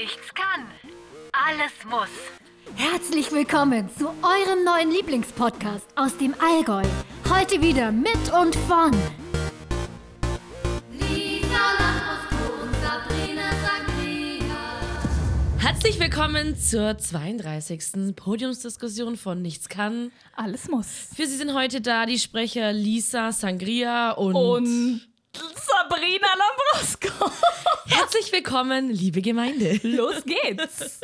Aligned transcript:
Nichts 0.00 0.32
kann, 0.32 0.64
alles 1.32 1.72
muss. 1.90 2.08
Herzlich 2.76 3.32
willkommen 3.32 3.90
zu 3.98 4.06
eurem 4.06 4.62
neuen 4.64 4.92
Lieblingspodcast 4.92 5.86
aus 5.96 6.16
dem 6.16 6.36
Allgäu. 6.38 6.84
Heute 7.28 7.60
wieder 7.60 7.90
mit 7.90 8.32
und 8.32 8.54
von 8.54 8.92
Herzlich 15.58 15.98
willkommen 15.98 16.56
zur 16.56 16.96
32. 16.96 18.14
Podiumsdiskussion 18.14 19.16
von 19.16 19.42
Nichts 19.42 19.68
kann. 19.68 20.12
Alles 20.36 20.68
muss. 20.68 20.86
Für 21.16 21.26
Sie 21.26 21.36
sind 21.36 21.54
heute 21.54 21.80
da 21.80 22.06
die 22.06 22.20
Sprecher 22.20 22.72
Lisa 22.72 23.32
Sangria 23.32 24.12
und, 24.12 24.34
Und 24.36 25.07
Sabrina 25.88 26.28
Lambrosco. 26.36 27.30
herzlich 27.86 28.30
willkommen, 28.30 28.90
liebe 28.90 29.22
Gemeinde. 29.22 29.80
Los 29.82 30.22
geht's. 30.24 31.00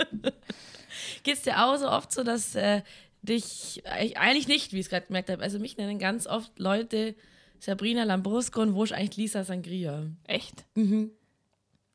Geht's 1.22 1.42
dir 1.42 1.64
auch 1.64 1.76
so 1.76 1.88
oft 1.88 2.12
so, 2.12 2.22
dass 2.22 2.54
äh, 2.54 2.82
dich, 3.22 3.82
eigentlich 3.86 4.46
nicht, 4.46 4.72
wie 4.72 4.80
ich 4.80 4.86
es 4.86 4.90
gerade 4.90 5.06
gemerkt 5.06 5.30
habe, 5.30 5.42
also 5.42 5.58
mich 5.58 5.78
nennen 5.78 5.98
ganz 5.98 6.26
oft 6.26 6.58
Leute 6.58 7.14
Sabrina 7.60 8.04
Lambrusco 8.04 8.60
und 8.60 8.74
wo 8.74 8.84
ist 8.84 8.92
eigentlich 8.92 9.16
Lisa 9.16 9.44
Sangria? 9.44 10.04
Echt? 10.24 10.66
Mhm. 10.74 11.12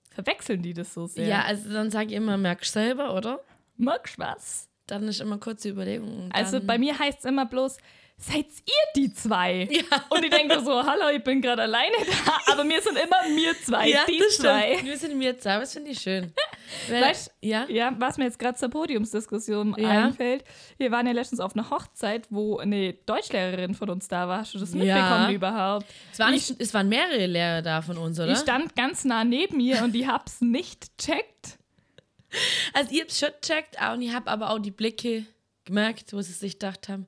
Verwechseln 0.10 0.64
die 0.64 0.74
das 0.74 0.94
so 0.94 1.06
sehr? 1.06 1.28
Ja, 1.28 1.44
also 1.44 1.72
dann 1.72 1.92
sage 1.92 2.10
ich 2.10 2.14
immer, 2.14 2.38
merkst 2.38 2.74
selber, 2.74 3.16
oder? 3.16 3.40
Du 3.78 3.86
was? 4.18 4.68
Dann 4.88 5.04
ist 5.04 5.22
immer 5.22 5.38
kurze 5.38 5.70
Überlegung. 5.70 6.32
Also 6.34 6.60
bei 6.60 6.80
mir 6.80 6.98
heißt 6.98 7.20
es 7.20 7.26
immer 7.26 7.46
bloß, 7.46 7.78
seid 8.22 8.46
ihr 8.46 8.74
die 8.96 9.14
zwei? 9.14 9.68
Ja. 9.72 9.82
Und 10.10 10.24
ich 10.24 10.30
denke 10.30 10.60
so, 10.62 10.84
hallo, 10.86 11.08
ich 11.16 11.24
bin 11.24 11.42
gerade 11.42 11.62
alleine 11.64 11.96
da, 12.26 12.52
aber 12.52 12.64
mir 12.64 12.82
sind 12.82 12.98
immer 12.98 13.28
mir 13.34 13.54
zwei, 13.64 13.88
ja, 13.90 14.02
die 14.08 14.18
das 14.20 14.38
zwei. 14.38 14.74
stimmt. 14.74 14.86
Wir 14.86 14.98
sind 14.98 15.18
mir 15.18 15.40
zwei, 15.40 15.60
das 15.60 15.74
finde 15.74 15.92
ich 15.92 16.00
schön. 16.02 16.34
Weil- 16.90 17.04
Weißt- 17.04 17.32
ja? 17.42 17.66
Ja, 17.70 17.94
was 17.98 18.18
mir 18.18 18.26
jetzt 18.26 18.38
gerade 18.38 18.58
zur 18.58 18.70
Podiumsdiskussion 18.70 19.74
Ja. 19.78 19.90
einfällt, 20.06 20.44
wir 20.78 20.92
waren 20.92 21.08
ja 21.08 21.14
letztens 21.14 21.40
auf 21.40 21.56
einer 21.56 21.70
Hochzeit, 21.70 22.28
wo 22.30 22.58
eine 22.58 22.94
Deutschlehrerin 22.94 23.74
von 23.74 23.90
uns 23.90 24.08
da 24.08 24.28
war. 24.28 24.40
Hast 24.40 24.54
du 24.54 24.60
das 24.60 24.72
mitbekommen 24.72 25.34
überhaupt? 25.34 25.86
Es, 26.12 26.20
war 26.20 26.30
nicht, 26.32 26.54
es 26.60 26.74
waren 26.74 26.90
mehrere 26.90 27.26
Lehrer 27.26 27.62
da 27.62 27.82
von 27.82 27.98
uns, 27.98 28.20
oder? 28.20 28.34
Ich 28.34 28.40
stand 28.40 28.76
ganz 28.76 29.06
nah 29.06 29.24
neben 29.24 29.60
ihr 29.60 29.82
und 29.84 29.96
ich 29.96 30.06
hab's 30.08 30.42
nicht 30.42 30.98
checkt. 30.98 31.58
Also 32.74 32.92
ihr 32.94 33.02
habt 33.02 33.12
schon 33.14 33.30
gecheckt 33.42 33.76
und 33.92 34.04
ich 34.04 34.14
habe 34.14 34.30
aber 34.30 34.52
auch 34.52 34.60
die 34.60 34.70
Blicke 34.70 35.26
gemerkt, 35.70 36.14
wo 36.14 36.22
sie 36.22 36.34
sich 36.34 36.54
gedacht 36.54 36.90
haben, 36.90 37.08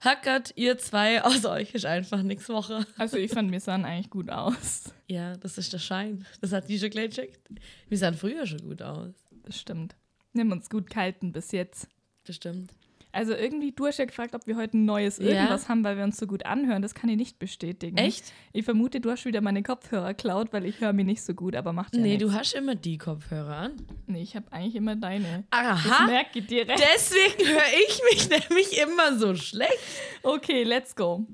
Hackert, 0.00 0.52
ihr 0.56 0.78
zwei, 0.78 1.22
aus 1.24 1.44
euch 1.44 1.74
ist 1.74 1.86
einfach 1.86 2.22
nichts 2.22 2.48
Woche. 2.48 2.86
Also 2.96 3.16
ich 3.16 3.30
fand, 3.32 3.50
wir 3.52 3.60
sahen 3.60 3.84
eigentlich 3.84 4.10
gut 4.10 4.30
aus. 4.30 4.92
Ja, 5.06 5.36
das 5.36 5.58
ist 5.58 5.72
der 5.72 5.78
Schein. 5.78 6.26
Das 6.40 6.52
hat 6.52 6.68
die 6.68 6.78
schon 6.78 6.90
gleich 6.90 7.10
gecheckt. 7.10 7.40
Wir 7.88 7.98
sahen 7.98 8.14
früher 8.14 8.46
schon 8.46 8.62
gut 8.62 8.82
aus. 8.82 9.14
Das 9.44 9.58
stimmt. 9.58 9.94
Nimm 10.32 10.52
uns 10.52 10.70
gut 10.70 10.88
kalten 10.88 11.32
bis 11.32 11.52
jetzt. 11.52 11.88
Bestimmt. 12.24 12.72
Also 13.12 13.34
irgendwie, 13.34 13.72
du 13.72 13.86
hast 13.86 13.98
ja 13.98 14.06
gefragt, 14.06 14.34
ob 14.34 14.46
wir 14.46 14.56
heute 14.56 14.76
ein 14.78 14.86
neues 14.86 15.18
Ja. 15.18 15.24
irgendwas 15.26 15.68
haben, 15.68 15.84
weil 15.84 15.96
wir 15.98 16.04
uns 16.04 16.16
so 16.16 16.26
gut 16.26 16.46
anhören. 16.46 16.80
Das 16.80 16.94
kann 16.94 17.10
ich 17.10 17.16
nicht 17.16 17.38
bestätigen. 17.38 17.98
Echt? 17.98 18.24
Ich 18.52 18.64
vermute, 18.64 19.00
du 19.00 19.10
hast 19.10 19.24
wieder 19.26 19.42
meine 19.42 19.62
Kopfhörer 19.62 20.14
klaut, 20.14 20.52
weil 20.54 20.64
ich 20.64 20.80
höre 20.80 20.92
mich 20.94 21.04
nicht 21.04 21.22
so 21.22 21.34
gut, 21.34 21.54
aber 21.54 21.72
macht 21.74 21.94
ja 21.94 22.00
Nee, 22.00 22.16
nichts. 22.16 22.24
du 22.24 22.32
hast 22.32 22.54
immer 22.54 22.74
die 22.74 22.96
Kopfhörer 22.98 23.54
an. 23.56 23.72
Nee, 24.06 24.22
ich 24.22 24.34
habe 24.34 24.50
eigentlich 24.50 24.76
immer 24.76 24.96
deine. 24.96 25.44
Das 25.50 25.60
Aha. 25.60 26.06
merke 26.06 26.38
ich 26.38 26.46
direkt. 26.46 26.80
Deswegen 26.94 27.48
höre 27.48 27.62
ich 27.86 28.00
mich 28.10 28.30
nämlich 28.48 28.80
immer 28.80 29.18
so 29.18 29.34
schlecht. 29.34 29.78
Okay, 30.22 30.62
let's 30.62 30.96
go. 30.96 31.26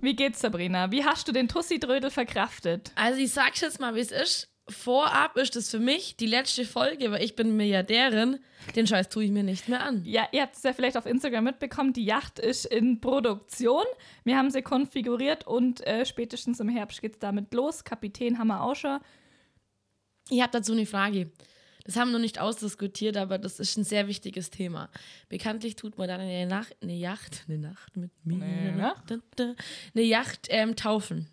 Wie 0.00 0.16
geht's, 0.16 0.40
Sabrina? 0.40 0.90
Wie 0.90 1.04
hast 1.04 1.28
du 1.28 1.32
den 1.32 1.46
Tussi-Drödel 1.46 2.10
verkraftet? 2.10 2.90
Also 2.96 3.20
ich 3.20 3.30
sag's 3.30 3.60
jetzt 3.60 3.78
mal, 3.78 3.94
wie 3.94 4.00
es 4.00 4.10
ist. 4.10 4.49
Vorab 4.70 5.36
ist 5.36 5.56
es 5.56 5.70
für 5.70 5.78
mich 5.80 6.16
die 6.16 6.26
letzte 6.26 6.64
Folge, 6.64 7.10
weil 7.10 7.22
ich 7.22 7.36
bin 7.36 7.56
Milliardärin. 7.56 8.38
Den 8.76 8.86
Scheiß 8.86 9.08
tue 9.08 9.24
ich 9.24 9.30
mir 9.30 9.42
nicht 9.42 9.68
mehr 9.68 9.82
an. 9.82 10.04
Ja, 10.04 10.28
ihr 10.32 10.42
habt 10.42 10.56
es 10.56 10.62
ja 10.62 10.72
vielleicht 10.72 10.96
auf 10.96 11.06
Instagram 11.06 11.44
mitbekommen, 11.44 11.92
die 11.92 12.04
Yacht 12.04 12.38
ist 12.38 12.66
in 12.66 13.00
Produktion. 13.00 13.84
Wir 14.24 14.36
haben 14.36 14.50
sie 14.50 14.62
konfiguriert 14.62 15.46
und 15.46 15.86
äh, 15.86 16.06
spätestens 16.06 16.60
im 16.60 16.68
Herbst 16.68 17.00
geht's 17.00 17.18
damit 17.18 17.52
los. 17.52 17.84
Kapitän 17.84 18.38
auch 18.50 18.76
schon. 18.76 18.98
Ich 20.30 20.40
habe 20.40 20.52
dazu 20.52 20.72
eine 20.72 20.86
Frage. 20.86 21.30
Das 21.84 21.96
haben 21.96 22.08
wir 22.10 22.12
noch 22.12 22.20
nicht 22.20 22.38
ausdiskutiert, 22.38 23.16
aber 23.16 23.38
das 23.38 23.58
ist 23.58 23.76
ein 23.76 23.84
sehr 23.84 24.06
wichtiges 24.06 24.50
Thema. 24.50 24.90
Bekanntlich 25.28 25.76
tut 25.76 25.98
man 25.98 26.08
dann 26.08 26.20
eine, 26.20 26.46
Nacht, 26.46 26.76
eine 26.82 26.94
Yacht, 26.94 27.44
eine 27.48 27.58
Nacht 27.58 27.96
mit 27.96 28.10
mir, 28.24 28.44
Eine 28.44 28.76
Nacht? 28.76 29.12
eine 29.12 30.02
Yacht 30.04 30.46
ähm, 30.50 30.76
taufen. 30.76 31.26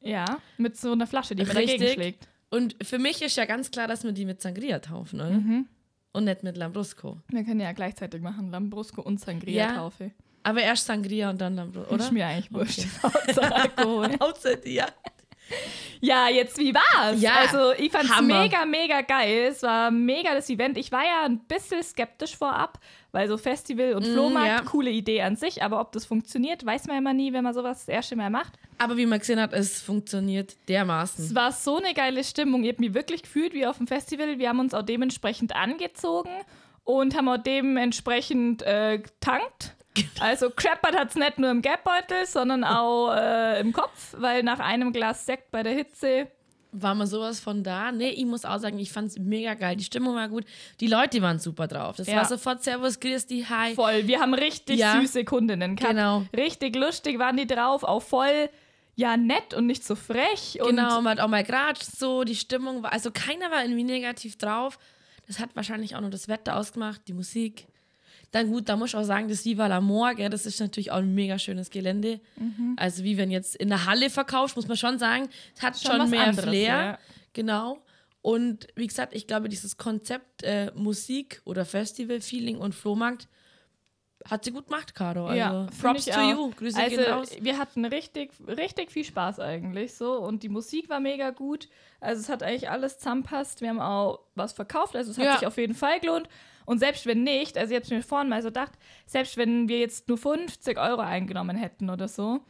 Ja, 0.00 0.40
mit 0.58 0.76
so 0.76 0.92
einer 0.92 1.06
Flasche, 1.06 1.36
die 1.36 1.44
man 1.44 1.56
Richtig. 1.56 1.78
dagegen 1.78 1.94
schlägt. 1.94 2.28
Und 2.52 2.76
für 2.82 2.98
mich 2.98 3.22
ist 3.22 3.36
ja 3.36 3.46
ganz 3.46 3.70
klar, 3.70 3.88
dass 3.88 4.04
wir 4.04 4.12
die 4.12 4.26
mit 4.26 4.42
Sangria 4.42 4.78
taufen, 4.78 5.20
oder? 5.20 5.30
Mhm. 5.30 5.66
Und 6.12 6.24
nicht 6.24 6.42
mit 6.42 6.58
Lambrusco. 6.58 7.16
Wir 7.28 7.44
können 7.44 7.60
ja 7.60 7.72
gleichzeitig 7.72 8.20
machen, 8.20 8.50
Lambrusco 8.50 9.00
und 9.00 9.18
Ja. 9.20 9.24
Sangria-Taufe. 9.26 10.10
Aber 10.42 10.60
erst 10.60 10.84
Sangria 10.86 11.30
und 11.30 11.40
dann 11.40 11.54
Lambrusco, 11.56 11.94
oder? 11.94 12.04
Ist 12.04 12.12
mir 12.12 12.26
eigentlich 12.26 12.52
wurscht. 12.52 12.84
Hauptsache 13.02 13.54
Alkohol. 13.54 14.10
Yacht. 14.64 14.92
Ja, 16.00 16.28
jetzt 16.28 16.58
wie 16.58 16.74
war's? 16.74 17.20
Ja, 17.20 17.34
also 17.36 17.72
ich 17.72 17.90
fand's 17.90 18.14
Hammer. 18.14 18.42
mega, 18.42 18.64
mega 18.66 19.00
geil. 19.02 19.48
Es 19.50 19.62
war 19.62 19.90
mega 19.90 20.34
das 20.34 20.50
Event. 20.50 20.76
Ich 20.76 20.90
war 20.92 21.04
ja 21.04 21.24
ein 21.24 21.38
bisschen 21.40 21.82
skeptisch 21.82 22.36
vorab, 22.36 22.78
weil 23.12 23.28
so 23.28 23.36
Festival 23.36 23.94
und 23.94 24.06
Flohmarkt, 24.06 24.48
Mm, 24.62 24.64
ja. 24.64 24.70
coole 24.70 24.90
Idee 24.90 25.22
an 25.22 25.36
sich, 25.36 25.62
aber 25.62 25.80
ob 25.80 25.92
das 25.92 26.04
funktioniert, 26.06 26.64
weiß 26.66 26.86
man 26.88 26.96
immer 26.98 27.12
nie, 27.12 27.32
wenn 27.32 27.44
man 27.44 27.54
sowas 27.54 27.80
das 27.80 27.88
erste 27.88 28.16
Mal 28.16 28.30
macht. 28.30 28.54
Aber 28.78 28.96
wie 28.96 29.06
man 29.06 29.18
gesehen 29.20 29.40
hat, 29.40 29.52
es 29.52 29.80
funktioniert 29.82 30.56
dermaßen. 30.68 31.24
Es 31.26 31.34
war 31.34 31.52
so 31.52 31.76
eine 31.78 31.94
geile 31.94 32.24
Stimmung. 32.24 32.64
Ich 32.64 32.72
habe 32.72 32.80
mich 32.82 32.94
wirklich 32.94 33.22
gefühlt 33.22 33.52
wie 33.54 33.66
auf 33.66 33.76
dem 33.78 33.86
Festival. 33.86 34.38
Wir 34.38 34.48
haben 34.48 34.58
uns 34.60 34.74
auch 34.74 34.82
dementsprechend 34.82 35.54
angezogen 35.54 36.30
und 36.84 37.16
haben 37.16 37.28
auch 37.28 37.36
dementsprechend 37.38 38.62
äh, 38.62 38.98
getankt. 38.98 39.74
Also 40.20 40.48
Crappert 40.48 40.96
hat 40.96 41.10
es 41.10 41.16
nicht 41.16 41.38
nur 41.38 41.50
im 41.50 41.60
Geldbeutel, 41.60 42.24
sondern 42.26 42.64
auch 42.64 43.14
äh, 43.14 43.60
im 43.60 43.74
Kopf, 43.74 44.14
weil 44.18 44.42
nach 44.42 44.58
einem 44.58 44.90
Glas 44.92 45.26
Sekt 45.26 45.50
bei 45.50 45.62
der 45.62 45.74
Hitze 45.74 46.28
War 46.74 46.94
mal 46.94 47.06
sowas 47.06 47.38
von 47.38 47.62
da? 47.62 47.92
Nee, 47.92 48.08
ich 48.10 48.24
muss 48.24 48.46
auch 48.46 48.58
sagen, 48.58 48.78
ich 48.78 48.90
fand's 48.90 49.18
mega 49.18 49.52
geil. 49.52 49.76
Die 49.76 49.84
Stimmung 49.84 50.14
war 50.14 50.28
gut. 50.28 50.44
Die 50.80 50.86
Leute 50.86 51.20
waren 51.20 51.38
super 51.38 51.68
drauf. 51.68 51.96
Das 51.96 52.06
Ja. 52.06 52.16
war 52.16 52.24
sofort 52.24 52.62
Servus, 52.64 52.98
die, 52.98 53.44
hi. 53.46 53.74
voll. 53.74 54.06
Wir 54.06 54.20
haben 54.20 54.32
richtig 54.32 54.78
Ja. 54.78 54.98
süße 54.98 55.24
Kundinnen 55.24 55.76
gehabt. 55.76 55.92
Genau. 55.94 56.24
Richtig 56.34 56.74
lustig 56.74 57.18
waren 57.18 57.36
die 57.36 57.46
drauf, 57.46 57.84
auch 57.84 58.02
voll 58.02 58.48
ja 58.94 59.16
nett 59.18 59.52
und 59.54 59.66
nicht 59.66 59.84
so 59.84 59.94
frech. 59.94 60.58
Und 60.62 60.68
Genau, 60.76 61.02
man 61.02 61.18
hat 61.18 61.20
auch 61.20 61.28
mal 61.28 61.44
geratscht 61.44 61.84
so, 61.84 62.24
die 62.24 62.36
Stimmung 62.36 62.82
war, 62.82 62.92
also 62.92 63.10
keiner 63.10 63.50
war 63.50 63.62
irgendwie 63.62 63.84
negativ 63.84 64.36
drauf. 64.38 64.78
Das 65.26 65.38
hat 65.40 65.50
wahrscheinlich 65.54 65.94
auch 65.94 66.00
nur 66.00 66.10
das 66.10 66.26
Wetter 66.28 66.56
ausgemacht, 66.56 67.02
die 67.06 67.12
Musik. 67.14 67.66
Dann 68.32 68.50
gut, 68.50 68.68
da 68.68 68.76
muss 68.76 68.90
ich 68.90 68.96
auch 68.96 69.04
sagen, 69.04 69.28
das 69.28 69.44
Viva 69.44 69.66
l'Amor, 69.66 70.14
gell, 70.14 70.30
das 70.30 70.46
ist 70.46 70.58
natürlich 70.58 70.90
auch 70.90 70.96
ein 70.96 71.14
mega 71.14 71.38
schönes 71.38 71.70
Gelände. 71.70 72.18
Mhm. 72.36 72.74
Also 72.78 73.04
wie 73.04 73.16
wenn 73.18 73.30
jetzt 73.30 73.54
in 73.56 73.68
der 73.68 73.84
Halle 73.86 74.10
verkaufst, 74.10 74.56
muss 74.56 74.66
man 74.68 74.76
schon 74.76 74.98
sagen, 74.98 75.28
es 75.54 75.62
hat 75.62 75.78
Schon 75.78 76.00
schon, 76.00 76.10
mehr 76.10 76.22
anderes, 76.24 76.48
Flair. 76.48 76.66
ja. 76.66 76.98
Genau. 77.34 77.78
Und 78.22 78.68
wie 78.76 78.86
gesagt, 78.86 79.14
ich 79.14 79.26
glaube, 79.26 79.48
dieses 79.48 79.76
Konzept 79.76 80.42
äh, 80.44 80.70
Musik 80.74 81.42
oder 81.44 81.64
Festival-Feeling 81.64 82.56
und 82.58 82.74
Flohmarkt 82.74 83.28
hat 84.24 84.44
sie 84.44 84.52
gut 84.52 84.66
gemacht, 84.68 84.94
Caro. 84.94 85.26
Also 85.26 85.36
Ja, 85.38 85.66
Props 85.80 86.04
to 86.04 86.12
auch. 86.12 86.30
you. 86.30 86.50
Grüße 86.52 86.78
also, 86.80 86.96
gehen 86.96 87.04
raus. 87.12 87.30
Wir 87.40 87.58
hatten 87.58 87.84
richtig, 87.84 88.30
richtig 88.46 88.92
viel 88.92 89.04
Spaß 89.04 89.40
eigentlich 89.40 89.94
so 89.94 90.12
und 90.20 90.44
die 90.44 90.48
Musik 90.48 90.88
war 90.88 91.00
mega 91.00 91.30
gut. 91.30 91.68
Also 92.00 92.20
es 92.20 92.28
hat 92.28 92.42
eigentlich 92.44 92.70
alles 92.70 92.98
zusammenpasst. 92.98 93.60
Wir 93.60 93.70
haben 93.70 93.80
auch 93.80 94.20
was 94.36 94.52
verkauft, 94.52 94.94
also 94.94 95.10
es 95.10 95.18
hat 95.18 95.24
Ja. 95.24 95.38
sich 95.38 95.46
auf 95.46 95.56
jeden 95.58 95.74
Fall 95.74 95.98
gelohnt. 96.00 96.28
Und 96.64 96.78
selbst 96.78 97.06
wenn 97.06 97.22
nicht, 97.22 97.56
also 97.58 97.74
ich 97.74 97.80
habe 97.80 97.94
mir 97.94 98.02
vorhin 98.02 98.28
mal 98.28 98.42
so 98.42 98.48
gedacht, 98.48 98.72
selbst 99.06 99.36
wenn 99.36 99.68
wir 99.68 99.78
jetzt 99.78 100.08
nur 100.08 100.18
50 100.18 100.78
Euro 100.78 101.00
eingenommen 101.00 101.56
hätten 101.56 101.90
oder 101.90 102.08
so, 102.08 102.40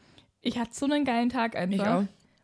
ich 0.40 0.58
hatte 0.58 0.74
so 0.74 0.86
einen 0.86 1.04
geilen 1.04 1.28
Tag 1.28 1.56
einfach. 1.56 1.84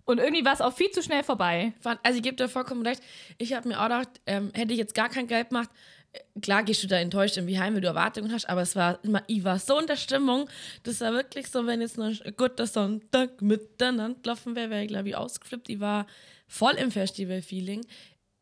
Und 0.05 0.19
irgendwie 0.21 0.45
war 0.45 0.55
es 0.55 0.62
auch 0.62 0.73
viel 0.73 0.91
zu 0.91 1.03
schnell 1.03 1.23
vorbei. 1.23 1.75
Also 2.03 2.17
ich 2.17 2.23
gebe 2.23 2.37
dir 2.37 2.49
vollkommen 2.49 2.87
recht. 2.87 3.03
Ich 3.37 3.53
habe 3.53 3.69
mir 3.69 3.79
auch 3.79 3.84
gedacht, 3.84 4.09
ähm, 4.27 4.51
hätte 4.55 4.73
ich 4.73 4.79
jetzt 4.79 4.94
gar 4.94 5.11
kein 5.11 5.26
Geld 5.26 5.50
gemacht, 5.50 5.69
äh, 6.12 6.41
klar 6.41 6.62
gehst 6.62 6.82
du 6.82 6.87
da 6.87 6.97
enttäuscht 6.97 7.37
irgendwie 7.37 7.59
heim, 7.59 7.75
wenn 7.75 7.82
du 7.82 7.88
Erwartungen 7.88 8.32
hast, 8.32 8.49
aber 8.49 8.62
es 8.62 8.75
war 8.75 8.99
immer, 9.05 9.23
ich 9.26 9.44
war 9.44 9.59
so 9.59 9.79
in 9.79 9.87
der 9.87 9.97
Stimmung, 9.97 10.49
das 10.85 11.03
war 11.03 11.12
wirklich 11.12 11.49
so, 11.49 11.67
wenn 11.67 11.82
jetzt 11.82 11.99
noch 11.99 12.06
ein 12.06 12.35
guter 12.38 12.67
Sonntag 12.67 13.43
miteinander 13.43 14.17
laufen 14.25 14.56
wäre, 14.56 14.71
wäre 14.71 14.82
ich 14.82 14.88
glaube 14.88 15.11
ich 15.11 15.17
ausgeflippt. 15.17 15.69
Ich 15.69 15.81
war 15.81 16.06
voll 16.47 16.73
im 16.73 16.91
Festival-Feeling. 16.91 17.85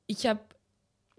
Ich 0.06 0.26
habe 0.26 0.40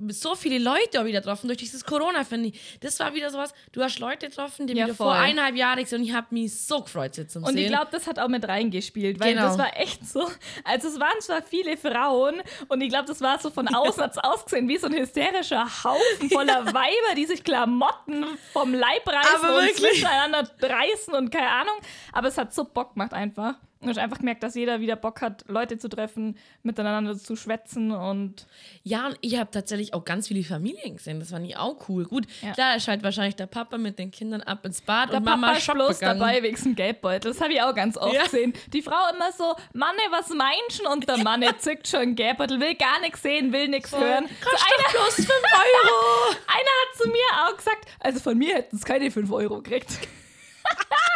so 0.10 0.36
viele 0.36 0.60
Leute 0.60 1.02
auch 1.02 1.06
wieder 1.06 1.22
getroffen 1.22 1.48
durch 1.48 1.58
dieses 1.58 1.84
Corona, 1.84 2.24
finde 2.24 2.50
ich. 2.50 2.80
Das 2.82 3.00
war 3.00 3.14
wieder 3.16 3.32
sowas, 3.32 3.54
du 3.72 3.82
hast 3.82 3.98
Leute 4.00 4.28
getroffen, 4.30 4.68
die 4.68 4.74
Ja, 4.76 4.86
wieder 4.86 4.94
voll. 4.96 5.08
vor 5.08 5.14
eineinhalb 5.16 5.56
Jahren 5.56 5.80
und 5.80 6.04
ich 6.04 6.14
habe 6.14 6.28
mich 6.32 6.56
so 6.60 6.82
gefreut, 6.82 7.16
sie 7.16 7.28
zu 7.28 7.40
Und 7.40 7.48
sehen. 7.48 7.58
ich 7.58 7.68
glaube, 7.68 7.88
das 7.92 8.06
hat 8.06 8.20
auch 8.20 8.28
mit 8.28 8.48
reingespielt, 8.48 9.20
weil 9.20 9.34
Genau. 9.34 9.48
das 9.48 9.58
war 9.58 9.76
echt 9.76 10.08
so. 10.08 10.30
Also 10.64 10.88
es 10.90 11.00
waren 11.00 11.20
zwar 11.22 11.42
viele 11.42 11.78
Frauen 11.78 12.42
und 12.68 12.82
ich 12.82 12.90
glaube, 12.90 13.06
das 13.06 13.22
war 13.22 13.40
so 13.40 13.50
von 13.50 13.68
außen 13.68 14.04
hat's 14.04 14.18
ausgesehen 14.20 14.68
wie 14.70 14.78
so 14.78 14.88
ein 14.88 14.94
hysterischer 14.94 15.66
Haufen 15.84 16.30
voller 16.30 16.66
Weiber, 16.68 17.16
die 17.16 17.26
sich 17.26 17.44
Klamotten 17.44 18.26
vom 18.54 18.74
Leib 18.74 19.08
reißen 19.08 19.36
Aber 19.46 19.58
und 19.58 19.66
wirklich. 19.66 19.78
zwischeneinander 19.94 20.50
reißen 20.62 21.14
und 21.16 21.32
keine 21.32 21.50
Ahnung. 21.50 21.76
Aber 22.14 22.28
es 22.28 22.38
hat 22.38 22.54
so 22.54 22.64
Bock 22.66 22.94
gemacht 22.94 23.14
einfach. 23.14 23.56
Ich 23.80 23.88
habe 23.88 24.02
einfach 24.02 24.18
gemerkt, 24.18 24.42
dass 24.42 24.56
jeder 24.56 24.80
wieder 24.80 24.96
Bock 24.96 25.22
hat, 25.22 25.46
Leute 25.48 25.78
zu 25.78 25.88
treffen, 25.88 26.36
miteinander 26.64 27.16
zu 27.16 27.36
schwätzen 27.36 27.92
und 27.92 28.48
Ja, 28.84 29.06
und 29.08 29.18
ich 29.22 29.38
habe 29.38 29.52
tatsächlich 29.52 29.94
auch 29.94 30.04
ganz 30.04 30.28
viele 30.30 30.44
Familien 30.44 30.98
gesehen. 30.98 31.20
Das 31.20 31.30
fand 31.30 31.46
ich 31.46 31.58
auch 31.58 31.88
cool. 31.88 32.06
Gut, 32.06 32.26
Ja. 32.42 32.54
klar, 32.54 32.76
ist 32.76 32.88
halt 32.88 33.04
wahrscheinlich 33.04 33.36
der 33.36 33.46
Papa 33.46 33.78
mit 33.78 34.00
den 34.00 34.10
Kindern 34.10 34.42
ab 34.42 34.66
ins 34.66 34.82
Bad 34.82 35.10
der 35.12 35.18
und 35.20 35.26
Papa 35.26 35.38
Mama 35.38 35.54
ist 35.58 35.72
bloß 35.72 36.00
gegangen. 36.00 36.20
dabei 36.20 36.42
wegen 36.42 36.56
dem 36.62 36.76
Geldbeutel. 36.76 37.32
Das 37.32 37.40
habe 37.40 37.54
ich 37.54 37.62
auch 37.62 37.76
ganz 37.76 37.98
oft 37.98 38.16
Ja. 38.16 38.24
gesehen. 38.24 38.54
Die 38.74 38.82
Frau 38.82 39.14
immer 39.14 39.32
so, 39.32 39.56
Manne, 39.74 40.00
was 40.10 40.30
meinst 40.30 40.80
du? 40.84 40.90
Und 40.90 41.08
der 41.08 41.18
Manne 41.18 41.56
zückt 41.60 41.88
schon 41.88 42.00
einen 42.00 42.16
Geldbeutel, 42.16 42.60
will 42.60 42.74
gar 42.76 43.00
nichts 43.02 43.22
sehen, 43.22 43.54
will 43.54 43.68
nichts 43.68 43.92
hören. 43.96 44.26
So 44.28 44.50
Kostet 44.50 44.68
einer, 44.80 44.90
bloß 44.92 45.16
5 45.16 45.30
Euro. 45.30 46.36
einer 46.48 46.74
hat 46.82 46.98
zu 47.02 47.08
mir 47.10 47.48
auch 47.48 47.56
gesagt, 47.58 47.86
also 48.00 48.20
von 48.22 48.36
mir 48.38 48.56
hätten 48.56 48.76
es 48.76 48.84
keine 48.86 49.12
5 49.12 49.32
Euro 49.32 49.62
gekriegt. 49.62 49.92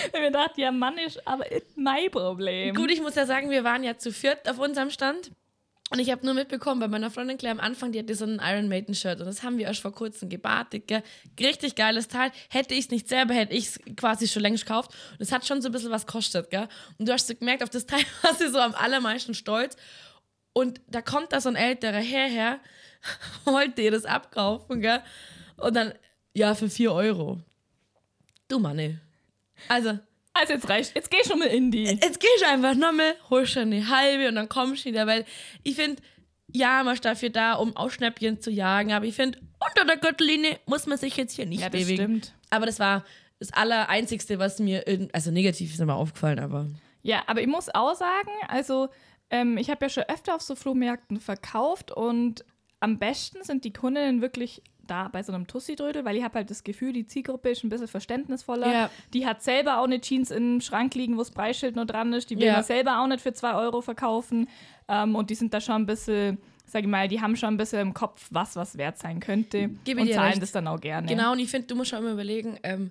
ich 0.12 0.20
mir 0.20 0.30
dachte, 0.30 0.60
ja, 0.60 0.72
Mann, 0.72 0.98
ist 0.98 1.26
aber 1.26 1.50
ist 1.50 1.76
mein 1.76 2.10
Problem. 2.10 2.74
Gut, 2.74 2.90
ich 2.90 3.00
muss 3.00 3.14
ja 3.14 3.26
sagen, 3.26 3.50
wir 3.50 3.64
waren 3.64 3.82
ja 3.82 3.96
zu 3.96 4.12
viert 4.12 4.48
auf 4.48 4.58
unserem 4.58 4.90
Stand. 4.90 5.30
Und 5.92 5.98
ich 5.98 6.10
habe 6.12 6.24
nur 6.24 6.34
mitbekommen, 6.34 6.80
bei 6.80 6.86
meiner 6.86 7.10
Freundin 7.10 7.36
Claire 7.36 7.58
am 7.58 7.60
Anfang, 7.60 7.90
die 7.90 7.98
hatte 7.98 8.14
so 8.14 8.24
ein 8.24 8.40
Iron 8.40 8.68
Maiden 8.68 8.94
Shirt 8.94 9.18
und 9.18 9.26
das 9.26 9.42
haben 9.42 9.58
wir 9.58 9.66
erst 9.66 9.80
vor 9.80 9.92
kurzem 9.92 10.28
gebartigt, 10.28 10.86
gell? 10.86 11.02
Richtig 11.38 11.74
geiles 11.74 12.06
Teil. 12.06 12.30
Hätte 12.48 12.74
ich 12.74 12.84
es 12.84 12.90
nicht 12.90 13.08
selber, 13.08 13.34
hätte 13.34 13.54
ich 13.54 13.66
es 13.66 13.80
quasi 13.96 14.28
schon 14.28 14.42
längst 14.42 14.66
gekauft. 14.66 14.92
Und 15.12 15.20
es 15.20 15.32
hat 15.32 15.44
schon 15.44 15.60
so 15.60 15.68
ein 15.68 15.72
bisschen 15.72 15.90
was 15.90 16.06
kostet, 16.06 16.48
gell? 16.50 16.68
Und 16.98 17.08
du 17.08 17.12
hast 17.12 17.26
so 17.26 17.34
gemerkt, 17.34 17.64
auf 17.64 17.70
das 17.70 17.86
Teil 17.86 18.04
war 18.22 18.34
sie 18.34 18.48
so 18.48 18.60
am 18.60 18.74
allermeisten 18.74 19.34
stolz. 19.34 19.76
Und 20.52 20.80
da 20.86 21.02
kommt 21.02 21.32
da 21.32 21.40
so 21.40 21.48
ein 21.48 21.56
älterer 21.56 21.98
Herr 21.98 22.28
her, 22.28 22.60
wollte 23.44 23.82
ihr 23.82 23.90
das 23.90 24.04
abkaufen, 24.04 24.80
gell? 24.80 25.02
Und 25.56 25.74
dann, 25.74 25.92
ja, 26.34 26.54
für 26.54 26.70
4 26.70 26.92
Euro. 26.92 27.40
Du 28.46 28.60
Manne. 28.60 29.00
Also, 29.68 29.98
Also 30.32 30.52
jetzt 30.54 30.68
reicht, 30.68 30.94
jetzt 30.94 31.10
geh 31.10 31.18
schon 31.26 31.38
mal 31.38 31.48
in 31.48 31.70
die. 31.70 31.84
jetzt 31.84 32.20
gehst 32.20 32.40
du 32.42 32.46
einfach 32.48 32.74
nochmal, 32.74 33.14
holst 33.30 33.56
du 33.56 33.60
eine 33.60 33.88
halbe 33.88 34.28
und 34.28 34.34
dann 34.36 34.48
kommst 34.48 34.84
du 34.84 34.90
wieder, 34.90 35.06
weil 35.06 35.24
ich 35.62 35.74
finde, 35.76 36.02
ja, 36.52 36.82
man 36.82 36.94
ist 36.94 37.04
dafür 37.04 37.30
da, 37.30 37.54
um 37.54 37.76
Ausschnäppchen 37.76 38.40
zu 38.40 38.50
jagen, 38.50 38.92
aber 38.92 39.04
ich 39.04 39.14
finde, 39.14 39.38
unter 39.64 39.84
der 39.86 39.96
Gürtellinie 39.98 40.58
muss 40.66 40.86
man 40.86 40.98
sich 40.98 41.16
jetzt 41.16 41.34
hier 41.36 41.46
nicht 41.46 41.60
Ja, 41.62 41.68
das 41.70 41.80
bewegen. 41.82 42.02
stimmt. 42.02 42.34
Aber 42.50 42.66
das 42.66 42.78
war 42.80 43.04
das 43.38 43.52
Allereinzigste, 43.52 44.38
was 44.38 44.58
mir, 44.58 44.86
in, 44.86 45.08
also 45.12 45.30
negativ 45.30 45.72
ist 45.72 45.80
mir 45.80 45.94
aufgefallen, 45.94 46.38
aber 46.40 46.66
Ja, 47.02 47.22
aber 47.26 47.40
ich 47.40 47.46
muss 47.46 47.68
auch 47.72 47.94
sagen, 47.94 48.30
also 48.48 48.88
ähm, 49.30 49.56
ich 49.58 49.70
habe 49.70 49.84
ja 49.84 49.88
schon 49.88 50.02
öfter 50.08 50.34
auf 50.34 50.42
so 50.42 50.54
Flohmärkten 50.56 51.20
verkauft 51.20 51.90
und 51.92 52.44
am 52.80 52.98
besten 52.98 53.44
sind 53.44 53.64
die 53.64 53.72
Kundinnen 53.72 54.20
wirklich 54.22 54.62
da 54.90 55.08
bei 55.08 55.22
so 55.22 55.32
einem 55.32 55.46
Tussi-Drödel, 55.46 56.04
weil 56.04 56.16
ich 56.16 56.24
habe 56.24 56.34
halt 56.34 56.50
das 56.50 56.64
Gefühl, 56.64 56.92
die 56.92 57.06
Zielgruppe 57.06 57.50
ist 57.50 57.62
ein 57.64 57.68
bisschen 57.68 57.88
verständnisvoller. 57.88 58.72
Ja. 58.72 58.90
Die 59.14 59.26
hat 59.26 59.42
selber 59.42 59.78
auch 59.80 59.84
eine 59.84 60.00
Jeans 60.00 60.30
im 60.30 60.60
Schrank 60.60 60.94
liegen, 60.94 61.14
wo 61.14 61.20
das 61.20 61.30
Preisschild 61.30 61.76
nur 61.76 61.86
dran 61.86 62.12
ist. 62.12 62.30
Die 62.30 62.36
will 62.36 62.46
Ja. 62.46 62.54
man 62.54 62.64
selber 62.64 63.00
auch 63.00 63.06
nicht 63.06 63.20
für 63.20 63.32
2 63.32 63.54
Euro 63.54 63.80
verkaufen. 63.80 64.48
Ähm, 64.88 65.14
und 65.14 65.30
die 65.30 65.34
sind 65.36 65.54
da 65.54 65.60
schon 65.60 65.76
ein 65.76 65.86
bisschen, 65.86 66.38
sag 66.66 66.82
ich 66.82 66.88
mal, 66.88 67.06
die 67.08 67.20
haben 67.20 67.36
schon 67.36 67.54
ein 67.54 67.56
bisschen 67.56 67.80
im 67.80 67.94
Kopf, 67.94 68.26
was 68.30 68.56
was 68.56 68.76
wert 68.76 68.98
sein 68.98 69.20
könnte. 69.20 69.68
Gebe 69.84 70.00
und 70.02 70.12
zahlen 70.12 70.30
recht. 70.32 70.42
das 70.42 70.52
dann 70.52 70.66
auch 70.66 70.80
gerne. 70.80 71.06
Genau, 71.06 71.32
und 71.32 71.38
ich 71.38 71.48
finde, 71.50 71.68
du 71.68 71.76
musst 71.76 71.90
schon 71.90 72.00
immer 72.00 72.12
überlegen, 72.12 72.58
ähm, 72.62 72.90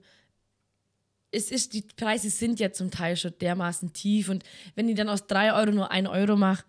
es 1.31 1.51
ist, 1.51 1.73
die 1.73 1.83
Preise 1.95 2.29
sind 2.29 2.59
ja 2.59 2.71
zum 2.71 2.89
Teil 2.89 3.15
schon 3.15 3.33
dermaßen 3.39 3.93
tief 3.93 4.29
und 4.29 4.43
wenn 4.75 4.87
die 4.87 4.95
dann 4.95 5.09
aus 5.09 5.27
3 5.27 5.53
Euro 5.53 5.71
nur 5.71 5.91
1 5.91 6.09
Euro 6.09 6.35
machen, 6.35 6.63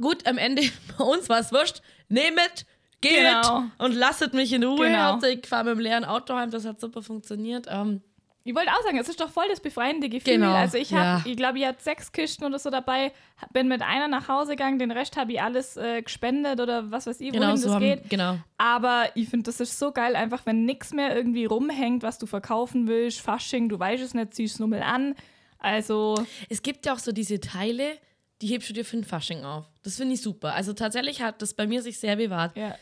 gut, 0.00 0.26
am 0.26 0.38
Ende 0.38 0.62
bei 0.98 1.04
uns 1.04 1.28
war 1.28 1.40
es 1.40 1.52
wurscht, 1.52 1.82
nehmet, 2.08 2.64
geht 3.02 3.12
Genau. 3.18 3.64
und 3.78 3.94
lasset 3.94 4.32
mich 4.32 4.52
in 4.52 4.64
Ruhe. 4.64 4.86
Genau. 4.86 5.18
Ich 5.24 5.46
fahre 5.46 5.64
mit 5.64 5.74
dem 5.74 5.80
leeren 5.80 6.04
Auto 6.06 6.34
heim, 6.34 6.50
das 6.50 6.64
hat 6.64 6.80
super 6.80 7.02
funktioniert. 7.02 7.66
Ähm, 7.68 8.00
Ich 8.44 8.54
wollte 8.56 8.72
auch 8.72 8.82
sagen, 8.82 8.98
es 8.98 9.08
ist 9.08 9.20
doch 9.20 9.30
voll 9.30 9.44
das 9.50 9.60
befreiende 9.60 10.08
Gefühl. 10.08 10.34
Genau, 10.34 10.52
Also 10.52 10.76
ich 10.78 10.92
habe, 10.92 11.04
ja. 11.04 11.22
ich 11.24 11.36
glaube, 11.36 11.58
ich 11.60 11.66
hatte 11.66 11.80
sechs 11.82 12.10
Kisten 12.10 12.44
oder 12.44 12.58
so 12.58 12.70
dabei, 12.70 13.12
bin 13.52 13.68
mit 13.68 13.82
einer 13.82 14.08
nach 14.08 14.26
Hause 14.26 14.52
gegangen, 14.56 14.78
den 14.80 14.90
Rest 14.90 15.16
habe 15.16 15.32
ich 15.32 15.40
alles 15.40 15.76
äh, 15.76 16.02
gespendet 16.02 16.58
oder 16.60 16.90
was 16.90 17.06
weiß 17.06 17.20
ich, 17.20 17.28
wohin 17.28 17.40
genau, 17.40 17.52
das 17.52 17.62
so 17.62 17.72
haben, 17.74 17.80
geht. 17.84 18.10
genau. 18.10 18.38
Aber 18.58 19.04
ich 19.14 19.28
finde, 19.28 19.44
das 19.44 19.60
ist 19.60 19.78
so 19.78 19.92
geil, 19.92 20.16
einfach 20.16 20.44
wenn 20.46 20.64
nichts 20.64 20.92
mehr 20.92 21.14
irgendwie 21.14 21.44
rumhängt, 21.44 22.02
was 22.02 22.18
du 22.18 22.26
verkaufen 22.26 22.88
willst, 22.88 23.20
Fasching, 23.20 23.68
du 23.68 23.78
weißt 23.78 24.02
es 24.02 24.12
nicht, 24.14 24.34
ziehst 24.34 24.54
es 24.54 24.58
nur 24.58 24.68
mal 24.68 24.82
an. 24.82 25.14
Also, 25.58 26.16
Es 26.48 26.62
gibt 26.62 26.84
ja 26.86 26.94
auch 26.94 26.98
so 26.98 27.12
diese 27.12 27.38
Teile, 27.38 27.92
die 28.40 28.48
hebst 28.48 28.68
du 28.68 28.72
dir 28.72 28.84
für 28.84 28.96
den 28.96 29.04
Fasching 29.04 29.44
auf. 29.44 29.66
Das 29.84 29.98
finde 29.98 30.14
ich 30.14 30.20
super. 30.22 30.52
Also 30.54 30.72
tatsächlich 30.72 31.22
hat 31.22 31.40
das 31.42 31.54
bei 31.54 31.68
mir 31.68 31.80
sich 31.80 32.00
sehr 32.00 32.16
bewahrt. 32.16 32.56
ja. 32.56 32.74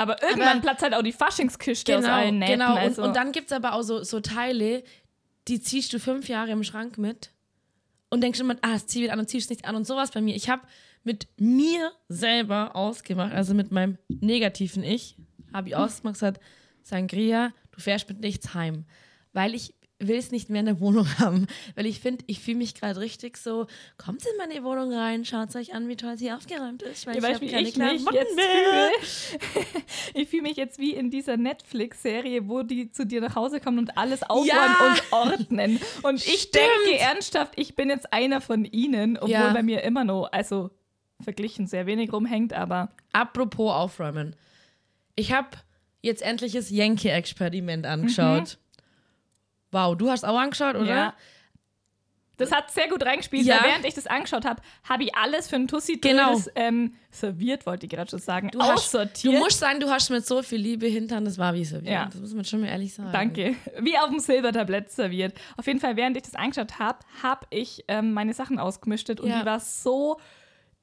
Aber 0.00 0.22
irgendwann 0.22 0.48
Aber- 0.48 0.60
platzt 0.60 0.82
halt 0.82 0.94
auch 0.94 1.02
die 1.02 1.12
Faschingskiste 1.12 1.98
aus 1.98 2.06
allen 2.06 2.38
Nähten. 2.38 2.54
Genau, 2.54 2.72
und, 2.72 2.78
also. 2.78 3.02
und 3.02 3.14
dann 3.14 3.32
gibt 3.32 3.50
es 3.50 3.52
aber 3.52 3.74
auch 3.74 3.82
so, 3.82 4.02
so 4.02 4.20
Teile, 4.20 4.82
die 5.46 5.60
ziehst 5.60 5.92
du 5.92 5.98
fünf 5.98 6.26
Jahre 6.26 6.52
im 6.52 6.64
Schrank 6.64 6.96
mit 6.96 7.32
und 8.08 8.22
denkst 8.22 8.40
immer, 8.40 8.56
ah, 8.62 8.72
das 8.72 8.86
zieh 8.86 9.02
wieder 9.02 9.12
an 9.12 9.18
und 9.18 9.28
ziehst 9.28 9.50
nicht 9.50 9.66
an 9.66 9.76
und 9.76 9.86
sowas 9.86 10.10
bei 10.10 10.22
mir. 10.22 10.34
Ich 10.34 10.48
habe 10.48 10.62
mit 11.04 11.28
mir 11.36 11.92
selber 12.08 12.74
ausgemacht, 12.74 13.34
also 13.34 13.52
mit 13.52 13.72
meinem 13.72 13.98
negativen 14.08 14.82
Ich, 14.82 15.16
habe 15.52 15.68
ich 15.68 15.76
ausgemacht, 15.76 16.14
gesagt, 16.14 16.40
Sangria, 16.82 17.52
du 17.72 17.80
fährst 17.80 18.08
mit 18.08 18.20
nichts 18.20 18.54
heim, 18.54 18.86
weil 19.34 19.54
ich 19.54 19.74
will 20.02 20.16
es 20.16 20.30
nicht 20.32 20.48
mehr 20.50 20.60
in 20.60 20.66
der 20.66 20.80
Wohnung 20.80 21.06
haben, 21.18 21.46
weil 21.74 21.86
ich 21.86 22.00
finde, 22.00 22.24
ich 22.26 22.40
fühle 22.40 22.56
mich 22.58 22.74
gerade 22.74 22.98
richtig 23.00 23.36
so, 23.36 23.66
kommt 23.98 24.22
in 24.24 24.36
meine 24.38 24.64
Wohnung 24.64 24.92
rein, 24.92 25.24
schaut 25.24 25.54
euch 25.56 25.74
an, 25.74 25.88
wie 25.88 25.96
toll 25.96 26.16
sie 26.16 26.32
aufgeräumt 26.32 26.82
ist, 26.82 27.06
weil 27.06 27.16
Ja, 27.22 27.28
ich 27.28 27.34
habe 27.34 27.46
keine 27.46 27.62
ich 27.68 27.76
mich 27.76 27.84
Klamotten 27.86 28.14
jetzt 28.14 28.34
mehr. 28.36 28.46
fühle? 29.02 29.66
ich 30.14 30.28
fühle 30.28 30.42
mich 30.42 30.56
jetzt 30.56 30.78
wie 30.78 30.94
in 30.94 31.10
dieser 31.10 31.36
Netflix-Serie, 31.36 32.48
wo 32.48 32.62
die 32.62 32.90
zu 32.90 33.04
dir 33.06 33.20
nach 33.20 33.34
Hause 33.36 33.60
kommen 33.60 33.78
und 33.78 33.96
alles 33.98 34.22
aufräumen 34.22 34.48
Ja. 34.48 34.92
und 34.92 35.12
ordnen. 35.12 35.80
Und 36.02 36.26
ich 36.26 36.50
denke 36.50 36.98
ernsthaft, 36.98 37.52
ich 37.56 37.74
bin 37.76 37.90
jetzt 37.90 38.12
einer 38.12 38.40
von 38.40 38.64
ihnen, 38.64 39.16
obwohl 39.16 39.30
Ja. 39.30 39.52
bei 39.52 39.62
mir 39.62 39.82
immer 39.82 40.04
noch, 40.04 40.28
also 40.32 40.70
verglichen, 41.20 41.66
sehr 41.66 41.84
wenig 41.86 42.12
rumhängt, 42.12 42.52
aber 42.54 42.90
Apropos 43.12 43.70
aufräumen. 43.72 44.34
Ich 45.16 45.32
habe 45.32 45.48
jetzt 46.00 46.22
endlich 46.22 46.52
das 46.52 46.70
Yankee-Experiment 46.70 47.84
angeschaut. 47.84 48.56
Wow, 49.72 49.96
du 49.96 50.10
hast 50.10 50.24
auch 50.24 50.38
angeschaut, 50.38 50.74
oder? 50.76 50.94
Ja. 50.94 51.14
Das 52.36 52.52
hat 52.52 52.70
sehr 52.70 52.88
gut 52.88 53.04
reingespielt, 53.04 53.44
Ja. 53.44 53.56
weil 53.62 53.70
während 53.72 53.84
ich 53.84 53.92
das 53.92 54.06
angeschaut 54.06 54.46
habe, 54.46 54.62
habe 54.88 55.02
ich 55.04 55.14
alles 55.14 55.48
für 55.48 55.56
einen 55.56 55.68
tussi 55.68 55.98
Genau. 55.98 56.40
ähm, 56.54 56.94
serviert, 57.10 57.66
wollte 57.66 57.84
ich 57.84 57.90
gerade 57.92 58.10
schon 58.10 58.18
sagen, 58.18 58.48
Du, 58.50 58.60
hast, 58.60 58.70
aussortiert. 58.94 59.34
du 59.34 59.38
musst 59.38 59.58
sagen, 59.58 59.78
du 59.78 59.90
hast 59.90 60.08
mit 60.08 60.26
so 60.26 60.42
viel 60.42 60.58
Liebe 60.58 60.86
hintern, 60.86 61.26
das 61.26 61.36
war 61.36 61.52
wie 61.52 61.66
serviert. 61.66 61.92
Ja. 61.92 62.06
Das 62.06 62.18
muss 62.18 62.32
man 62.32 62.46
schon 62.46 62.62
mal 62.62 62.68
ehrlich 62.68 62.94
sagen. 62.94 63.10
Danke. 63.12 63.56
Wie 63.80 63.98
auf 63.98 64.08
dem 64.08 64.20
Silbertablett 64.20 64.90
serviert. 64.90 65.34
Auf 65.58 65.66
jeden 65.66 65.80
Fall, 65.80 65.96
während 65.96 66.16
ich 66.16 66.22
das 66.22 66.34
angeschaut 66.34 66.78
habe, 66.78 67.00
habe 67.22 67.46
ich 67.50 67.84
ähm, 67.88 68.14
meine 68.14 68.32
Sachen 68.32 68.58
ausgemistet 68.58 69.20
und 69.20 69.28
Ja. 69.28 69.40
die 69.40 69.46
war 69.46 69.60
so 69.60 70.18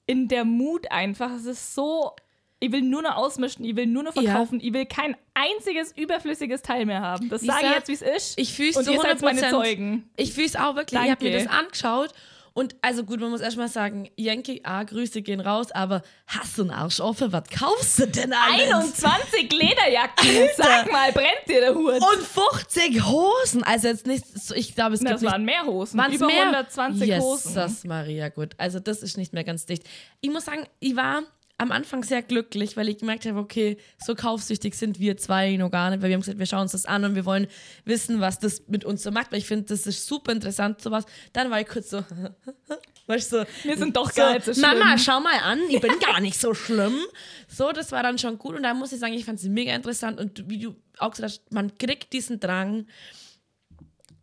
in 0.06 0.28
der 0.28 0.46
Mut 0.46 0.92
einfach. 0.92 1.32
Es 1.32 1.46
ist 1.46 1.74
so, 1.74 2.12
ich 2.60 2.72
will 2.72 2.82
nur 2.82 3.02
noch 3.02 3.16
ausmischen, 3.16 3.64
ich 3.66 3.76
will 3.76 3.86
nur 3.88 4.04
noch 4.04 4.16
Ja. 4.16 4.24
verkaufen, 4.24 4.60
ich 4.62 4.74
will 4.74 4.86
kein 4.86 5.16
einziges 5.34 5.92
überflüssiges 5.96 6.62
Teil 6.62 6.86
mehr 6.86 7.02
haben. 7.02 7.30
Das 7.30 7.42
sage 7.42 7.66
ich 7.68 7.72
jetzt, 7.72 7.88
wie 7.90 7.94
es 7.94 8.02
ist. 8.02 8.40
Ich 8.40 8.54
fühle 8.54 8.70
es 8.70 8.76
zu 8.76 8.82
ihr 8.92 9.00
100 9.00 9.20
seid 9.20 9.22
meine 9.22 9.50
Zeugen. 9.50 10.10
Ich 10.16 10.34
fühle 10.34 10.48
es 10.48 10.56
auch 10.56 10.76
wirklich. 10.76 11.00
Ich 11.02 11.10
habe 11.12 11.24
mir 11.24 11.32
Danke. 11.32 11.46
das 11.46 11.60
angeschaut 11.60 12.14
und 12.58 12.76
also 12.82 13.04
gut, 13.04 13.20
man 13.20 13.30
muss 13.30 13.42
erstmal 13.42 13.68
sagen, 13.68 14.10
Yankee, 14.16 14.62
A, 14.64 14.82
Grüße 14.82 15.22
gehen 15.22 15.42
raus, 15.42 15.72
aber 15.72 16.02
hast 16.26 16.58
du 16.58 16.64
einen 16.64 16.72
Arsch 16.72 17.00
offen? 17.00 17.32
Was 17.32 17.44
kaufst 17.52 18.00
du 18.00 18.08
denn 18.08 18.34
alles? 18.34 18.74
21 18.74 19.54
Lederjacken. 19.54 20.28
Sag 20.58 20.92
mal, 20.92 21.12
brennt 21.12 21.48
dir 21.48 21.60
der 21.62 21.76
Hut? 21.76 21.94
Und 22.02 22.24
50 22.24 23.06
Hosen. 23.06 23.64
Also 23.64 23.90
jetzt 23.90 24.08
nicht, 24.08 24.26
ich 24.56 24.74
glaube, 24.74 24.96
es 24.96 25.02
gibt 25.02 25.12
das 25.12 25.22
waren 25.22 25.46
mehr 25.46 25.66
Hosen. 25.66 26.00
Über 26.12 26.26
mehr? 26.26 26.46
120 26.48 27.20
Hosen. 27.20 27.54
Jesus 27.54 27.84
Maria, 27.84 28.30
gut. 28.30 28.56
Also 28.58 28.80
das 28.80 29.04
ist 29.04 29.18
nicht 29.18 29.34
mehr 29.34 29.44
ganz 29.44 29.68
dicht. 29.68 29.84
Ich 30.22 30.32
muss 30.32 30.46
sagen, 30.46 30.66
ich 30.80 30.96
war 30.96 31.22
am 31.60 31.72
Anfang 31.72 32.04
sehr 32.04 32.22
glücklich, 32.22 32.78
weil 32.78 32.88
ich 32.88 33.00
gemerkt 33.00 33.26
habe, 33.26 33.40
okay, 33.40 33.78
so 33.98 34.14
kaufsüchtig 34.14 34.76
sind 34.76 35.00
wir 35.00 35.18
zwei 35.18 35.56
noch 35.58 35.72
gar 35.72 35.90
nicht, 35.90 36.02
weil 36.02 36.10
wir 36.10 36.14
haben 36.16 36.22
gesagt, 36.22 36.38
wir 36.38 36.46
schauen 36.46 36.62
uns 36.62 36.74
das 36.74 36.86
an 36.86 37.04
und 37.04 37.16
wir 37.16 37.26
wollen 37.26 37.48
wissen, 37.84 38.22
was 38.22 38.40
das 38.40 38.68
mit 38.68 38.86
uns 38.86 39.02
so 39.02 39.12
macht, 39.12 39.32
weil 39.32 39.40
ich 39.40 39.48
finde, 39.48 39.66
das 39.66 39.88
ist 39.88 40.06
super 40.06 40.32
interessant, 40.32 40.82
sowas. 40.82 41.06
Dann 41.34 41.50
war 41.50 41.60
ich 41.60 41.68
kurz 41.68 41.90
so, 41.90 42.04
weißt 43.08 43.34
du, 43.34 43.48
Wir 43.64 43.78
sind 43.78 43.96
doch 43.98 44.12
so, 44.12 44.22
gar 44.22 44.34
nicht 44.34 44.46
so 44.46 44.54
schlimm. 44.54 44.70
Mama, 44.70 44.98
schau 45.00 45.20
mal 45.20 45.40
an, 45.44 45.60
ich 45.70 45.82
bin 45.82 45.98
gar 46.00 46.20
nicht 46.20 46.40
so 46.40 46.54
schlimm. 46.54 46.96
So, 47.48 47.72
das 47.72 47.92
war 47.92 48.04
dann 48.04 48.20
schon 48.20 48.38
gut 48.38 48.56
und 48.56 48.64
da 48.64 48.76
muss 48.76 48.92
ich 48.92 49.00
sagen, 49.00 49.14
ich 49.14 49.26
fand 49.26 49.40
es 49.40 49.46
mega 49.46 49.74
interessant 49.74 50.20
und 50.20 50.48
wie 50.48 50.60
du 50.60 50.76
auch 51.00 51.12
gesagt 51.12 51.32
hast, 51.32 51.52
man 51.52 51.76
kriegt 51.78 52.14
diesen 52.14 52.40
Drang, 52.40 52.86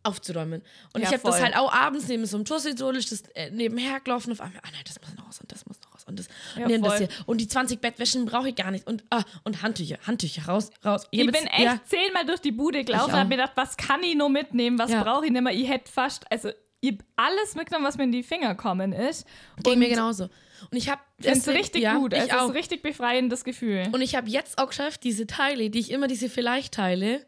aufzuräumen. 0.04 0.62
Und 0.92 1.00
Ja, 1.00 1.08
ich 1.08 1.14
habe 1.14 1.22
das 1.24 1.40
halt 1.40 1.56
auch 1.56 1.72
abends 1.72 2.06
neben 2.08 2.26
so 2.26 2.36
einem 2.36 2.96
ist 2.96 3.10
das 3.10 3.22
äh, 3.34 3.50
nebenher 3.50 4.00
gelaufen 4.00 4.32
auf 4.32 4.40
einmal, 4.40 4.60
ah 4.62 4.68
nein, 4.70 4.82
das 4.86 5.00
muss 5.00 5.16
noch 5.16 5.26
raus 5.26 5.40
und 5.40 5.50
das 5.50 5.66
muss 5.66 5.80
und 6.06 6.18
das, 6.18 6.28
Ja, 6.56 6.66
und 6.66 6.82
das 6.82 6.98
hier. 6.98 7.08
Und 7.26 7.40
die 7.40 7.48
20 7.48 7.80
Bettwäschen 7.80 8.24
brauche 8.26 8.48
ich 8.50 8.54
gar 8.54 8.70
nicht. 8.70 8.86
Und, 8.86 9.04
ah, 9.10 9.22
und 9.44 9.62
Handtücher, 9.62 9.98
Handtücher, 10.06 10.46
raus, 10.46 10.70
raus. 10.84 11.06
Ich 11.10 11.20
hab 11.26 11.32
bin 11.32 11.46
echt 11.46 11.60
ja, 11.60 11.80
zehnmal 11.84 12.26
durch 12.26 12.40
die 12.40 12.52
Bude 12.52 12.84
gelaufen 12.84 13.06
Ich 13.08 13.12
und 13.14 13.18
habe 13.20 13.28
mir 13.28 13.36
gedacht, 13.36 13.52
was 13.56 13.76
kann 13.76 14.02
ich 14.02 14.14
noch 14.14 14.28
mitnehmen, 14.28 14.78
was 14.78 14.90
Ja. 14.90 15.02
brauche 15.02 15.26
ich 15.26 15.32
nicht 15.32 15.42
mehr. 15.42 15.52
Ich 15.52 15.68
hätte 15.68 15.90
fast, 15.90 16.30
also 16.30 16.50
ich 16.80 16.98
alles 17.16 17.54
mitgenommen, 17.54 17.86
was 17.86 17.96
mir 17.96 18.04
in 18.04 18.12
die 18.12 18.22
Finger 18.22 18.54
kommen 18.54 18.92
ist. 18.92 19.26
ging 19.62 19.78
mir 19.78 19.88
genauso. 19.88 20.24
Und 20.70 20.76
ich 20.76 20.88
habe 20.90 21.00
Finde 21.18 21.38
es 21.38 21.48
richtig 21.48 21.82
ja, 21.82 21.96
gut. 21.96 22.12
Ich 22.12 22.18
Es 22.20 22.26
ist 22.26 22.34
auch. 22.34 22.44
ein 22.44 22.50
richtig 22.50 22.82
befreiendes 22.82 23.44
Gefühl. 23.44 23.88
Und 23.92 24.02
ich 24.02 24.14
habe 24.14 24.28
jetzt 24.28 24.58
auch 24.58 24.68
geschafft, 24.68 25.02
diese 25.04 25.26
Teile, 25.26 25.70
die 25.70 25.78
ich 25.78 25.90
immer 25.90 26.06
diese 26.08 26.28
Vielleicht-Teile, 26.28 27.24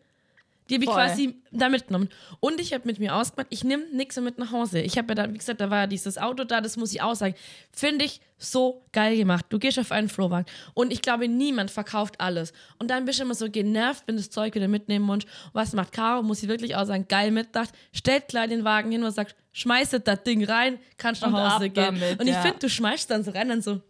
Die 0.68 0.74
habe 0.74 0.84
ich 0.84 0.90
Voll. 0.90 0.96
quasi 0.96 1.42
da 1.52 1.68
mitgenommen. 1.68 2.08
Und 2.40 2.60
ich 2.60 2.72
habe 2.72 2.86
mit 2.86 2.98
mir 2.98 3.14
ausgemacht, 3.14 3.46
ich 3.50 3.64
nehme 3.64 3.84
nichts 3.92 4.16
mehr 4.16 4.24
mit 4.24 4.38
nach 4.38 4.52
Hause. 4.52 4.80
Ich 4.80 4.98
habe 4.98 5.08
ja 5.08 5.14
dann, 5.14 5.34
wie 5.34 5.38
gesagt, 5.38 5.60
da 5.60 5.70
war 5.70 5.80
ja 5.80 5.86
dieses 5.86 6.18
Auto 6.18 6.44
da, 6.44 6.60
das 6.60 6.76
muss 6.76 6.92
ich 6.92 7.02
auch 7.02 7.14
sagen. 7.14 7.34
Finde 7.72 8.04
ich 8.04 8.20
so 8.38 8.82
geil 8.92 9.16
gemacht. 9.16 9.46
Du 9.48 9.58
gehst 9.58 9.78
auf 9.78 9.92
einen 9.92 10.08
Flohwagen 10.08 10.46
und 10.74 10.92
ich 10.92 11.02
glaube, 11.02 11.28
niemand 11.28 11.70
verkauft 11.70 12.20
alles. 12.20 12.52
Und 12.78 12.90
dann 12.90 13.04
bist 13.04 13.18
du 13.18 13.22
immer 13.22 13.34
so 13.34 13.50
genervt, 13.50 14.02
wenn 14.06 14.16
du 14.16 14.22
das 14.22 14.30
Zeug 14.30 14.54
wieder 14.54 14.68
mitnehmen 14.68 15.04
musst. 15.04 15.26
Was 15.52 15.72
macht 15.72 15.92
Caro? 15.92 16.22
Muss 16.22 16.42
ich 16.42 16.48
wirklich 16.48 16.76
auch 16.76 16.84
sagen, 16.84 17.06
geil 17.08 17.30
mitdacht. 17.30 17.70
Stellt 17.92 18.28
gleich 18.28 18.48
den 18.48 18.64
Wagen 18.64 18.90
hin 18.90 19.04
und 19.04 19.12
sagt, 19.12 19.36
schmeißet 19.52 20.06
das 20.06 20.22
Ding 20.22 20.44
rein, 20.44 20.78
kannst 20.98 21.22
nach 21.22 21.32
Hause 21.32 21.70
gehen. 21.70 21.94
damit, 21.98 22.20
und 22.20 22.26
ich 22.26 22.34
ja. 22.34 22.42
finde, 22.42 22.58
du 22.58 22.68
schmeißt 22.68 23.10
dann 23.10 23.24
so 23.24 23.30
rein 23.30 23.50
und 23.50 23.64
so, 23.64 23.80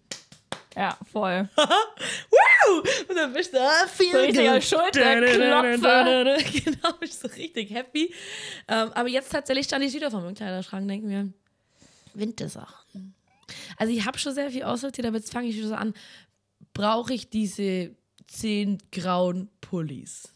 Ja, 0.77 0.97
voll. 1.11 1.49
Wow! 1.57 3.07
Und 3.09 3.17
dann 3.17 3.33
bist 3.33 3.53
du, 3.55 3.61
ah, 3.61 3.87
viel 3.87 4.13
So 4.13 4.19
richtig 4.19 4.47
gut. 4.47 4.57
auf 4.57 4.65
Schulterklopfer. 4.65 6.37
Genau, 6.65 6.93
bist 7.01 7.21
so 7.21 7.29
richtig 7.29 7.71
happy. 7.71 8.13
Ähm, 8.69 8.91
aber 8.95 9.09
jetzt 9.09 9.31
tatsächlich 9.33 9.67
stand 9.67 9.85
ich 9.85 9.95
wieder 9.95 10.11
vor 10.11 10.21
meinem 10.21 10.35
Kleiderschrank, 10.35 10.87
denken 10.89 11.09
wir, 11.09 11.29
Wintersachen. 12.15 13.15
Also 13.79 13.93
ich 13.93 14.05
habe 14.07 14.19
schon 14.19 14.35
sehr 14.35 14.51
viel 14.51 14.65
aussortiert, 14.65 15.07
aber 15.07 15.17
jetzt 15.19 15.33
fange 15.33 15.49
ich 15.49 15.57
wieder 15.57 15.69
so 15.69 15.75
an, 15.75 15.95
brauche 16.75 17.15
ich 17.15 17.31
diese 17.31 17.95
zehn 18.27 18.79
grauen 18.93 19.49
Pullis? 19.61 20.29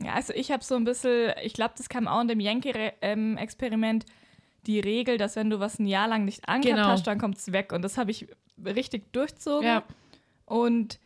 Ja, 0.00 0.12
also 0.14 0.32
ich 0.34 0.50
habe 0.50 0.62
so 0.62 0.76
ein 0.76 0.84
bisschen, 0.84 1.32
ich 1.42 1.52
glaube, 1.54 1.74
das 1.76 1.88
kam 1.88 2.06
auch 2.06 2.20
in 2.20 2.28
dem 2.28 2.40
Yankee-Experiment, 2.40 4.04
die 4.66 4.80
Regel, 4.80 5.16
dass 5.18 5.36
wenn 5.36 5.50
du 5.50 5.58
was 5.60 5.78
ein 5.78 5.86
Jahr 5.86 6.08
lang 6.08 6.24
nicht 6.24 6.48
angehabt 6.48 6.76
Genau. 6.78 6.88
hast, 6.88 7.06
dann 7.06 7.18
kommt 7.18 7.38
es 7.38 7.52
weg. 7.52 7.72
Und 7.72 7.82
das 7.82 7.96
habe 7.98 8.10
ich 8.10 8.26
richtig 8.64 9.12
durchzogen. 9.12 9.66
Ja. 9.66 9.82
Und 10.44 10.98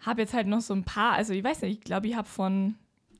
habe 0.00 0.22
jetzt 0.22 0.34
halt 0.34 0.46
noch 0.46 0.60
so 0.60 0.74
ein 0.74 0.84
paar, 0.84 1.12
also 1.12 1.32
ich 1.32 1.42
weiß 1.42 1.62
nicht, 1.62 1.78
ich 1.78 1.84
glaube, 1.84 2.06
ich 2.08 2.16
habe 2.16 2.28
von, 2.28 2.74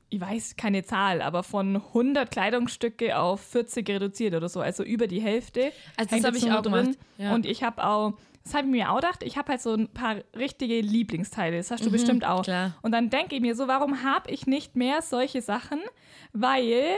ich 0.09 0.21
weiß 0.21 0.55
keine 0.55 0.83
Zahl, 0.83 1.21
aber 1.21 1.43
von 1.43 1.77
100 1.77 2.29
Kleidungsstücke 2.29 3.17
auf 3.17 3.41
40 3.41 3.89
reduziert 3.89 4.35
oder 4.35 4.49
so, 4.49 4.61
also 4.61 4.83
über 4.83 5.07
die 5.07 5.21
Hälfte. 5.21 5.71
Also 5.97 6.15
das 6.15 6.25
habe 6.25 6.37
ich 6.37 6.51
auch 6.51 6.61
drin. 6.61 6.73
gemacht. 6.73 6.99
Ja. 7.17 7.33
Und 7.33 7.45
ich 7.45 7.63
habe 7.63 7.83
auch, 7.83 8.13
das 8.43 8.53
habe 8.53 8.67
ich 8.67 8.71
mir 8.71 8.91
auch 8.91 8.97
gedacht, 8.97 9.23
ich 9.23 9.37
habe 9.37 9.49
halt 9.49 9.61
so 9.61 9.73
ein 9.73 9.87
paar 9.87 10.17
richtige 10.37 10.79
Lieblingsteile. 10.79 11.57
Das 11.57 11.71
hast 11.71 11.83
du 11.83 11.91
bestimmt 11.91 12.25
auch. 12.25 12.39
Mhm, 12.39 12.43
klar. 12.43 12.75
Und 12.83 12.91
dann 12.91 13.09
denke 13.09 13.35
ich 13.35 13.41
mir 13.41 13.55
so, 13.55 13.67
warum 13.67 14.03
habe 14.03 14.29
ich 14.29 14.45
nicht 14.45 14.75
mehr 14.75 15.01
solche 15.01 15.41
Sachen? 15.41 15.79
Weil, 16.31 16.97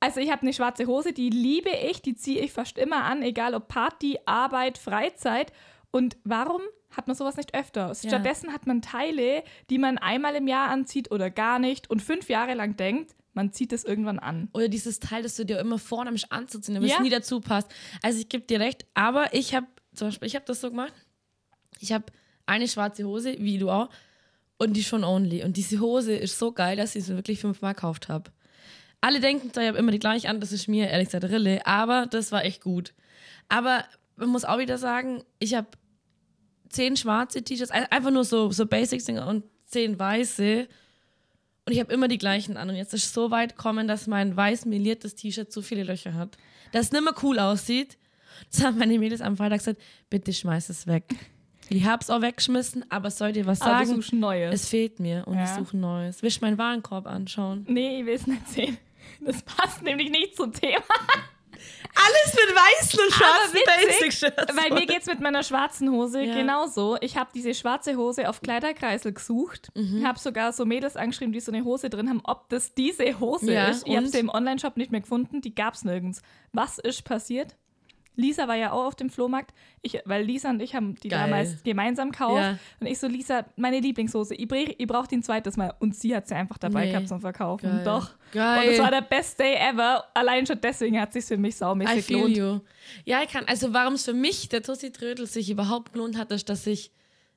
also 0.00 0.20
ich 0.20 0.30
habe 0.30 0.42
eine 0.42 0.54
schwarze 0.54 0.86
Hose, 0.86 1.12
die 1.12 1.28
liebe 1.28 1.68
ich, 1.68 2.00
die 2.00 2.14
ziehe 2.14 2.40
ich 2.40 2.52
fast 2.52 2.78
immer 2.78 3.04
an, 3.04 3.22
egal 3.22 3.54
ob 3.54 3.68
Party, 3.68 4.18
Arbeit, 4.24 4.78
Freizeit. 4.78 5.52
Und 5.96 6.18
warum 6.24 6.60
hat 6.90 7.06
man 7.06 7.16
sowas 7.16 7.36
nicht 7.36 7.54
öfter? 7.54 7.94
Stattdessen 7.94 8.52
hat 8.52 8.66
man 8.66 8.82
Teile, 8.82 9.42
die 9.70 9.78
man 9.78 9.96
einmal 9.96 10.34
im 10.34 10.46
Jahr 10.46 10.68
anzieht 10.68 11.10
oder 11.10 11.30
gar 11.30 11.58
nicht 11.58 11.88
und 11.88 12.02
fünf 12.02 12.28
Jahre 12.28 12.52
lang 12.52 12.76
denkt, 12.76 13.14
man 13.32 13.50
zieht 13.52 13.72
es 13.72 13.82
irgendwann 13.84 14.18
an. 14.18 14.50
Oder 14.52 14.68
dieses 14.68 15.00
Teil, 15.00 15.22
das 15.22 15.36
du 15.36 15.44
dir 15.46 15.58
immer 15.58 15.78
vornimmst 15.78 16.30
anzuziehen, 16.30 16.76
aber 16.76 16.86
Ja. 16.86 16.96
es 16.96 17.00
nie 17.00 17.08
dazu 17.08 17.40
passt. 17.40 17.70
Also 18.02 18.18
ich 18.18 18.28
gebe 18.28 18.44
dir 18.44 18.60
recht, 18.60 18.84
aber 18.92 19.32
ich 19.32 19.54
habe 19.54 19.66
zum 19.94 20.08
Beispiel, 20.08 20.28
ich 20.28 20.34
habe 20.34 20.44
das 20.44 20.60
so 20.60 20.68
gemacht. 20.68 20.92
Ich 21.80 21.92
habe 21.92 22.04
eine 22.44 22.68
schwarze 22.68 23.04
Hose, 23.04 23.36
wie 23.38 23.56
du 23.56 23.70
auch, 23.70 23.88
und 24.58 24.74
die 24.74 24.84
schon 24.84 25.02
only. 25.02 25.44
Und 25.44 25.56
diese 25.56 25.80
Hose 25.80 26.14
ist 26.14 26.38
so 26.38 26.52
geil, 26.52 26.76
dass 26.76 26.94
ich 26.94 27.04
sie 27.04 27.14
wirklich 27.14 27.40
fünfmal 27.40 27.72
gekauft 27.74 28.08
habe. 28.10 28.30
Alle 29.00 29.20
denken, 29.20 29.50
ich 29.50 29.66
habe 29.68 29.78
immer 29.78 29.92
die 29.92 29.98
gleiche 29.98 30.28
an, 30.28 30.40
das 30.40 30.52
ist 30.52 30.68
mir 30.68 30.88
ehrlich 30.88 31.08
gesagt 31.08 31.24
Rille, 31.24 31.66
aber 31.66 32.06
das 32.06 32.32
war 32.32 32.44
echt 32.44 32.62
gut. 32.62 32.92
Aber 33.48 33.84
man 34.16 34.28
muss 34.30 34.44
auch 34.44 34.58
wieder 34.58 34.78
sagen, 34.78 35.22
ich 35.38 35.54
habe 35.54 35.68
zehn 36.68 36.96
schwarze 36.96 37.42
T-Shirts, 37.42 37.70
ein- 37.70 37.90
einfach 37.90 38.10
nur 38.10 38.24
so, 38.24 38.50
so 38.50 38.66
Basics-Dinger 38.66 39.26
und 39.26 39.44
zehn 39.66 39.98
weiße. 39.98 40.66
Und 41.66 41.72
ich 41.72 41.80
habe 41.80 41.92
immer 41.92 42.08
die 42.08 42.18
gleichen 42.18 42.56
an. 42.56 42.68
Und 42.70 42.76
jetzt 42.76 42.94
ist 42.94 43.04
es 43.06 43.12
so 43.12 43.30
weit 43.30 43.56
gekommen, 43.56 43.88
dass 43.88 44.06
mein 44.06 44.36
weiß 44.36 44.66
meliertes 44.66 45.14
T-Shirt 45.16 45.52
so 45.52 45.62
viele 45.62 45.82
Löcher 45.82 46.14
hat. 46.14 46.36
Dass 46.72 46.86
es 46.86 46.92
nicht 46.92 47.02
mehr 47.04 47.14
cool 47.22 47.38
aussieht. 47.38 47.98
Das 48.52 48.62
haben 48.64 48.78
meine 48.78 48.98
Mädels 48.98 49.20
am 49.20 49.36
Freitag 49.36 49.58
gesagt, 49.58 49.80
bitte 50.10 50.32
schmeiß 50.32 50.68
es 50.68 50.86
weg. 50.86 51.04
Ich 51.68 51.84
hab's 51.84 52.10
auch 52.10 52.20
weggeschmissen, 52.22 52.84
aber 52.90 53.10
soll 53.10 53.32
dir 53.32 53.46
was 53.46 53.60
Aber 53.62 53.80
du 53.80 53.86
sagen? 53.86 53.96
suchst 53.96 54.12
neues. 54.12 54.54
Es 54.62 54.68
fehlt 54.68 55.00
mir 55.00 55.24
und 55.26 55.34
ich 55.34 55.40
Ja. 55.48 55.56
suche 55.58 55.76
ein 55.76 55.80
neues. 55.80 56.22
Willst 56.22 56.40
du 56.40 56.44
meinen 56.44 56.58
Warenkorb 56.58 57.06
anschauen? 57.06 57.64
nee, 57.68 58.00
ich 58.00 58.06
will 58.06 58.14
es 58.14 58.26
nicht 58.28 58.48
sehen. 58.48 58.78
Das 59.20 59.42
passt 59.42 59.82
nämlich 59.82 60.10
nicht 60.10 60.36
zum 60.36 60.52
Thema. 60.52 60.82
Alles 61.94 62.34
mit 62.34 62.54
weißen 62.54 63.00
und 63.00 63.12
schwarzen 63.12 63.58
Basic-Shirts. 63.64 64.56
Weil 64.56 64.72
mir 64.72 64.86
geht's 64.86 65.06
mit 65.06 65.20
meiner 65.20 65.42
schwarzen 65.42 65.90
Hose 65.90 66.22
Ja. 66.22 66.34
genauso. 66.34 66.96
Ich 67.00 67.16
habe 67.16 67.30
diese 67.34 67.54
schwarze 67.54 67.96
Hose 67.96 68.28
auf 68.28 68.40
Kleiderkreisel 68.42 69.12
gesucht. 69.12 69.70
Mhm. 69.74 69.98
Ich 69.98 70.04
habe 70.04 70.18
sogar 70.18 70.52
so 70.52 70.64
Mädels 70.64 70.96
angeschrieben, 70.96 71.32
die 71.32 71.40
so 71.40 71.52
eine 71.52 71.64
Hose 71.64 71.88
drin 71.90 72.08
haben, 72.08 72.20
ob 72.24 72.48
das 72.48 72.74
diese 72.74 73.18
Hose 73.20 73.52
Ja, 73.52 73.68
ist. 73.68 73.86
Ich 73.86 73.96
habe 73.96 74.06
sie 74.08 74.18
im 74.18 74.28
Onlineshop 74.28 74.76
nicht 74.76 74.90
mehr 74.92 75.00
gefunden, 75.00 75.40
die 75.40 75.54
gab's 75.54 75.84
nirgends. 75.84 76.22
Was 76.52 76.78
ist 76.78 77.04
passiert? 77.04 77.56
Lisa 78.16 78.48
war 78.48 78.56
ja 78.56 78.72
auch 78.72 78.86
auf 78.86 78.94
dem 78.96 79.10
Flohmarkt, 79.10 79.54
ich, 79.82 80.00
weil 80.06 80.24
Lisa 80.24 80.50
und 80.50 80.60
ich 80.60 80.74
haben 80.74 80.94
die 80.96 81.08
Geil. 81.08 81.20
damals 81.20 81.62
gemeinsam 81.62 82.10
gekauft. 82.10 82.40
Ja. 82.42 82.58
Und 82.80 82.86
ich 82.86 82.98
so, 82.98 83.06
Lisa, 83.06 83.44
meine 83.56 83.78
Lieblingshose, 83.80 84.34
ich, 84.34 84.48
brauch- 84.48 84.74
ich 84.78 84.86
brauche 84.86 85.06
die 85.06 85.16
ein 85.18 85.22
zweites 85.22 85.56
Mal. 85.56 85.74
Und 85.80 85.94
sie 85.94 86.16
hat 86.16 86.26
sie 86.26 86.34
einfach 86.34 86.58
dabei 86.58 86.86
Nee. 86.86 86.90
gehabt 86.92 87.08
zum 87.08 87.20
Verkaufen. 87.20 87.68
Geil. 87.70 87.84
Doch. 87.84 88.10
Geil. 88.32 88.66
Und 88.68 88.74
es 88.74 88.78
war 88.80 88.90
der 88.90 89.02
best 89.02 89.38
day 89.38 89.54
ever. 89.56 90.04
Allein 90.14 90.46
schon 90.46 90.60
deswegen 90.60 90.98
hat 91.00 91.12
sich 91.12 91.24
für 91.26 91.36
mich 91.36 91.54
I 91.56 91.58
saumäßig 91.58 92.04
feel 92.04 92.16
gelohnt. 92.32 92.36
you. 92.36 92.60
Ja, 93.04 93.22
ich 93.22 93.30
kann. 93.30 93.44
Also, 93.46 93.72
warum 93.74 93.94
es 93.94 94.04
für 94.04 94.14
mich, 94.14 94.48
der 94.48 94.62
Tussi 94.62 94.90
Trödel, 94.92 95.26
sich 95.26 95.50
überhaupt 95.50 95.92
gelohnt 95.92 96.16
hat, 96.16 96.32
ist, 96.32 96.48
dass 96.48 96.66
ich 96.66 96.90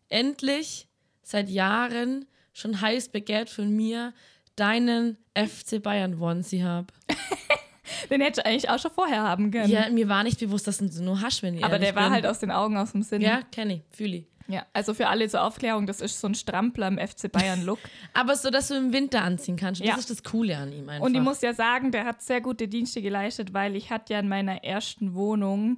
endlich 0.07 0.87
seit 1.23 1.49
Jahren 1.49 2.25
schon 2.53 2.81
heiß 2.81 3.09
begehrt 3.09 3.49
von 3.49 3.69
mir 3.69 4.13
deinen 4.55 5.17
FC 5.35 5.79
Bayern 5.81 6.19
Onesie 6.21 6.63
habe. 6.63 6.87
Den 8.09 8.21
hätte 8.21 8.41
ich 8.41 8.45
eigentlich 8.47 8.69
auch 8.69 8.79
schon 8.79 8.91
vorher 8.91 9.23
haben 9.23 9.51
können. 9.51 9.69
Ja, 9.69 9.89
mir 9.89 10.07
war 10.09 10.23
nicht 10.23 10.39
bewusst, 10.39 10.67
dass 10.67 10.81
ihn 10.81 10.91
nur 11.03 11.21
hast, 11.21 11.43
wenn 11.43 11.55
ich 11.55 11.63
Aber 11.63 11.79
der 11.79 11.95
war 11.95 12.05
bin. 12.05 12.13
halt 12.13 12.25
aus 12.25 12.39
den 12.39 12.51
Augen, 12.51 12.77
aus 12.77 12.91
dem 12.91 13.03
Sinn. 13.03 13.21
Ja, 13.21 13.41
kenne 13.51 13.75
ich, 13.75 13.81
fühle 13.95 14.17
ich. 14.17 14.25
Ja, 14.49 14.65
also 14.73 14.95
für 14.95 15.07
alle 15.07 15.29
zur 15.29 15.43
Aufklärung, 15.43 15.85
das 15.85 16.01
ist 16.01 16.19
so 16.19 16.27
ein 16.27 16.33
Strampler 16.33 16.87
im 16.87 16.97
FC 16.97 17.31
Bayern-Look. 17.31 17.77
Aber 18.15 18.35
so, 18.35 18.49
dass 18.49 18.69
du 18.69 18.75
im 18.75 18.91
Winter 18.91 19.21
anziehen 19.21 19.57
kannst. 19.57 19.79
Ja. 19.79 19.91
Das 19.91 19.99
ist 19.99 20.09
das 20.09 20.23
Coole 20.23 20.57
an 20.57 20.73
ihm 20.73 20.89
einfach. 20.89 21.05
Und 21.05 21.13
ich 21.13 21.21
muss 21.21 21.41
ja 21.41 21.53
sagen, 21.53 21.91
der 21.91 22.05
hat 22.05 22.23
sehr 22.23 22.41
gute 22.41 22.67
Dienste 22.67 23.03
geleistet, 23.03 23.53
weil 23.53 23.75
ich 23.75 23.91
hatte 23.91 24.13
ja 24.13 24.19
in 24.19 24.27
meiner 24.27 24.63
ersten 24.63 25.13
Wohnung, 25.13 25.77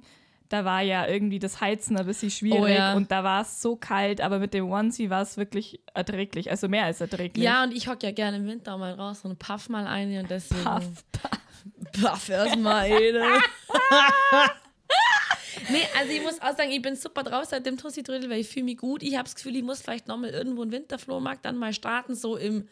da 0.52 0.64
war 0.64 0.82
ja 0.82 1.06
irgendwie 1.06 1.38
das 1.38 1.60
Heizen 1.60 1.96
ein 1.96 2.04
bisschen 2.04 2.30
schwierig 2.30 2.60
Oh 2.60 2.66
ja. 2.66 2.94
und 2.94 3.10
da 3.10 3.24
war 3.24 3.42
es 3.42 3.62
so 3.62 3.76
kalt, 3.76 4.20
aber 4.20 4.38
mit 4.38 4.52
dem 4.52 4.70
Onesie 4.70 5.08
war 5.08 5.22
es 5.22 5.36
wirklich 5.36 5.80
erträglich, 5.94 6.50
also 6.50 6.68
mehr 6.68 6.84
als 6.84 7.00
erträglich. 7.00 7.42
ja, 7.42 7.62
und 7.62 7.72
ich 7.72 7.88
hocke 7.88 8.06
ja 8.06 8.12
gerne 8.12 8.36
im 8.36 8.46
Winter 8.46 8.76
mal 8.76 8.92
raus 8.92 9.24
und 9.24 9.38
puff 9.38 9.68
mal 9.68 9.86
eine 9.86 10.20
und 10.20 10.30
deswegen. 10.30 10.62
Puff, 10.62 11.04
Puff 11.92 12.28
erstmal 12.28 12.84
eine. 12.84 13.40
nee, 15.70 15.86
also 15.98 16.12
ich 16.12 16.22
muss 16.22 16.40
auch 16.42 16.56
sagen, 16.56 16.70
ich 16.70 16.82
bin 16.82 16.96
super 16.96 17.22
drauf 17.22 17.44
seit 17.46 17.64
dem 17.66 17.76
Tussi 17.76 18.02
Trödel, 18.02 18.28
weil 18.28 18.40
ich 18.40 18.48
fühle 18.48 18.64
mich 18.66 18.78
gut. 18.78 19.02
Ich 19.02 19.14
habe 19.14 19.24
das 19.24 19.34
Gefühl, 19.34 19.56
ich 19.56 19.62
muss 19.62 19.80
vielleicht 19.80 20.06
nochmal 20.08 20.30
irgendwo 20.30 20.62
einen 20.62 20.72
Winterflohmarkt 20.72 21.44
dann 21.44 21.56
mal 21.56 21.72
starten, 21.72 22.14
so 22.14 22.36
im, 22.36 22.68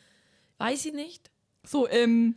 weiß 0.59 0.85
ich 0.87 0.93
nicht. 0.93 1.31
So 1.67 1.87
im 1.87 2.37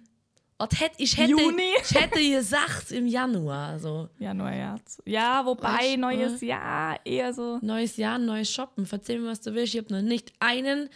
Und 0.57 0.79
hätt, 0.79 0.91
ich, 0.98 1.17
hätte, 1.17 1.31
Juni? 1.31 1.62
ich 1.83 2.00
hätte 2.00 2.19
gesagt 2.19 2.91
im 2.91 3.07
Januar. 3.07 3.79
So. 3.79 4.07
Januar, 4.19 4.53
ja. 4.53 4.75
Ja, 5.05 5.45
wobei 5.45 5.95
du, 5.95 6.01
neues 6.01 6.41
Jahr 6.41 6.98
eher 7.05 7.33
so. 7.33 7.60
Neues 7.62 7.98
Jahr, 7.98 8.17
neues 8.17 8.50
Shoppen. 8.51 8.86
Verzeih 8.86 9.17
mir, 9.19 9.27
was 9.29 9.41
du 9.41 9.53
willst. 9.53 9.74
Ich 9.75 9.81
habe 9.81 9.93
noch 9.93 10.01
nicht 10.01 10.31
einen 10.39 10.89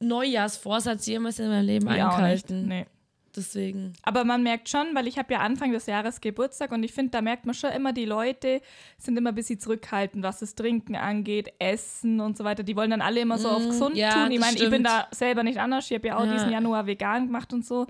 Neujahrsvorsatz 0.00 1.06
jemals 1.06 1.38
in 1.38 1.48
meinem 1.48 1.66
Leben 1.66 1.86
Ich 1.86 1.92
nicht. 1.92 2.02
eingehalten. 2.02 2.66
Nee. 2.68 2.86
Deswegen. 3.36 3.92
Aber 4.02 4.24
man 4.24 4.42
merkt 4.42 4.68
schon, 4.68 4.88
weil 4.94 5.06
ich 5.06 5.16
habe 5.16 5.32
ja 5.32 5.38
Anfang 5.38 5.70
des 5.70 5.86
Jahres 5.86 6.20
Geburtstag 6.20 6.72
und 6.72 6.82
ich 6.82 6.92
finde, 6.92 7.12
da 7.12 7.22
merkt 7.22 7.46
man 7.46 7.54
schon 7.54 7.70
immer, 7.70 7.92
die 7.92 8.04
Leute 8.04 8.60
sind 8.98 9.16
immer 9.16 9.28
ein 9.28 9.36
bisschen 9.36 9.60
zurückhaltend, 9.60 10.24
was 10.24 10.40
das 10.40 10.56
Trinken 10.56 10.96
angeht, 10.96 11.52
Essen 11.60 12.18
und 12.18 12.36
so 12.36 12.42
weiter. 12.42 12.64
Die 12.64 12.74
wollen 12.74 12.90
dann 12.90 13.00
alle 13.00 13.20
immer 13.20 13.38
so 13.38 13.48
auf 13.48 13.64
gesund 13.64 13.94
Mm, 13.94 13.98
ja, 13.98 14.10
tun. 14.24 14.32
Ich 14.32 14.40
meine, 14.40 14.56
ich 14.56 14.68
bin 14.68 14.82
da 14.82 15.06
selber 15.12 15.44
nicht 15.44 15.58
anders. 15.60 15.88
Ich 15.88 15.96
habe 15.96 16.08
ja 16.08 16.16
auch 16.18 16.24
Ja. 16.26 16.32
diesen 16.32 16.50
Januar 16.50 16.86
vegan 16.86 17.26
gemacht 17.26 17.52
und 17.52 17.64
so. 17.64 17.86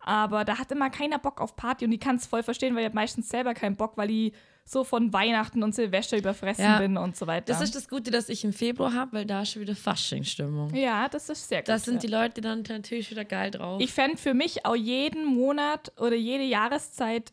Aber 0.00 0.44
da 0.44 0.58
hat 0.58 0.70
immer 0.72 0.90
keiner 0.90 1.18
Bock 1.18 1.40
auf 1.40 1.56
Party 1.56 1.84
und 1.84 1.92
ich 1.92 2.00
kann 2.00 2.16
es 2.16 2.26
voll 2.26 2.42
verstehen, 2.42 2.74
weil 2.76 2.86
ich 2.86 2.94
meistens 2.94 3.28
selber 3.28 3.52
keinen 3.54 3.76
Bock, 3.76 3.96
weil 3.96 4.10
ich 4.10 4.32
so 4.64 4.84
von 4.84 5.12
Weihnachten 5.14 5.62
und 5.62 5.74
Silvester 5.74 6.16
überfressen 6.18 6.62
Ja. 6.64 6.78
bin 6.78 6.96
und 6.98 7.16
so 7.16 7.26
weiter. 7.26 7.46
Das 7.46 7.62
ist 7.62 7.74
das 7.74 7.88
Gute, 7.88 8.10
dass 8.10 8.28
ich 8.28 8.44
im 8.44 8.52
Februar 8.52 8.92
habe, 8.92 9.14
weil 9.18 9.24
da 9.26 9.42
ist 9.42 9.52
schon 9.52 9.62
wieder 9.62 9.74
Faschingsstimmung. 9.74 10.74
ja, 10.74 11.08
das 11.08 11.28
ist 11.30 11.48
sehr 11.48 11.60
gut. 11.60 11.68
Da 11.70 11.78
sind 11.78 12.02
die 12.02 12.06
Leute 12.06 12.40
dann 12.42 12.62
natürlich 12.68 13.10
wieder 13.10 13.24
geil 13.24 13.50
drauf. 13.50 13.80
Ich 13.80 13.92
fände 13.92 14.18
für 14.18 14.34
mich 14.34 14.66
auch 14.66 14.76
jeden 14.76 15.24
Monat 15.24 15.92
oder 15.98 16.16
jede 16.16 16.44
Jahreszeit 16.44 17.32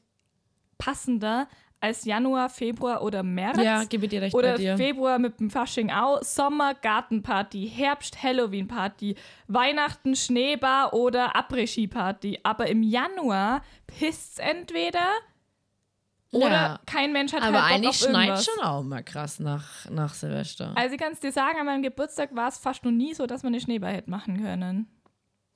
passender 0.78 1.48
als 1.82 2.06
Januar, 2.06 2.50
Februar 2.50 3.04
oder 3.04 3.22
März. 3.22 3.58
ja, 3.62 3.84
gebe 3.84 4.08
dir 4.08 4.22
recht 4.22 4.34
Oder. 4.34 4.58
Februar 4.58 5.20
mit 5.20 5.40
dem 5.40 5.50
Fasching 5.52 5.92
auch. 5.92 6.24
Sommer, 6.24 6.74
Gartenparty, 6.74 7.70
Herbst, 7.70 8.24
Halloween-Party, 8.24 9.16
Weihnachten, 9.48 10.16
Schneebar 10.16 10.94
oder 10.94 11.36
Après-Ski-Party. 11.36 12.40
Aber 12.44 12.68
im 12.68 12.82
Januar 12.82 13.62
pisst's 13.88 14.40
entweder 14.40 15.12
oder 16.32 16.50
Ja. 16.50 16.80
kein 16.86 17.14
Mensch 17.14 17.34
hat 17.34 17.44
Aber 17.44 17.64
halt 17.64 17.76
eigentlich 17.76 17.98
schneit 17.98 18.44
schon 18.44 18.64
auch 18.64 18.84
mal 18.84 19.04
krass 19.04 19.40
nach, 19.40 19.90
nach 19.90 20.14
Silvester. 20.14 20.72
Also 20.76 20.96
ich 20.96 21.00
kann 21.02 21.14
es 21.14 21.20
dir 21.20 21.32
sagen, 21.32 21.60
an 21.60 21.66
meinem 21.66 21.84
Geburtstag 21.84 22.36
war 22.36 22.48
es 22.50 22.58
fast 22.58 22.84
noch 22.84 22.92
nie 22.92 23.14
so, 23.14 23.26
dass 23.28 23.44
man 23.44 23.54
eine 23.54 23.62
Schneeball 23.62 23.94
hätte 23.94 24.10
machen 24.10 24.42
können. 24.42 24.88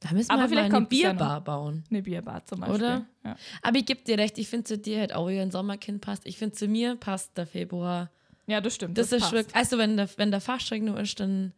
Da 0.02 0.14
müssen 0.14 0.32
Aber 0.32 0.44
wir 0.44 0.50
vielleicht 0.50 0.72
mal 0.72 0.78
eine 0.78 0.88
es 0.90 0.98
ja 1.02 1.10
Bierbar 1.12 1.42
bauen. 1.42 1.84
Eine 1.90 2.02
Bierbar 2.02 2.46
zum 2.46 2.62
Beispiel. 2.62 2.76
Oder? 2.78 3.06
Ja. 3.26 3.36
Aber 3.62 3.78
ich 3.78 3.86
gebe 3.86 4.02
dir 4.02 4.18
recht, 4.18 4.38
ich 4.38 4.48
finde 4.48 4.64
zu 4.64 4.78
dir 4.78 5.00
halt 5.00 5.14
auch 5.14 5.28
wie 5.28 5.40
ein 5.40 5.52
Sommerkind 5.52 6.00
passt. 6.02 6.26
Ich 6.26 6.38
finde 6.38 6.56
zu 6.56 6.68
mir 6.68 6.96
passt 6.96 7.38
der 7.38 7.46
Februar. 7.46 8.10
ja, 8.48 8.62
das 8.62 8.76
stimmt. 8.76 8.98
Das, 8.98 9.12
ist 9.12 9.20
passt. 9.22 9.34
wirklich, 9.34 9.56
also 9.56 9.78
wenn 9.78 9.98
der, 9.98 10.10
wenn 10.18 10.32
der 10.32 10.40
Fasching 10.42 10.86
nur 10.86 11.00
ist, 11.00 11.20
dann. 11.20 11.52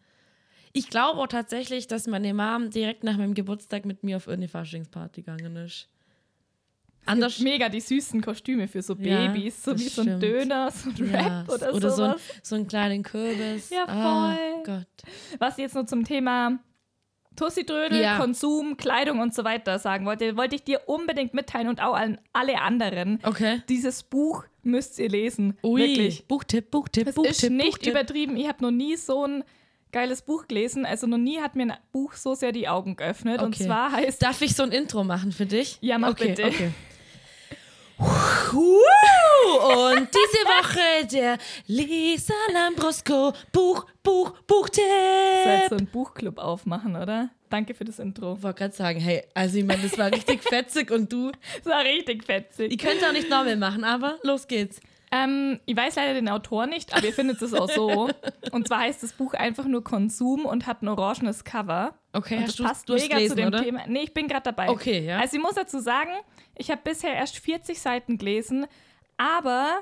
Ich 0.74 0.89
glaube 0.89 1.19
auch 1.19 1.27
tatsächlich, 1.27 1.88
dass 1.88 2.07
meine 2.07 2.33
Mom 2.33 2.69
direkt 2.71 3.03
nach 3.03 3.17
meinem 3.17 3.33
Geburtstag 3.33 3.86
mit 3.86 4.03
mir 4.03 4.17
auf 4.17 4.25
irgendeine 4.27 4.48
Faschingsparty 4.50 5.21
gegangen 5.21 5.55
ist. 5.57 5.88
Anders. 7.05 7.39
Mega 7.39 7.67
die 7.67 7.81
süßen 7.81 8.21
Kostüme 8.21 8.67
für 8.67 8.81
so 8.81 8.95
Ja, 8.95 9.27
Babys, 9.27 9.63
so 9.63 9.71
das 9.74 9.81
wie 9.81 9.89
so 9.89 10.01
ein 10.01 10.07
stimmt. 10.07 10.24
Döner, 10.24 10.71
so 10.71 10.89
ein 10.89 10.95
Rap 11.10 11.12
Ja, 11.25 11.45
oder, 11.53 11.74
oder 11.74 11.89
so, 11.91 12.03
ein, 12.03 12.10
sowas. 12.12 12.21
so 12.43 12.55
einen 12.55 12.67
kleinen 12.67 13.03
Kürbis. 13.03 13.69
Ja, 13.71 13.86
Ah, 13.88 14.36
voll. 14.36 14.63
Gott. 14.65 14.88
Was 15.39 15.57
jetzt 15.57 15.74
noch 15.75 15.86
zum 15.88 16.05
Thema 16.05 16.60
Tussi-Drödel, 17.41 18.01
Ja. 18.01 18.17
Konsum, 18.17 18.77
Kleidung 18.77 19.19
und 19.19 19.33
so 19.33 19.43
weiter 19.43 19.79
sagen 19.79 20.05
wollte, 20.05 20.38
wollte 20.38 20.55
ich 20.55 20.63
dir 20.63 20.81
unbedingt 20.86 21.33
mitteilen 21.33 21.67
und 21.67 21.81
auch 21.81 21.95
an 21.95 22.19
alle 22.33 22.62
anderen. 22.62 23.19
Okay. 23.24 23.62
Dieses 23.69 24.03
Buch 24.03 24.45
müsst 24.63 25.00
ihr 25.00 25.10
lesen. 25.10 25.57
Ui. 25.63 25.81
Wirklich. 25.81 26.27
Buchtipp, 26.27 26.69
Buchtipp, 26.71 27.07
Es 27.07 27.15
Buchtipp. 27.15 27.31
ist 27.31 27.50
nicht 27.50 27.71
Buchtipp. 27.71 27.91
übertrieben. 27.91 28.38
Ich 28.38 28.48
habe 28.48 28.63
noch 28.63 28.71
nie 28.71 28.95
so 28.95 29.25
ein 29.25 29.43
geiles 29.91 30.21
Buch 30.21 30.48
gelesen. 30.48 30.86
Also 30.86 31.07
noch 31.07 31.17
nie 31.17 31.39
hat 31.41 31.55
mir 31.55 31.63
ein 31.63 31.74
Buch 31.91 32.13
so 32.13 32.36
sehr 32.36 32.51
die 32.51 32.67
Augen 32.69 32.95
geöffnet. 32.95 33.41
Und 33.41 33.55
Okay. 33.55 33.65
zwar 33.65 33.91
heißt 33.91 34.21
Darf 34.21 34.41
ich 34.41 34.55
so 34.55 34.63
ein 34.63 34.71
Intro 34.71 35.03
machen 35.03 35.31
für 35.31 35.45
dich? 35.45 35.77
Ja, 35.81 35.98
mach 35.98 36.12
okay, 36.12 36.29
bitte. 36.29 36.43
Okay. 36.45 36.69
Und 38.01 40.10
diese 40.10 40.43
Woche 40.46 41.08
der 41.12 41.38
Lisa 41.67 42.34
Lambrusco 42.53 43.34
Buch, 43.51 43.86
Buch, 44.03 44.34
Buchtipp. 44.48 44.84
soll 45.43 45.53
jetzt 45.53 45.70
so 45.70 45.75
ein 45.75 45.88
Buchclub 45.88 46.38
aufmachen, 46.39 46.96
oder? 46.96 47.29
Danke 47.50 47.74
für 47.74 47.84
das 47.84 48.00
Intro. 48.00 48.36
Ich 48.38 48.43
wollte 48.43 48.60
gerade 48.60 48.74
sagen, 48.74 49.00
hey, 49.00 49.24
also 49.34 49.58
ich 49.58 49.65
meine, 49.65 49.84
das 49.84 49.98
war 49.98 50.12
richtig 50.12 50.41
fetzig 50.43 50.89
und 50.89 51.12
du, 51.12 51.31
Das 51.63 51.72
war 51.72 51.84
richtig 51.84 52.24
fetzig. 52.24 52.72
ich 52.72 52.77
könnte 52.77 53.08
auch 53.08 53.12
nicht 53.12 53.29
normal 53.29 53.58
machen, 53.58 53.84
aber 53.84 54.17
los 54.24 54.48
geht's. 54.48 54.79
Ähm, 55.12 55.60
ich 55.65 55.75
weiß 55.75 55.98
leider 55.98 56.13
den 56.13 56.29
Autor 56.29 56.67
nicht, 56.67 56.96
aber 56.96 57.05
ihr 57.05 57.13
findet 57.13 57.41
es 57.41 57.53
auch 57.53 57.70
so. 57.70 58.10
Und 58.53 58.70
zwar 58.70 58.79
heißt 58.79 59.03
das 59.03 59.12
Buch 59.12 59.34
einfach 59.34 59.65
nur 59.65 59.84
Konsum 59.84 60.46
und 60.46 60.65
hat 60.67 60.81
ein 60.81 60.88
orangenes 60.88 61.43
Cover. 61.43 61.96
Okay, 62.13 62.38
und 62.38 62.44
hast 62.44 62.60
das 62.60 62.65
passt 62.68 62.89
mega 62.89 63.18
zu 63.27 63.36
dem 63.36 63.48
oder? 63.48 63.63
Thema. 63.63 63.82
Nee, 63.88 64.01
ich 64.03 64.13
bin 64.13 64.27
gerade 64.27 64.44
dabei. 64.44 64.70
Okay, 64.70 65.06
ja. 65.06 65.20
Also 65.20 65.38
ich 65.38 65.41
muss 65.44 65.56
dazu 65.56 65.80
sagen, 65.80 66.12
ich 66.58 66.70
habe 66.70 66.82
bisher 66.84 67.13
erst 67.13 67.38
40 67.38 67.80
Seiten 67.80 68.18
gelesen, 68.18 68.65
aber 69.18 69.80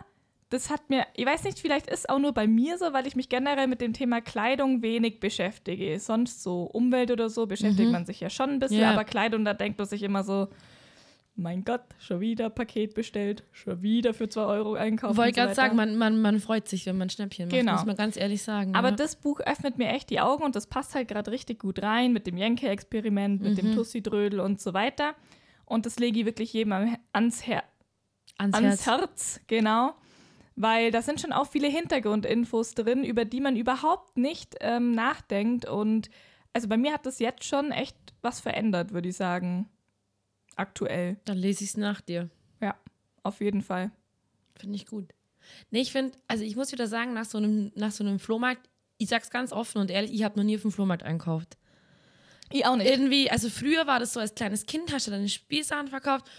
das 0.50 0.70
hat 0.72 0.90
mir, 0.90 1.06
ich 1.16 1.26
weiß 1.26 1.44
nicht, 1.44 1.60
vielleicht 1.60 1.88
ist 1.88 2.10
auch 2.10 2.18
nur 2.20 2.34
bei 2.34 2.48
mir 2.48 2.78
so, 2.78 2.92
weil 2.94 3.06
ich 3.06 3.16
mich 3.16 3.30
generell 3.30 3.68
mit 3.68 3.82
dem 3.82 3.94
Thema 3.94 4.20
Kleidung 4.22 4.82
wenig 4.82 5.20
beschäftige. 5.20 6.00
Sonst 6.00 6.42
so 6.44 6.64
Umwelt 6.64 7.12
oder 7.12 7.30
so 7.30 7.46
beschäftigt 7.46 7.92
man 7.92 8.06
sich 8.06 8.20
ja 8.20 8.30
schon 8.32 8.52
ein 8.52 8.60
bisschen, 8.60 8.78
Mhm. 8.78 8.84
Ja. 8.84 8.92
aber 8.94 9.04
Kleidung, 9.04 9.46
da 9.46 9.54
denkt 9.54 9.78
man 9.78 9.88
sich 9.88 10.02
immer 10.04 10.24
so, 10.24 10.48
mein 11.42 11.64
Gott, 11.64 11.82
schon 12.00 12.20
wieder 12.20 12.50
Paket 12.50 12.94
bestellt, 12.94 13.44
schon 13.52 13.82
wieder 13.82 14.14
für 14.14 14.28
2 14.30 14.42
Euro 14.42 14.74
einkaufen. 14.76 15.18
Wollte 15.18 15.34
so 15.34 15.42
gerade 15.42 15.56
sagen, 15.56 15.76
man, 15.76 15.96
man, 15.98 16.22
man 16.22 16.40
freut 16.40 16.68
sich, 16.68 16.86
wenn 16.86 16.98
man 16.98 17.10
Schnäppchen 17.10 17.46
macht, 17.48 17.56
Genau. 17.58 17.74
muss 17.74 17.86
man 17.86 17.96
ganz 17.96 18.18
ehrlich 18.18 18.42
sagen. 18.44 18.76
Aber 18.76 18.90
ja. 18.90 18.96
das 18.96 19.16
Buch 19.16 19.40
öffnet 19.40 19.78
mir 19.78 19.90
echt 19.90 20.10
die 20.10 20.20
Augen 20.20 20.44
und 20.44 20.56
das 20.56 20.68
passt 20.68 20.96
halt 20.96 21.08
gerade 21.08 21.32
richtig 21.32 21.60
gut 21.60 21.82
rein 21.82 22.14
mit 22.14 22.28
dem 22.28 22.38
Jenke-Experiment, 22.38 23.42
mit 23.42 23.52
Mhm. 23.52 23.56
dem 23.56 23.76
Tussi-Drödel 23.76 24.40
und 24.40 24.60
so 24.62 24.74
weiter. 24.74 25.16
Und 25.66 25.86
das 25.86 25.98
lege 26.00 26.20
ich 26.20 26.26
wirklich 26.26 26.52
jedem 26.54 26.74
ans, 27.14 27.46
Her 27.48 27.64
ans, 28.38 28.56
ans 28.56 28.86
Herz. 28.86 29.00
Herz, 29.02 29.42
genau. 29.48 29.94
Weil 30.56 30.92
da 30.92 31.02
sind 31.02 31.22
schon 31.22 31.32
auch 31.32 31.48
viele 31.48 31.68
Hintergrundinfos 31.70 32.74
drin, 32.74 33.04
über 33.06 33.24
die 33.24 33.40
man 33.40 33.56
überhaupt 33.56 34.18
nicht 34.18 34.56
ähm, 34.60 34.92
nachdenkt. 34.92 35.66
Und 35.66 36.10
also 36.54 36.68
bei 36.68 36.76
mir 36.76 36.92
hat 36.94 37.06
das 37.06 37.20
jetzt 37.20 37.46
schon 37.46 37.72
echt 37.72 37.96
was 38.22 38.42
verändert, 38.42 38.92
würde 38.94 39.08
ich 39.10 39.16
sagen. 39.16 39.70
Aktuell. 40.60 41.16
Dann 41.24 41.38
lese 41.38 41.64
ich 41.64 41.70
es 41.72 41.78
nach 41.78 42.02
dir. 42.02 42.30
Ja, 42.62 42.76
auf 43.24 43.40
jeden 43.40 43.62
Fall. 43.62 43.92
Finde 44.60 44.76
ich 44.76 44.86
gut. 44.86 45.14
Nee, 45.72 45.80
ich 45.80 45.92
finde, 45.94 46.18
also 46.28 46.44
ich 46.44 46.58
muss 46.58 46.74
wieder 46.74 46.88
sagen, 46.88 47.14
nach 47.14 47.24
so 47.24 47.38
einem, 47.38 47.72
nach 47.76 47.92
so 47.92 48.04
einem 48.04 48.20
Flohmarkt, 48.20 48.70
ich 48.98 49.08
sag's 49.08 49.30
ganz 49.30 49.54
offen 49.54 49.80
und 49.80 49.90
ehrlich, 49.90 50.12
ich 50.12 50.24
habe 50.24 50.38
noch 50.38 50.44
nie 50.44 50.58
auf 50.58 50.64
dem 50.64 50.74
Flohmarkt 50.74 51.04
einkauft. 51.04 51.58
Ich 52.52 52.66
auch 52.66 52.76
nicht. 52.76 52.90
Irgendwie, 52.90 53.32
also 53.32 53.50
früher 53.50 53.88
war 53.88 54.00
das 54.00 54.12
so, 54.14 54.20
als 54.20 54.36
kleines 54.36 54.66
Kind 54.66 54.92
hast 54.92 55.08
du 55.08 55.12
deine 55.12 55.30
Spielsachen 55.30 55.88
verkauft 55.88 56.30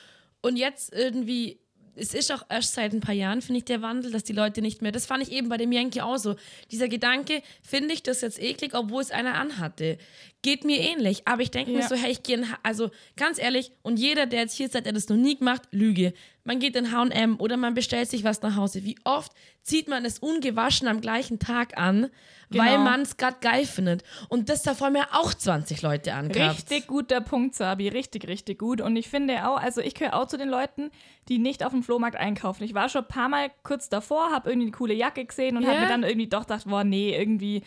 und 0.42 0.56
jetzt 0.56 0.92
irgendwie, 0.92 1.58
es 1.94 2.12
ist 2.12 2.30
auch 2.30 2.44
erst 2.50 2.74
seit 2.74 2.92
ein 2.92 3.00
paar 3.00 3.14
Jahren, 3.14 3.40
finde 3.40 3.60
ich, 3.60 3.64
der 3.64 3.80
Wandel, 3.80 4.10
dass 4.10 4.24
die 4.24 4.34
Leute 4.34 4.60
nicht 4.60 4.82
mehr, 4.82 4.92
das 4.92 5.06
fand 5.06 5.22
ich 5.22 5.32
eben 5.32 5.48
bei 5.48 5.56
dem 5.56 5.72
Yankee 5.72 6.02
auch 6.02 6.18
so. 6.18 6.36
Dieser 6.70 6.88
Gedanke, 6.88 7.42
finde 7.62 7.94
ich 7.94 8.02
das 8.02 8.20
jetzt 8.20 8.38
eklig, 8.38 8.74
obwohl 8.74 9.00
es 9.00 9.10
einer 9.12 9.34
anhatte. 9.34 9.96
Geht 10.42 10.64
mir 10.64 10.78
ähnlich, 10.80 11.28
aber 11.28 11.42
ich 11.42 11.50
denke 11.50 11.70
mir 11.72 11.80
Ja. 11.80 11.88
so, 11.88 11.94
hey, 11.96 12.10
ich 12.10 12.22
gehe 12.22 12.36
in, 12.38 12.50
H- 12.50 12.58
also 12.62 12.90
ganz 13.16 13.38
ehrlich, 13.38 13.72
und 13.82 13.98
jeder, 13.98 14.24
der 14.24 14.40
jetzt 14.40 14.54
hier 14.54 14.66
ist, 14.66 14.74
der 14.74 14.80
das 14.80 15.08
noch 15.10 15.16
nie 15.16 15.36
gemacht, 15.36 15.62
Lüge. 15.70 16.14
Man 16.44 16.58
geht 16.60 16.76
in 16.76 16.90
H&M 16.92 17.38
oder 17.38 17.58
man 17.58 17.74
bestellt 17.74 18.08
sich 18.08 18.24
was 18.24 18.40
nach 18.40 18.56
Hause. 18.56 18.82
Wie 18.84 18.96
oft 19.04 19.32
zieht 19.62 19.88
man 19.88 20.06
es 20.06 20.18
ungewaschen 20.18 20.88
am 20.88 21.02
gleichen 21.02 21.38
Tag 21.38 21.76
an, 21.76 22.08
weil 22.48 22.70
Genau. 22.70 22.84
man 22.84 23.02
es 23.02 23.18
gerade 23.18 23.36
geil 23.42 23.66
findet. 23.66 24.02
Und 24.30 24.48
das 24.48 24.62
da 24.62 24.74
vor 24.74 24.88
mir 24.88 25.08
auch 25.12 25.34
20 25.34 25.82
Leute 25.82 26.14
angehabt. 26.14 26.56
Richtig 26.56 26.86
guter 26.86 27.20
Punkt, 27.20 27.54
Sabi. 27.54 27.88
Richtig, 27.88 28.26
richtig 28.26 28.58
gut. 28.58 28.80
Und 28.80 28.96
ich 28.96 29.10
finde 29.10 29.46
auch, 29.46 29.58
also 29.58 29.82
ich 29.82 29.94
gehöre 29.94 30.14
auch 30.18 30.26
zu 30.26 30.38
den 30.38 30.48
Leuten, 30.48 30.90
die 31.28 31.38
nicht 31.38 31.62
auf 31.62 31.72
dem 31.72 31.82
Flohmarkt 31.82 32.16
einkaufen. 32.16 32.64
Ich 32.64 32.72
war 32.72 32.88
schon 32.88 33.02
ein 33.02 33.08
paar 33.08 33.28
Mal 33.28 33.50
kurz 33.62 33.90
davor, 33.90 34.30
habe 34.32 34.48
irgendwie 34.48 34.68
eine 34.68 34.76
coole 34.76 34.94
Jacke 34.94 35.22
gesehen 35.26 35.58
und 35.58 35.64
Ja. 35.64 35.68
habe 35.72 35.80
mir 35.82 35.88
dann 35.88 36.02
irgendwie 36.02 36.28
doch 36.28 36.40
gedacht, 36.46 36.64
boah, 36.66 36.82
nee, 36.82 37.14
irgendwie 37.14 37.62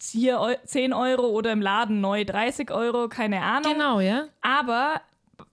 hier 0.00 0.40
Eu- 0.40 0.56
10 0.64 0.92
Euro 0.92 1.26
oder 1.28 1.52
im 1.52 1.60
Laden 1.60 2.00
neu 2.00 2.24
30 2.24 2.70
Euro, 2.70 3.08
keine 3.08 3.42
Ahnung. 3.42 3.72
Genau, 3.72 4.00
ja. 4.00 4.24
Aber 4.40 5.00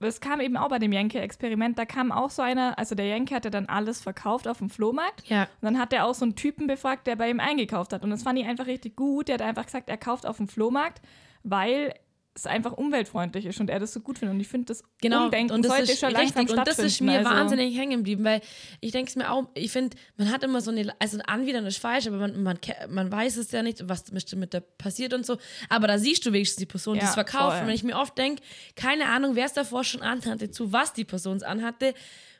es 0.00 0.20
kam 0.20 0.40
eben 0.40 0.56
auch 0.56 0.68
bei 0.68 0.78
dem 0.78 0.92
Jenke-Experiment, 0.92 1.78
da 1.78 1.84
kam 1.84 2.12
auch 2.12 2.30
so 2.30 2.42
einer, 2.42 2.78
also 2.78 2.94
der 2.94 3.06
Jenke 3.06 3.34
hatte 3.34 3.50
dann 3.50 3.66
alles 3.66 4.00
verkauft 4.00 4.48
auf 4.48 4.58
dem 4.58 4.68
Flohmarkt. 4.68 5.28
Ja. 5.28 5.42
Und 5.42 5.48
dann 5.62 5.78
hat 5.78 5.92
er 5.92 6.06
auch 6.06 6.14
so 6.14 6.24
einen 6.24 6.34
Typen 6.36 6.66
befragt, 6.66 7.06
der 7.06 7.16
bei 7.16 7.30
ihm 7.30 7.40
eingekauft 7.40 7.92
hat. 7.92 8.02
Und 8.02 8.10
das 8.10 8.22
fand 8.22 8.38
ich 8.38 8.46
einfach 8.46 8.66
richtig 8.66 8.96
gut. 8.96 9.28
Der 9.28 9.34
hat 9.34 9.42
einfach 9.42 9.66
gesagt, 9.66 9.88
er 9.88 9.96
kauft 9.96 10.26
auf 10.26 10.36
dem 10.38 10.48
Flohmarkt, 10.48 11.00
weil 11.44 11.94
es 12.36 12.46
einfach 12.46 12.72
umweltfreundlich 12.72 13.46
ist 13.46 13.60
und 13.60 13.70
er 13.70 13.80
das 13.80 13.92
so 13.92 14.00
gut 14.00 14.18
findet. 14.18 14.34
Und 14.34 14.40
ich 14.40 14.48
finde, 14.48 14.66
das 14.66 14.84
Genau, 15.00 15.24
Umdenken 15.24 15.54
und 15.54 15.64
das 15.64 15.72
sollte 15.72 15.92
ist 15.92 16.00
schon 16.00 16.12
langsam 16.12 16.40
richtig, 16.44 16.58
und 16.58 16.68
das 16.68 16.78
ist 16.78 17.00
mir 17.00 17.18
also, 17.18 17.30
wahnsinnig 17.30 17.76
hängen 17.76 17.98
geblieben, 17.98 18.24
weil 18.24 18.40
ich 18.80 18.92
denke 18.92 19.08
es 19.08 19.16
mir 19.16 19.30
auch, 19.32 19.48
ich 19.54 19.72
finde, 19.72 19.96
man 20.16 20.30
hat 20.30 20.44
immer 20.44 20.60
so 20.60 20.70
eine, 20.70 20.94
also 20.98 21.18
anwidern 21.26 21.64
ist 21.66 21.78
falsch, 21.78 22.06
aber 22.06 22.18
man, 22.18 22.42
man, 22.42 22.58
man 22.90 23.10
weiß 23.10 23.38
es 23.38 23.50
ja 23.52 23.62
nicht, 23.62 23.88
was 23.88 24.12
mit, 24.12 24.52
der 24.52 24.60
passiert 24.60 25.14
und 25.14 25.24
so, 25.24 25.38
aber 25.68 25.86
da 25.88 25.98
siehst 25.98 26.26
du 26.26 26.32
wenigstens 26.32 26.58
die 26.58 26.66
Person, 26.66 26.94
die 26.94 27.00
Ja, 27.00 27.08
es 27.08 27.14
verkauft 27.14 27.52
voll. 27.52 27.62
und 27.62 27.68
wenn 27.68 27.74
ich 27.74 27.84
mir 27.84 27.96
oft 27.96 28.16
denke, 28.18 28.42
keine 28.74 29.06
Ahnung, 29.06 29.34
wer 29.34 29.46
es 29.46 29.54
davor 29.54 29.84
schon 29.84 30.02
anhatte, 30.02 30.50
zu 30.50 30.72
was 30.72 30.92
die 30.92 31.04
Person 31.04 31.38
es 31.38 31.42
anhatte, 31.42 31.94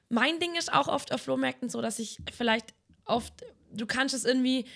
mein 0.08 0.38
Ding 0.38 0.54
ist 0.56 0.72
auch 0.72 0.88
oft 0.88 1.12
auf 1.12 1.22
Flohmärkten 1.22 1.68
so, 1.68 1.80
dass 1.80 1.98
ich 1.98 2.18
vielleicht 2.32 2.74
oft, 3.06 3.32
du 3.72 3.86
kannst 3.86 4.14
es 4.14 4.24
irgendwie 4.24 4.66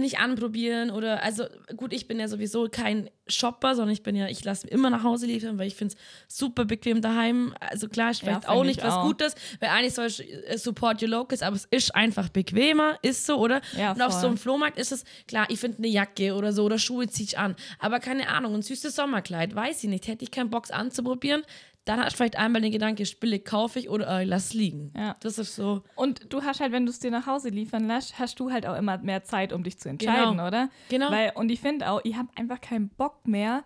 nicht 0.00 0.18
anprobieren 0.18 0.90
oder, 0.90 1.22
also 1.22 1.44
gut, 1.76 1.92
ich 1.92 2.08
bin 2.08 2.18
ja 2.18 2.28
sowieso 2.28 2.68
kein 2.70 3.10
Shopper, 3.26 3.74
sondern 3.74 3.92
ich 3.92 4.02
bin 4.02 4.16
ja, 4.16 4.26
ich 4.26 4.44
lasse 4.44 4.66
immer 4.66 4.90
nach 4.90 5.02
Hause 5.02 5.26
liefern, 5.26 5.58
weil 5.58 5.66
ich 5.66 5.74
finde 5.74 5.94
es 5.94 6.36
super 6.36 6.64
bequem 6.64 7.00
daheim. 7.02 7.54
Also 7.60 7.88
klar, 7.88 8.10
ist 8.10 8.20
vielleicht 8.20 8.44
find 8.44 8.48
auch 8.48 8.62
ich 8.62 8.68
nicht 8.68 8.82
was 8.82 8.94
auch. 8.94 9.04
Gutes, 9.04 9.34
weil 9.60 9.68
eigentlich 9.70 9.94
soll 9.94 10.06
ich 10.06 10.20
äh, 10.20 10.56
support 10.56 11.02
your 11.02 11.08
locals, 11.08 11.42
aber 11.42 11.56
es 11.56 11.66
ist 11.70 11.94
einfach 11.94 12.28
bequemer, 12.30 12.98
ist 13.02 13.26
so, 13.26 13.36
oder? 13.36 13.60
Ja, 13.76 13.92
Und 13.92 14.02
auf 14.02 14.12
so 14.12 14.26
einem 14.26 14.38
Flohmarkt 14.38 14.78
ist 14.78 14.92
es, 14.92 15.04
klar, 15.28 15.46
ich 15.50 15.60
finde 15.60 15.78
eine 15.78 15.88
Jacke 15.88 16.34
oder 16.34 16.52
so 16.52 16.64
oder 16.64 16.78
Schuhe 16.78 17.06
ziehe 17.08 17.26
ich 17.26 17.38
an, 17.38 17.54
aber 17.78 18.00
keine 18.00 18.28
Ahnung, 18.28 18.54
ein 18.54 18.62
süßes 18.62 18.94
Sommerkleid, 18.94 19.54
weiß 19.54 19.84
ich 19.84 19.90
nicht, 19.90 20.08
hätte 20.08 20.24
ich 20.24 20.30
keinen 20.30 20.52
es 20.62 20.70
anzuprobieren, 20.70 21.42
dann 21.84 22.00
hast 22.00 22.12
du 22.12 22.16
vielleicht 22.18 22.36
einmal 22.36 22.62
den 22.62 22.70
Gedanke, 22.72 23.02
billig, 23.18 23.44
kaufe 23.44 23.78
ich 23.78 23.88
oder 23.90 24.06
äh, 24.20 24.24
lass 24.24 24.54
liegen. 24.54 24.92
Ja. 24.96 25.16
Das 25.20 25.38
ist 25.38 25.56
so. 25.56 25.82
Und 25.96 26.32
du 26.32 26.42
hast 26.42 26.60
halt, 26.60 26.70
wenn 26.72 26.86
du 26.86 26.90
es 26.90 27.00
dir 27.00 27.10
nach 27.10 27.26
Hause 27.26 27.48
liefern 27.48 27.86
lässt, 27.88 28.18
hast 28.18 28.38
du 28.38 28.50
halt 28.52 28.66
auch 28.66 28.76
immer 28.76 28.98
mehr 28.98 29.24
Zeit, 29.24 29.52
um 29.52 29.62
dich 29.64 29.78
zu 29.78 29.88
entscheiden, 29.88 30.32
Genau. 30.32 30.46
oder? 30.46 30.68
Genau. 30.88 31.10
Weil, 31.10 31.32
und 31.34 31.50
ich 31.50 31.60
finde 31.60 31.90
auch, 31.90 32.00
ich 32.04 32.16
habe 32.16 32.28
einfach 32.36 32.60
keinen 32.60 32.88
Bock 32.90 33.26
mehr, 33.26 33.64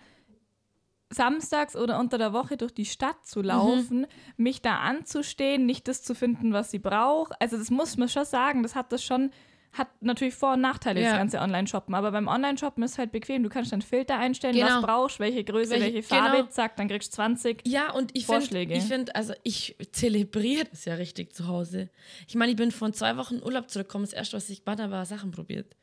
samstags 1.10 1.76
oder 1.76 2.00
unter 2.00 2.18
der 2.18 2.32
Woche 2.32 2.56
durch 2.56 2.74
die 2.74 2.84
Stadt 2.84 3.16
Mhm. 3.20 3.24
zu 3.26 3.42
laufen, 3.42 4.06
mich 4.36 4.60
da 4.60 4.78
anzustehen, 4.80 5.64
nicht 5.64 5.86
das 5.86 6.02
zu 6.02 6.14
finden, 6.14 6.52
was 6.52 6.70
sie 6.70 6.80
braucht. 6.80 7.32
Also 7.40 7.56
das 7.56 7.70
muss 7.70 7.96
man 7.96 8.08
schon 8.08 8.24
sagen, 8.24 8.62
das 8.64 8.74
hat 8.74 8.90
das 8.92 9.04
schon, 9.04 9.30
hat 9.78 9.88
natürlich 10.00 10.34
Vor- 10.34 10.54
und 10.54 10.60
Nachteile, 10.60 11.00
das 11.00 11.10
Ja. 11.12 11.16
ganze 11.18 11.38
Online-Shoppen. 11.38 11.94
Aber 11.94 12.10
beim 12.12 12.28
Online-Shoppen 12.28 12.82
ist 12.82 12.98
halt 12.98 13.12
bequem. 13.12 13.42
Du 13.42 13.48
kannst 13.48 13.72
dann 13.72 13.82
Filter 13.82 14.18
einstellen, 14.18 14.54
Genau. 14.54 14.76
was 14.76 14.82
brauchst, 14.82 15.20
welche 15.20 15.44
Größe, 15.44 15.70
Welche- 15.72 15.94
welche, 15.94 16.02
Farbe, 16.02 16.36
genau. 16.38 16.48
zack, 16.48 16.76
dann 16.76 16.88
kriegst 16.88 17.12
du 17.12 17.16
20. 17.16 17.62
Ja, 17.66 17.92
und 17.92 18.10
ich 18.16 18.26
finde, 18.26 18.40
Vorschläge. 18.40 18.74
ich 18.74 18.84
find, 18.84 19.14
also 19.14 19.34
ich 19.42 19.76
zelebriere 19.92 20.64
das 20.70 20.84
ja 20.84 20.94
richtig 20.94 21.34
zu 21.34 21.46
Hause. 21.48 21.90
Ich 22.28 22.34
meine, 22.34 22.50
ich 22.52 22.56
bin 22.56 22.70
von 22.72 22.92
zwei 22.92 23.16
Wochen 23.16 23.36
Urlaub 23.42 23.70
zurückgekommen. 23.70 24.04
Das 24.04 24.12
erste, 24.14 24.36
was 24.36 24.48
ich 24.50 24.64
gemacht 24.64 24.80
habe, 24.80 24.92
war 24.92 25.04
Sachen 25.06 25.30
probiert. 25.30 25.74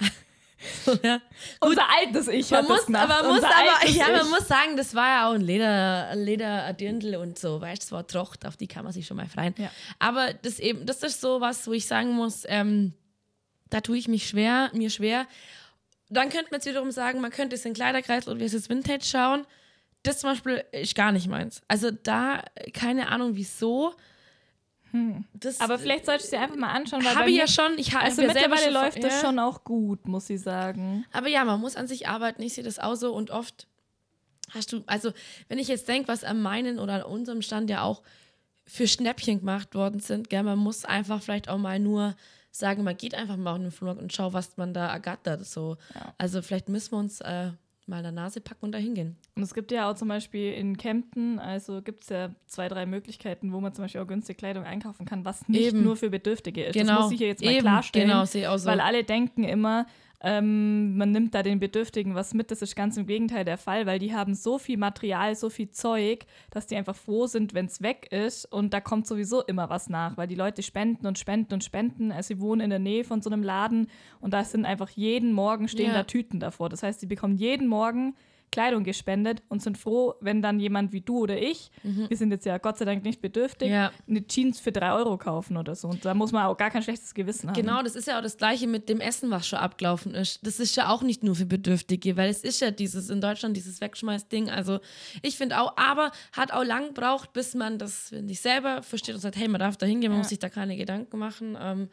ja. 1.02 1.20
Unser 1.60 1.82
altes 1.98 2.28
Ich 2.28 2.50
Man 2.50 2.62
hat 2.62 2.68
muss, 2.68 2.86
das 2.86 2.94
aber, 2.94 3.28
muss 3.28 3.42
aber 3.42 3.88
ja, 3.90 4.08
man 4.08 4.24
Ich. 4.24 4.30
muss 4.30 4.48
sagen, 4.48 4.76
das 4.76 4.94
war 4.94 5.06
ja 5.08 5.28
auch 5.28 5.34
ein 5.34 5.40
Leder, 5.42 6.08
ein 6.08 6.18
Lederdirndl 6.24 7.16
und 7.16 7.38
so, 7.38 7.60
weißt 7.60 7.82
du, 7.82 7.86
es 7.86 7.92
war 7.92 8.06
Trocht, 8.06 8.46
auf 8.46 8.56
die 8.56 8.66
kann 8.66 8.84
man 8.84 8.92
sich 8.92 9.06
schon 9.06 9.16
mal 9.16 9.28
freuen. 9.28 9.54
Ja. 9.58 9.70
Aber 9.98 10.32
das 10.32 10.58
eben, 10.58 10.86
das 10.86 11.02
ist 11.02 11.20
so 11.20 11.40
was, 11.40 11.66
wo 11.66 11.72
ich 11.72 11.86
sagen 11.86 12.12
muss, 12.12 12.44
ähm, 12.48 12.94
da 13.70 13.80
tue 13.80 13.98
ich 13.98 14.08
mich 14.08 14.28
schwer, 14.28 14.70
mir 14.72 14.90
schwer. 14.90 15.26
Dann 16.08 16.28
könnte 16.28 16.50
man 16.50 16.58
jetzt 16.58 16.66
wiederum 16.66 16.90
sagen, 16.90 17.20
man 17.20 17.30
könnte 17.30 17.56
es 17.56 17.64
in 17.64 17.74
Kleiderkreis 17.74 18.28
oder 18.28 18.38
wie 18.38 18.44
es 18.44 18.54
ist 18.54 18.68
Vintage 18.68 19.04
schauen. 19.04 19.46
das 20.02 20.20
zum 20.20 20.30
Beispiel 20.30 20.64
ist 20.72 20.94
gar 20.94 21.10
nicht 21.10 21.28
meins. 21.28 21.62
Also 21.66 21.90
da, 21.90 22.44
keine 22.72 23.08
Ahnung 23.08 23.34
wieso. 23.34 23.94
Das 25.34 25.60
Aber 25.60 25.78
vielleicht 25.78 26.06
solltest 26.06 26.32
du 26.32 26.36
dir 26.36 26.42
einfach 26.42 26.56
mal 26.56 26.72
anschauen, 26.72 27.04
weil 27.04 27.16
habe 27.16 27.30
ja 27.30 27.46
schon. 27.46 27.76
Ich 27.76 27.94
also 27.94 28.22
ja 28.22 28.28
mittlerweile 28.28 28.70
läuft 28.70 29.02
das 29.02 29.20
ja. 29.20 29.28
schon 29.28 29.38
auch 29.38 29.64
gut, 29.64 30.06
muss 30.06 30.30
ich 30.30 30.40
sagen. 30.40 31.04
Aber 31.12 31.28
ja, 31.28 31.44
man 31.44 31.60
muss 31.60 31.76
an 31.76 31.86
sich 31.86 32.08
arbeiten. 32.08 32.42
Ich 32.42 32.54
sehe 32.54 32.64
das 32.64 32.78
auch 32.78 32.94
so 32.94 33.12
und 33.14 33.30
oft 33.30 33.66
hast 34.50 34.72
du, 34.72 34.84
also 34.86 35.12
wenn 35.48 35.58
ich 35.58 35.68
jetzt 35.68 35.88
denke, 35.88 36.08
was 36.08 36.24
an 36.24 36.40
meinen 36.40 36.78
oder 36.78 36.94
an 36.94 37.02
unserem 37.02 37.42
Stand 37.42 37.68
ja 37.68 37.82
auch 37.82 38.02
für 38.66 38.88
Schnäppchen 38.88 39.40
gemacht 39.40 39.74
worden 39.74 40.00
sind, 40.00 40.30
gell, 40.30 40.42
man 40.42 40.58
muss 40.58 40.84
einfach 40.84 41.22
vielleicht 41.22 41.48
auch 41.48 41.58
mal 41.58 41.78
nur 41.78 42.16
sagen, 42.58 42.84
man 42.84 42.96
geht 42.96 43.14
einfach 43.14 43.36
mal 43.36 43.52
auf 43.52 43.58
den 43.58 43.70
Flohmarkt 43.70 44.00
und 44.00 44.12
schau, 44.12 44.32
was 44.32 44.56
man 44.56 44.74
da 44.74 44.86
ergattert. 44.88 45.44
So. 45.44 45.76
Also 46.18 46.42
vielleicht 46.42 46.68
müssen 46.68 46.92
wir 46.92 46.98
uns 46.98 47.20
äh, 47.20 47.50
mal 47.86 47.98
in 47.98 48.02
der 48.02 48.12
Nase 48.12 48.40
packen 48.40 48.66
und 48.66 48.72
da 48.72 48.78
hingehen. 48.78 49.16
Und 49.36 49.42
es 49.42 49.54
gibt 49.54 49.70
ja 49.70 49.90
auch 49.90 49.94
zum 49.94 50.08
Beispiel 50.08 50.52
in 50.52 50.76
Kempten, 50.76 51.38
also 51.38 51.82
gibt 51.82 52.02
es 52.02 52.08
ja 52.08 52.30
zwei, 52.46 52.68
drei 52.68 52.86
Möglichkeiten, 52.86 53.52
wo 53.52 53.60
man 53.60 53.72
zum 53.74 53.84
Beispiel 53.84 54.00
auch 54.00 54.06
günstige 54.06 54.36
Kleidung 54.36 54.64
einkaufen 54.64 55.06
kann, 55.06 55.24
was 55.24 55.48
nicht 55.48 55.68
Eben. 55.68 55.84
nur 55.84 55.96
für 55.96 56.10
Bedürftige 56.10 56.64
ist. 56.64 56.74
Genau. 56.74 56.94
Das 56.94 57.02
muss 57.04 57.12
ich 57.12 57.18
hier 57.18 57.28
jetzt 57.28 57.44
mal 57.44 57.52
Eben, 57.52 57.60
klarstellen. 57.60 58.08
genau, 58.08 58.24
sehe 58.24 58.50
auch 58.50 58.58
so. 58.58 58.68
Weil 58.68 58.80
alle 58.80 59.04
denken 59.04 59.44
immer, 59.44 59.86
ähm, 60.22 60.96
man 60.96 61.12
nimmt 61.12 61.34
da 61.34 61.42
den 61.42 61.58
Bedürftigen 61.60 62.14
was 62.14 62.34
mit. 62.34 62.50
Das 62.50 62.62
ist 62.62 62.74
ganz 62.74 62.96
im 62.96 63.06
Gegenteil 63.06 63.44
der 63.44 63.58
Fall, 63.58 63.86
weil 63.86 63.98
die 63.98 64.14
haben 64.14 64.34
so 64.34 64.58
viel 64.58 64.78
Material, 64.78 65.34
so 65.36 65.50
viel 65.50 65.70
Zeug, 65.70 66.24
dass 66.50 66.66
die 66.66 66.76
einfach 66.76 66.96
froh 66.96 67.26
sind, 67.26 67.54
wenn 67.54 67.66
es 67.66 67.82
weg 67.82 68.08
ist. 68.10 68.50
Und 68.50 68.72
da 68.72 68.80
kommt 68.80 69.06
sowieso 69.06 69.42
immer 69.42 69.68
was 69.68 69.88
nach, 69.88 70.16
weil 70.16 70.26
die 70.26 70.34
Leute 70.34 70.62
spenden 70.62 71.06
und 71.06 71.18
spenden 71.18 71.54
und 71.54 71.64
spenden. 71.64 72.12
Also 72.12 72.28
sie 72.34 72.40
wohnen 72.40 72.62
in 72.62 72.70
der 72.70 72.78
Nähe 72.78 73.04
von 73.04 73.20
so 73.20 73.30
einem 73.30 73.42
Laden 73.42 73.88
und 74.20 74.32
da 74.32 74.42
sind 74.44 74.64
einfach 74.64 74.90
jeden 74.90 75.32
Morgen 75.32 75.68
stehen 75.68 75.88
Ja. 75.88 75.94
da 75.94 76.02
Tüten 76.04 76.40
davor. 76.40 76.68
Das 76.68 76.82
heißt, 76.82 77.00
sie 77.00 77.06
bekommen 77.06 77.36
jeden 77.36 77.66
Morgen 77.68 78.14
Kleidung 78.52 78.84
gespendet 78.84 79.42
und 79.48 79.62
sind 79.62 79.76
froh, 79.76 80.14
wenn 80.20 80.40
dann 80.40 80.58
jemand 80.60 80.92
wie 80.92 81.00
du 81.02 81.18
oder 81.18 81.36
ich, 81.40 81.70
wir 81.82 82.16
sind 82.16 82.30
jetzt 82.30 82.46
ja 82.46 82.56
Gott 82.58 82.78
sei 82.78 82.84
Dank 82.84 83.04
nicht 83.04 83.20
bedürftig, 83.20 83.68
Mhm. 83.68 83.74
Ja. 83.74 83.92
eine 84.08 84.26
Jeans 84.26 84.60
für 84.60 84.72
drei 84.72 84.92
Euro 84.92 85.18
kaufen 85.18 85.56
oder 85.56 85.74
so. 85.74 85.88
Und 85.88 86.04
da 86.04 86.14
muss 86.14 86.32
man 86.32 86.46
auch 86.46 86.56
gar 86.56 86.70
kein 86.70 86.82
schlechtes 86.82 87.12
Gewissen 87.14 87.48
haben. 87.50 87.54
Genau, 87.60 87.82
das 87.82 87.94
ist 87.96 88.06
ja 88.08 88.18
auch 88.18 88.22
das 88.22 88.36
Gleiche 88.38 88.66
mit 88.66 88.88
dem 88.88 89.00
Essen, 89.00 89.30
was 89.30 89.46
schon 89.46 89.58
abgelaufen 89.58 90.14
ist. 90.14 90.46
Das 90.46 90.58
ist 90.60 90.74
ja 90.76 90.88
auch 90.90 91.02
nicht 91.02 91.22
nur 91.22 91.34
für 91.34 91.46
Bedürftige, 91.46 92.16
weil 92.16 92.30
es 92.30 92.42
ist 92.44 92.60
ja 92.60 92.70
dieses 92.70 93.10
in 93.10 93.20
Deutschland 93.20 93.56
dieses 93.56 93.80
Wegschmeißding. 93.80 94.48
Also 94.50 94.80
ich 95.22 95.36
finde 95.36 95.60
auch, 95.60 95.76
aber 95.76 96.10
hat 96.32 96.52
auch 96.52 96.64
lang 96.64 96.88
gebraucht, 96.94 97.32
bis 97.32 97.54
man 97.54 97.78
das 97.78 98.08
finde 98.08 98.32
ich 98.32 98.40
selber 98.40 98.82
versteht 98.82 99.14
und 99.14 99.20
sagt, 99.20 99.36
hey, 99.36 99.48
man 99.48 99.58
darf 99.60 99.76
da 99.76 99.84
hingehen, 99.86 100.10
man 100.10 100.18
Ja. 100.18 100.22
muss 100.22 100.30
sich 100.30 100.38
da 100.38 100.48
keine 100.48 100.76
Gedanken 100.76 101.18
machen. 101.18 101.58
Ähm, 101.60 101.88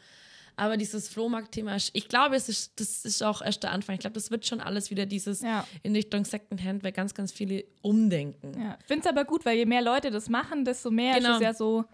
aber 0.55 0.77
dieses 0.77 1.09
Flohmarkt-Thema, 1.09 1.75
ich 1.93 2.07
glaube, 2.07 2.35
es 2.35 2.49
ist, 2.49 2.79
das 2.79 3.05
ist 3.05 3.21
auch 3.23 3.41
erst 3.41 3.63
der 3.63 3.71
Anfang. 3.71 3.95
Ich 3.95 4.01
glaube, 4.01 4.13
das 4.13 4.29
wird 4.31 4.45
schon 4.45 4.59
alles 4.61 4.89
wieder 4.91 5.05
dieses 5.05 5.41
Ja. 5.41 5.65
in 5.81 5.93
Richtung 5.95 6.25
Secondhand, 6.25 6.83
weil 6.83 6.91
ganz, 6.91 7.13
ganz 7.13 7.31
viele 7.31 7.63
umdenken. 7.81 8.53
Ja, 8.59 8.77
ich 8.79 8.85
finde 8.85 9.01
es 9.01 9.07
aber 9.07 9.25
gut, 9.25 9.45
weil 9.45 9.57
je 9.57 9.65
mehr 9.65 9.81
Leute 9.81 10.11
das 10.11 10.29
machen, 10.29 10.65
desto 10.65 10.91
mehr 10.91 11.15
Genau. 11.17 11.31
ist 11.31 11.35
es 11.37 11.41
ja 11.41 11.53
so, 11.53 11.85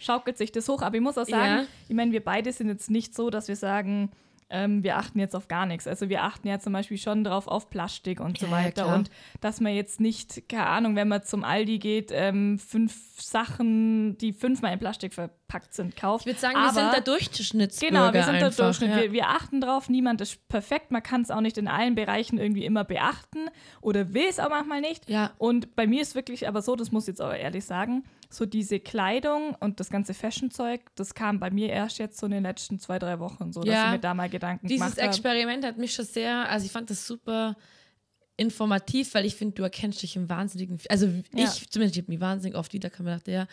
schaukelt 0.00 0.38
sich 0.38 0.52
das 0.52 0.68
hoch. 0.68 0.82
Aber 0.82 0.94
ich 0.96 1.02
muss 1.02 1.18
auch 1.18 1.26
sagen, 1.26 1.62
Ja. 1.62 1.66
ich 1.88 1.94
meine, 1.94 2.12
wir 2.12 2.24
beide 2.24 2.52
sind 2.52 2.68
jetzt 2.68 2.90
nicht 2.90 3.14
so, 3.14 3.30
dass 3.30 3.48
wir 3.48 3.56
sagen, 3.56 4.10
ähm, 4.50 4.82
wir 4.82 4.96
achten 4.96 5.18
jetzt 5.18 5.36
auf 5.36 5.46
gar 5.48 5.66
nichts. 5.66 5.86
Also 5.86 6.08
wir 6.08 6.22
achten 6.22 6.48
ja 6.48 6.58
zum 6.58 6.72
Beispiel 6.72 6.96
schon 6.96 7.22
drauf 7.22 7.48
auf 7.48 7.68
Plastik 7.68 8.18
und 8.20 8.38
so 8.38 8.46
Ja, 8.46 8.52
ja, 8.52 8.64
weiter. 8.64 8.82
klar. 8.84 8.96
und 8.96 9.10
dass 9.42 9.60
man 9.60 9.74
jetzt 9.74 10.00
nicht, 10.00 10.48
keine 10.48 10.66
Ahnung, 10.68 10.96
wenn 10.96 11.08
man 11.08 11.22
zum 11.22 11.44
Aldi 11.44 11.78
geht, 11.78 12.10
ähm, 12.14 12.58
fünf 12.58 13.20
Sachen, 13.20 14.16
die 14.16 14.32
fünfmal 14.32 14.72
in 14.72 14.78
Plastik 14.78 15.12
verpackt 15.48 15.74
sind, 15.74 15.96
kauft. 15.96 16.22
Ich 16.22 16.26
würde 16.26 16.40
sagen, 16.40 16.56
Aber- 16.56 16.66
wir 16.66 16.72
sind 16.82 16.92
der 16.92 17.00
Durchschnittsbürger 17.00 17.90
Genau, 17.94 18.12
wir 18.12 18.22
sind 18.22 18.34
der 18.34 18.46
einfach, 18.46 18.64
Durchschnitt. 18.64 18.90
Ja. 18.90 18.96
Wir, 19.02 19.12
wir 19.12 19.28
achten 19.28 19.60
drauf, 19.60 19.88
niemand 19.88 20.20
ist 20.20 20.46
perfekt. 20.48 20.90
Man 20.90 21.02
kann 21.02 21.22
es 21.22 21.30
auch 21.30 21.40
nicht 21.40 21.56
in 21.58 21.68
allen 21.68 21.94
Bereichen 21.94 22.38
irgendwie 22.38 22.64
immer 22.64 22.84
beachten 22.84 23.48
oder 23.80 24.12
will 24.12 24.26
es 24.28 24.38
auch 24.38 24.50
manchmal 24.50 24.80
nicht. 24.82 25.08
Ja. 25.08 25.32
Und 25.38 25.74
bei 25.74 25.86
mir 25.86 26.02
ist 26.02 26.14
wirklich 26.14 26.46
aber 26.46 26.60
so, 26.62 26.76
das 26.76 26.92
muss 26.92 27.04
ich 27.04 27.08
jetzt 27.08 27.20
aber 27.20 27.38
ehrlich 27.38 27.64
sagen, 27.64 28.04
so 28.30 28.44
diese 28.44 28.78
Kleidung 28.78 29.54
und 29.60 29.80
das 29.80 29.88
ganze 29.88 30.12
Fashion-Zeug, 30.12 30.82
das 30.96 31.14
kam 31.14 31.40
bei 31.40 31.50
mir 31.50 31.70
erst 31.70 31.98
jetzt 31.98 32.18
so 32.18 32.26
in 32.26 32.32
den 32.32 32.42
letzten 32.42 32.78
zwei, 32.78 32.98
drei 32.98 33.18
Wochen 33.18 33.52
so, 33.52 33.62
dass 33.62 33.74
Ja. 33.74 33.86
ich 33.86 33.92
mir 33.92 33.98
da 34.00 34.12
mal 34.12 34.28
Gedanken 34.28 34.66
Dieses 34.68 34.84
gemacht 34.84 34.98
habe. 35.00 35.08
Experiment 35.08 35.64
hat 35.64 35.78
mich 35.78 35.94
schon 35.94 36.04
sehr, 36.04 36.48
also 36.50 36.66
ich 36.66 36.72
fand 36.72 36.90
das 36.90 37.06
super 37.06 37.56
informativ, 38.36 39.14
weil 39.14 39.24
ich 39.24 39.34
finde, 39.34 39.54
du 39.54 39.62
erkennst 39.64 40.00
dich 40.02 40.14
im 40.14 40.28
Wahnsinnigen. 40.28 40.78
Also 40.90 41.06
Ja. 41.06 41.44
ich 41.44 41.70
zumindest, 41.70 41.96
ich 41.96 42.02
habe 42.04 42.12
mich 42.12 42.20
wahnsinnig 42.20 42.56
oft 42.56 42.72
wieder 42.72 42.90
gedacht, 42.90 43.26
ja, 43.26 43.46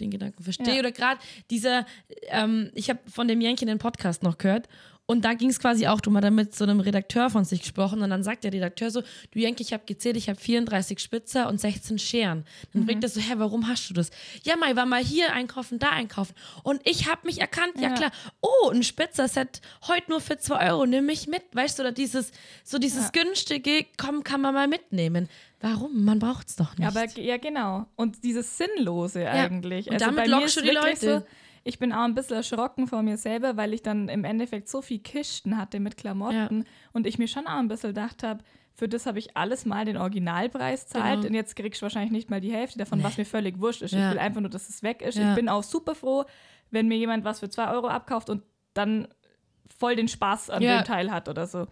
den 0.00 0.10
Gedanken 0.10 0.42
verstehe. 0.42 0.74
Ja. 0.74 0.80
Oder 0.80 0.92
gerade 0.92 1.20
dieser, 1.50 1.86
ähm, 2.28 2.70
ich 2.74 2.90
habe 2.90 3.00
von 3.10 3.28
dem 3.28 3.40
Jänkchen 3.40 3.68
den 3.68 3.78
Podcast 3.78 4.22
noch 4.22 4.38
gehört 4.38 4.68
und 5.10 5.24
da 5.24 5.34
ging 5.34 5.50
es 5.50 5.58
quasi 5.58 5.88
auch, 5.88 6.00
du 6.00 6.08
mal 6.10 6.20
da 6.20 6.30
mit 6.30 6.54
so 6.54 6.62
einem 6.62 6.78
Redakteur 6.78 7.30
von 7.30 7.44
sich 7.44 7.62
gesprochen 7.62 8.00
und 8.02 8.10
dann 8.10 8.22
sagt 8.22 8.44
der 8.44 8.52
Redakteur 8.52 8.92
so, 8.92 9.00
du 9.32 9.38
Jenke, 9.40 9.60
ich 9.62 9.72
habe 9.72 9.82
gezählt, 9.84 10.16
ich 10.16 10.28
habe 10.28 10.38
34 10.38 11.00
Spitzer 11.00 11.48
und 11.48 11.60
16 11.60 11.98
Scheren. 11.98 12.44
Dann 12.72 12.86
fragt 12.86 13.02
er 13.02 13.08
so, 13.08 13.20
hä, 13.20 13.32
warum 13.36 13.66
hast 13.66 13.90
du 13.90 13.94
das? 13.94 14.10
Ja, 14.44 14.54
mal, 14.54 14.76
war 14.76 14.86
mal 14.86 15.02
hier 15.02 15.32
einkaufen, 15.32 15.80
da 15.80 15.90
einkaufen. 15.90 16.32
Und 16.62 16.80
ich 16.84 17.10
habe 17.10 17.26
mich 17.26 17.40
erkannt, 17.40 17.72
ja, 17.80 17.88
Ja. 17.88 17.94
klar, 17.94 18.12
oh, 18.40 18.70
ein 18.70 18.84
Spitzer-Set 18.84 19.60
heute 19.88 20.10
nur 20.10 20.20
für 20.20 20.38
2 20.38 20.70
Euro, 20.70 20.86
nimm 20.86 21.06
mich 21.06 21.26
mit, 21.26 21.42
weißt 21.54 21.78
du, 21.78 21.82
oder 21.82 21.92
dieses, 21.92 22.30
so 22.62 22.78
dieses 22.78 23.10
günstige, 23.10 23.86
komm, 23.96 24.22
kann 24.22 24.40
man 24.40 24.54
mal 24.54 24.68
mitnehmen. 24.68 25.28
Warum? 25.60 26.04
Man 26.04 26.20
braucht 26.20 26.48
es 26.48 26.56
doch 26.56 26.76
nicht. 26.78 26.86
Aber 26.86 27.04
ja, 27.18 27.36
genau. 27.36 27.86
Und 27.96 28.22
dieses 28.22 28.56
Sinnlose 28.56 29.28
eigentlich. 29.28 29.90
Also 29.90 29.92
Und 29.92 30.00
damit 30.00 30.16
bei 30.24 30.36
mir 30.36 30.40
lockst 30.40 30.56
du 30.56 30.62
die 30.62 30.70
Leute. 30.70 31.20
So, 31.20 31.26
ich 31.64 31.78
bin 31.78 31.92
auch 31.92 32.04
ein 32.04 32.14
bisschen 32.14 32.36
erschrocken 32.36 32.86
vor 32.86 33.02
mir 33.02 33.16
selber, 33.16 33.56
weil 33.56 33.74
ich 33.74 33.82
dann 33.82 34.08
im 34.08 34.24
Endeffekt 34.24 34.68
so 34.68 34.80
viel 34.82 34.98
Kisten 35.00 35.56
hatte 35.58 35.78
mit 35.80 35.96
Klamotten 35.96 36.64
und 36.92 37.06
ich 37.06 37.18
mir 37.18 37.28
schon 37.28 37.46
auch 37.46 37.58
ein 37.58 37.68
bisschen 37.68 37.90
gedacht 37.90 38.22
habe, 38.22 38.42
für 38.74 38.88
das 38.88 39.04
habe 39.04 39.18
ich 39.18 39.36
alles 39.36 39.66
mal 39.66 39.84
den 39.84 39.98
Originalpreis 39.98 40.86
zahlt 40.86 41.16
Genau. 41.16 41.26
und 41.28 41.34
jetzt 41.34 41.54
kriegst 41.56 41.80
du 41.80 41.84
wahrscheinlich 41.84 42.12
nicht 42.12 42.30
mal 42.30 42.40
die 42.40 42.52
Hälfte 42.52 42.78
davon, 42.78 43.02
was 43.02 43.18
mir 43.18 43.26
völlig 43.26 43.60
wurscht 43.60 43.82
ist. 43.82 43.92
Ja. 43.92 44.06
Ich 44.08 44.12
will 44.14 44.18
einfach 44.20 44.40
nur, 44.40 44.48
dass 44.48 44.68
es 44.70 44.82
weg 44.82 45.02
ist. 45.02 45.16
Ja. 45.18 45.30
Ich 45.30 45.34
bin 45.34 45.48
auch 45.50 45.62
super 45.62 45.94
froh, 45.94 46.24
wenn 46.70 46.88
mir 46.88 46.96
jemand 46.96 47.24
was 47.24 47.40
für 47.40 47.50
zwei 47.50 47.70
Euro 47.70 47.88
abkauft 47.88 48.30
und 48.30 48.42
dann 48.72 49.06
voll 49.78 49.96
den 49.96 50.08
Spaß 50.08 50.48
an 50.50 50.62
Ja. 50.62 50.78
dem 50.80 50.84
Teil 50.86 51.10
hat 51.10 51.28
oder 51.28 51.46
so. 51.46 51.66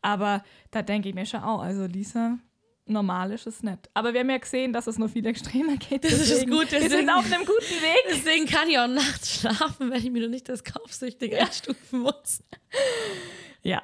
Aber 0.00 0.44
da 0.70 0.82
denke 0.82 1.08
ich 1.08 1.14
mir 1.14 1.26
schon 1.26 1.42
auch, 1.42 1.60
also 1.60 1.86
Lisa, 1.86 2.38
normal 2.86 3.32
ist 3.32 3.46
es 3.46 3.62
nicht. 3.62 3.88
Aber 3.94 4.12
wir 4.12 4.20
haben 4.20 4.30
ja 4.30 4.38
gesehen, 4.38 4.72
dass 4.72 4.86
es 4.86 4.98
noch 4.98 5.08
viel 5.08 5.24
extremer 5.26 5.76
geht. 5.76 6.04
Das 6.04 6.12
ist 6.12 6.30
deswegen- 6.30 6.50
Gute, 6.50 6.80
Wir 6.80 6.90
sind 6.90 7.08
auf 7.10 7.24
einem 7.24 7.44
guten 7.46 7.82
Weg. 7.82 8.04
Deswegen 8.10 8.46
kann 8.46 8.68
ich 8.68 8.78
auch 8.78 8.86
nachts 8.88 9.40
schlafen, 9.40 9.90
wenn 9.90 9.98
ich 9.98 10.10
mir 10.10 10.22
noch 10.22 10.28
nicht 10.30 10.48
das 10.48 10.64
kaufsüchtig 10.64 11.34
einstufen 11.40 12.00
muss. 12.00 12.42
Ja. 13.62 13.82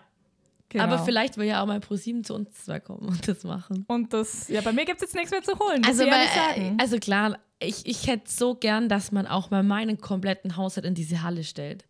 Genau. 0.69 0.85
Aber 0.85 0.99
vielleicht 1.01 1.37
will 1.37 1.47
ja 1.47 1.63
auch 1.63 1.67
mal 1.67 1.81
ProSieben 1.81 2.23
zu 2.23 2.33
uns 2.35 2.65
zwei 2.65 2.79
kommen 2.79 3.09
und 3.09 3.27
das 3.27 3.43
machen. 3.43 3.85
Und 3.89 4.13
das, 4.13 4.47
ja, 4.49 4.61
bei 4.61 4.73
mir 4.73 4.85
gibt 4.85 4.99
es 4.99 5.09
jetzt 5.09 5.15
nichts 5.17 5.33
mehr 5.33 5.43
zu 5.43 5.59
holen. 5.59 5.85
Also, 5.85 6.05
weil, 6.05 6.27
äh, 6.57 6.73
also 6.79 6.99
klar, 6.99 7.39
ich, 7.59 7.87
ich 7.87 8.07
hätte 8.07 8.31
so 8.31 8.55
gern, 8.55 8.89
dass 8.89 9.11
man 9.11 9.27
auch 9.27 9.51
mal 9.51 9.65
meinen 9.65 9.99
kompletten 10.01 10.57
Haushalt 10.57 10.87
in 10.87 10.95
diese 10.95 11.23
Halle 11.23 11.43
stellt. 11.43 11.87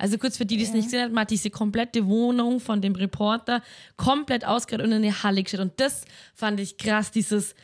Also 0.00 0.16
kurz 0.18 0.36
für 0.38 0.46
die, 0.46 0.56
die 0.56 0.64
es 0.64 0.72
nicht 0.72 0.84
gesehen 0.84 1.02
haben, 1.04 1.12
man 1.12 1.22
hat 1.22 1.30
diese 1.30 1.50
komplette 1.50 2.06
Wohnung 2.06 2.58
von 2.58 2.80
dem 2.80 2.94
Reporter 2.94 3.62
komplett 3.96 4.44
ausgeräumt 4.46 4.86
und 4.86 4.92
in 4.92 5.04
eine 5.04 5.22
Halle 5.22 5.42
gestellt. 5.42 5.62
Und 5.62 5.78
das 5.78 6.04
fand 6.34 6.58
ich 6.58 6.78
krass, 6.78 7.10
dieses, 7.10 7.54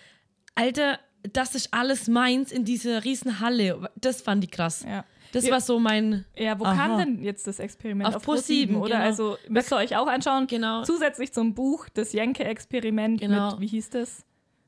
Alter, 0.54 0.98
das 1.32 1.54
ist 1.54 1.72
alles 1.72 2.08
meins 2.08 2.52
in 2.52 2.64
dieser 2.64 3.04
riesen 3.04 3.40
Halle. 3.40 3.90
Das 3.96 4.20
fand 4.22 4.44
ich 4.44 4.50
krass. 4.50 4.84
ja. 4.86 5.04
Das 5.32 5.44
Ja. 5.44 5.52
war 5.52 5.60
so 5.60 5.78
mein, 5.80 6.24
Ja, 6.36 6.58
wo 6.58 6.64
Aha. 6.64 6.74
kam 6.86 6.98
denn 6.98 7.22
jetzt 7.22 7.46
das 7.46 7.58
Experiment? 7.58 8.14
Auf 8.14 8.26
Pro7, 8.26 8.68
Pro7, 8.68 8.76
oder? 8.76 8.88
genau. 8.90 9.00
Also 9.04 9.36
müsst 9.48 9.72
ihr 9.72 9.76
euch 9.76 9.96
auch 9.96 10.06
anschauen. 10.06 10.46
Genau. 10.46 10.82
Zusätzlich 10.84 11.32
zum 11.32 11.52
Buch, 11.52 11.88
das 11.92 12.12
Jenke-Experiment 12.12 13.20
Genau. 13.20 13.50
mit, 13.52 13.60
wie 13.60 13.66
hieß 13.66 13.90
das? 13.90 14.24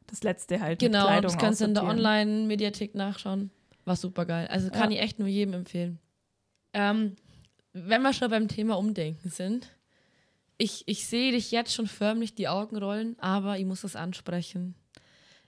Das 0.09 0.23
letzte 0.25 0.61
halt. 0.61 0.81
mit 0.83 0.91
genau, 0.93 1.05
Kleidung 1.07 1.31
das 1.31 1.39
kannst 1.39 1.61
du 1.61 1.67
in 1.67 1.75
der. 1.75 1.85
Online-Mediathek 1.85 2.95
nachschauen. 2.95 3.51
War 3.85 3.97
super 3.97 4.27
geil. 4.27 4.49
Also 4.51 4.69
kann 4.71 4.91
Ja. 4.91 4.97
ich 4.99 5.03
echt 5.05 5.19
nur 5.19 5.29
jedem 5.29 5.55
empfehlen. 5.55 5.99
Ähm, 6.75 7.15
wenn 7.87 8.03
wir 8.03 8.13
schon 8.13 8.31
beim 8.31 8.49
Thema 8.49 8.79
Umdenken 8.79 9.31
sind, 9.31 9.69
ich, 10.57 10.83
ich 10.87 11.07
sehe 11.07 11.33
dich 11.33 11.51
jetzt 11.51 11.73
schon 11.73 11.87
förmlich 11.87 12.35
die 12.35 12.49
Augen 12.49 12.77
rollen, 12.77 13.17
aber 13.21 13.59
ich 13.59 13.65
muss 13.65 13.83
das 13.83 13.95
ansprechen. 13.97 14.75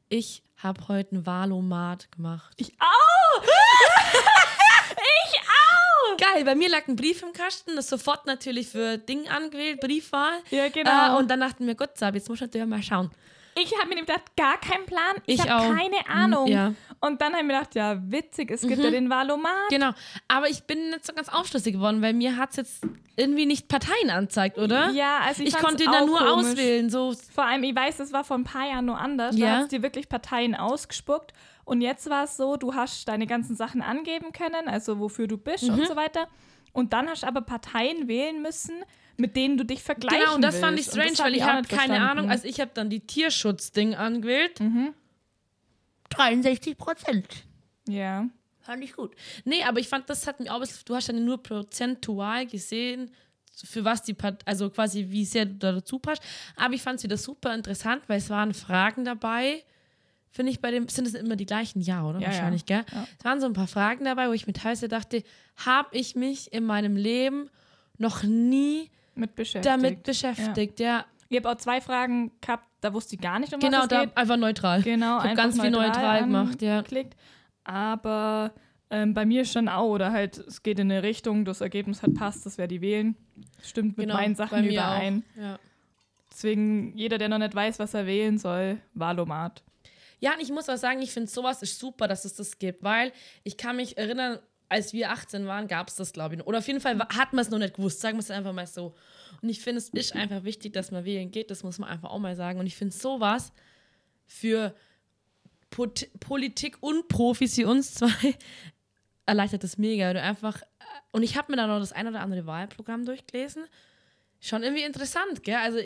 Ich 0.09 0.43
habe 0.57 0.89
heute 0.89 1.17
ein 1.17 1.27
Valomat 1.27 2.11
gemacht. 2.13 2.55
Ich 2.61 2.73
auch! 2.79 3.47
Geil, 6.19 6.45
bei 6.45 6.55
mir 6.55 6.69
lag 6.69 6.87
ein 6.89 6.97
Brief 6.97 7.23
im 7.23 7.33
Kasten, 7.33 7.77
das 7.77 7.89
sofort 7.89 8.27
natürlich 8.27 8.69
für 8.69 8.99
Ding 8.99 9.29
angewählt, 9.29 9.81
Briefwahl. 9.81 10.39
Ja, 10.51 10.69
genau. 10.69 11.17
Äh, 11.17 11.19
und 11.19 11.29
dann 11.31 11.41
dachten 11.41 11.67
wir, 11.67 11.75
Gott, 11.75 11.97
Sab, 11.97 12.15
jetzt 12.15 12.29
muss 12.29 12.37
ich 12.37 12.43
natürlich 12.43 12.67
mal 12.67 12.83
schauen. 12.83 13.11
Ich 13.59 13.77
habe 13.79 13.89
mir 13.89 13.97
gedacht, 14.01 14.23
gar 14.37 14.59
keinen 14.59 14.87
Plan. 14.87 15.17
Ich, 15.27 15.41
Ich 15.41 15.49
habe 15.51 15.75
keine 15.75 16.09
Ahnung. 16.09 16.49
Mm, 16.49 16.53
ja. 16.53 16.75
Und 17.01 17.21
dann 17.21 17.33
habe 17.33 17.43
ich 17.43 17.47
mir 17.49 17.55
gedacht, 17.55 17.75
ja, 17.75 17.99
witzig, 18.11 18.51
es 18.51 18.63
gibt 18.63 18.83
ja 18.83 18.91
den 18.91 19.11
Valomat. 19.11 19.69
Genau, 19.71 19.91
aber 20.29 20.49
ich 20.49 20.63
bin 20.65 20.91
nicht 20.91 21.05
so 21.07 21.13
ganz 21.13 21.29
aufschlüssig 21.29 21.75
geworden, 21.75 22.01
weil 22.03 22.13
mir 22.15 22.37
hat 22.37 22.51
es 22.51 22.57
jetzt 22.57 22.83
irgendwie 23.17 23.47
nicht 23.47 23.69
Parteien 23.69 24.11
anzeigt, 24.11 24.57
oder? 24.59 24.91
Ja, 24.91 25.19
also 25.25 25.43
ich, 25.43 25.49
ich 25.51 25.57
konnte 25.59 25.89
auch 25.89 25.93
da 25.93 26.05
nur 26.07 26.19
komisch. 26.19 26.51
auswählen, 26.53 26.89
so 26.91 27.15
Vor 27.35 27.45
allem, 27.45 27.63
ich 27.65 27.75
weiß, 27.75 28.01
es 28.01 28.13
war 28.13 28.25
vor 28.25 28.37
ein 28.39 28.45
paar 28.45 28.69
Jahren 28.69 28.87
nur 28.87 28.99
anders. 28.99 29.37
Da 29.37 29.43
Ja. 29.43 29.57
hat 29.57 29.63
es 29.65 29.69
dir 29.69 29.83
wirklich 29.83 30.09
Parteien 30.09 30.55
ausgespuckt. 30.55 31.33
Und 31.65 31.83
jetzt 31.83 32.09
war 32.11 32.25
es 32.25 32.37
so, 32.37 32.57
du 32.57 32.75
hast 32.75 33.09
deine 33.09 33.27
ganzen 33.27 33.57
Sachen 33.57 33.83
angeben 33.83 34.33
können, 34.33 34.69
also 34.69 34.99
wofür 34.99 35.27
du 35.27 35.37
bist 35.37 35.65
Mhm. 35.65 35.75
und 35.81 35.87
so 35.87 35.97
weiter. 35.97 36.29
Und 36.73 36.93
dann 36.93 37.09
hast 37.09 37.23
du 37.25 37.27
aber 37.27 37.41
Parteien 37.43 38.09
wählen 38.09 38.43
müssen, 38.43 38.85
mit 39.21 39.37
denen 39.37 39.57
du 39.57 39.65
dich 39.65 39.83
vergleichen 39.83 40.21
Genau, 40.21 40.35
und 40.35 40.43
das 40.43 40.59
fand 40.59 40.79
ich 40.81 40.87
willst. 40.95 41.17
Strange, 41.17 41.19
weil 41.31 41.37
ich 41.37 41.43
habe 41.43 41.67
keine 41.69 41.95
verstanden. 41.95 42.03
Ahnung. 42.19 42.31
Also 42.31 42.47
ich 42.49 42.61
habe 42.61 42.71
dann 42.75 42.91
die 42.91 43.01
Tierschutzding 43.01 43.95
angewählt 43.95 44.59
Mhm. 44.61 44.95
63 46.11 46.77
Prozent. 46.77 47.27
Ja. 47.89 48.29
Fand 48.61 48.85
ich 48.85 48.95
gut. 48.95 49.13
Nee, 49.45 49.63
aber 49.65 49.81
ich 49.81 49.89
fand, 49.89 50.11
das 50.11 50.27
hat 50.27 50.41
mir 50.41 50.53
auch 50.53 50.63
du 50.85 50.95
hast 50.95 51.09
ja 51.09 51.15
nur 51.15 51.43
prozentual 51.43 52.47
gesehen, 52.47 53.11
für 53.65 53.85
was 53.85 54.03
die 54.03 54.15
Part, 54.15 54.43
also 54.47 54.71
quasi 54.71 55.07
wie 55.09 55.25
sehr 55.25 55.45
du 55.47 55.55
da 55.55 55.73
dazu 55.73 55.99
passt. 55.99 56.23
Aber 56.57 56.75
ich 56.75 56.83
fand 56.83 56.99
es 56.99 57.05
wieder 57.05 57.17
super 57.17 57.55
interessant, 57.55 58.03
weil 58.07 58.19
es 58.19 58.31
waren 58.31 58.55
Fragen 58.55 59.05
dabei. 59.05 59.65
Finde 60.31 60.53
ich 60.53 60.61
bei 60.61 60.71
dem, 60.71 60.89
sind 60.89 61.07
es 61.07 61.15
immer 61.15 61.37
die 61.37 61.47
gleichen? 61.47 61.81
Ja, 61.81 62.05
oder? 62.05 62.21
Ja, 62.21 62.29
Wahrscheinlich, 62.29 62.63
ja. 62.69 62.83
gell? 62.83 63.05
Es 63.19 63.25
waren 63.25 63.41
so 63.41 63.47
ein 63.47 63.53
paar 63.53 63.67
Fragen 63.67 64.05
dabei, 64.05 64.29
wo 64.29 64.33
ich 64.33 64.47
mir 64.47 64.53
teilweise 64.53 64.89
dachte, 64.89 65.25
habe 65.57 65.89
ich 65.97 66.15
mich 66.15 66.53
in 66.53 66.65
meinem 66.65 66.97
Leben 66.97 67.51
noch 67.99 68.23
nie 68.23 68.91
Mit 69.21 69.35
beschäftigt. 69.37 69.67
damit 69.67 70.03
beschäftigt, 70.03 70.81
ja. 70.81 71.05
Ich 71.29 71.37
habe 71.37 71.51
auch 71.51 71.57
zwei 71.57 71.81
Fragen 71.81 72.33
gehabt, 72.41 72.67
da 72.81 72.93
wusste 72.93 73.15
ich 73.15 73.21
gar 73.21 73.39
nicht, 73.39 73.53
um 73.55 73.61
Genau, 73.61 73.79
was 73.79 73.85
es 73.85 73.89
da 73.89 74.05
geht. 74.05 74.17
einfach 74.17 74.37
neutral. 74.37 74.83
Genau, 74.83 75.19
ich 75.19 75.25
habe 75.25 75.35
ganz 75.35 75.61
viel 75.61 75.71
neutral 75.71 76.21
gemacht, 76.25 76.61
ja. 76.63 76.83
Klickt. 76.83 77.15
Aber 77.63 78.53
ähm, 78.91 79.15
bei 79.15 79.25
mir 79.25 79.45
schon 79.45 79.69
auch, 79.69 79.89
oder 79.91 80.11
halt, 80.13 80.39
es 80.39 80.63
geht 80.63 80.79
in 80.81 80.91
eine 80.91 81.03
Richtung, 81.03 81.45
das 81.45 81.61
Ergebnis 81.61 82.03
hat 82.03 82.15
passt, 82.15 82.45
das 82.47 82.59
werde 82.59 82.75
ich 82.75 82.81
wählen. 82.81 83.15
Stimmt 83.63 83.97
mit 83.99 84.09
meinen 84.09 84.35
Genau, 84.35 84.49
bei 84.51 84.57
Sachen 84.57 84.65
überein. 84.65 85.25
Ja. 85.37 85.59
Deswegen, 86.33 86.97
jeder, 86.97 87.19
der 87.19 87.29
noch 87.29 87.39
nicht 87.39 87.55
weiß, 87.55 87.79
was 87.79 87.95
er 87.95 88.07
wählen 88.07 88.39
soll, 88.39 88.79
Wahlomat. 88.95 89.63
Ja, 90.21 90.35
und 90.35 90.41
ich 90.41 90.51
muss 90.51 90.69
auch 90.69 90.77
sagen, 90.77 91.01
ich 91.03 91.13
finde 91.13 91.31
sowas 91.31 91.63
ist 91.63 91.79
super, 91.79 92.07
dass 92.09 92.25
es 92.25 92.35
das 92.35 92.59
gibt, 92.59 92.83
weil 92.83 93.13
ich 93.43 93.57
kann 93.57 93.77
mich 93.77 93.97
erinnern, 93.99 94.39
als 94.71 94.93
wir 94.95 95.11
18 95.11 95.47
waren, 95.47 95.69
gab 95.69 95.89
es 95.89 95.97
das, 95.97 96.13
glaube 96.15 96.35
ich. 96.35 96.39
noch. 96.39 96.47
Oder 96.47 96.59
auf 96.59 96.67
jeden 96.67 96.81
Fall 96.81 96.99
hat 96.99 97.33
man 97.35 97.43
es 97.43 97.51
noch 97.51 97.59
nicht 97.59 97.75
gewusst, 97.75 98.01
sagen 98.01 98.17
wir 98.17 98.21
es 98.21 98.31
einfach 98.31 98.53
mal 98.55 98.67
so. 98.67 98.95
Und 99.43 99.49
ich 99.51 99.61
finde, 99.61 99.79
es 99.79 99.89
ist 99.91 100.15
einfach 100.15 100.45
wichtig, 100.45 100.73
dass 100.73 100.91
man 100.91 101.05
wählen 101.05 101.31
geht, 101.31 101.51
das 101.51 101.63
muss 101.63 101.79
man 101.79 101.89
einfach 101.91 102.11
auch 102.11 102.19
mal 102.19 102.37
sagen. 102.37 102.59
Und 102.59 102.67
ich 102.67 102.77
finde 102.77 102.95
sowas 102.97 103.53
für 104.27 104.75
Pot 105.71 106.09
Politik 106.21 106.79
und 106.81 107.09
Profis 107.09 107.57
wie 107.59 107.65
uns 107.65 107.95
zwei 107.95 108.35
erleichtert 109.27 109.63
das 109.65 109.77
mega. 109.79 110.13
Du 110.13 110.21
einfach, 110.23 110.63
und 111.13 111.23
ich 111.23 111.37
habe 111.37 111.53
mir 111.53 111.57
dann 111.57 111.69
noch 111.69 111.79
das 111.81 111.93
ein 111.93 112.07
oder 112.09 112.21
andere 112.21 112.47
Wahlprogramm 112.47 113.05
durchgelesen. 113.05 113.65
Schon 114.41 114.63
irgendwie 114.63 114.85
interessant, 114.85 115.43
gell? 115.43 115.57
Also, 115.57 115.79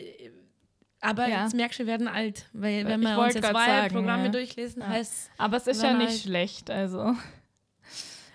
aber 1.00 1.28
Ja. 1.28 1.42
jetzt 1.44 1.54
merkst 1.54 1.78
du, 1.78 1.82
wir 1.84 1.86
werden 1.88 2.08
alt, 2.08 2.46
weil 2.52 2.86
wenn 2.86 3.00
wir 3.00 3.18
uns 3.18 3.34
jetzt 3.34 3.44
sagen, 3.44 3.54
Wahlprogramme 3.56 4.24
ja. 4.26 4.28
durchlesen, 4.30 4.86
heißt 4.86 5.30
Aber 5.38 5.56
es 5.56 5.66
ist 5.66 5.82
ja 5.82 5.88
man 5.90 5.98
nicht 5.98 6.10
halt- 6.10 6.20
schlecht, 6.20 6.70
also. 6.70 7.14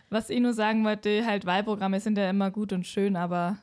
Was 0.10 0.30
ich 0.30 0.40
nur 0.40 0.54
sagen 0.54 0.84
wollte, 0.84 1.26
halt 1.26 1.46
Wahlprogramme 1.46 2.00
sind 2.00 2.18
ja 2.18 2.30
immer 2.30 2.52
gut 2.52 2.74
und 2.74 2.86
schön, 2.88 3.16
aber 3.16 3.60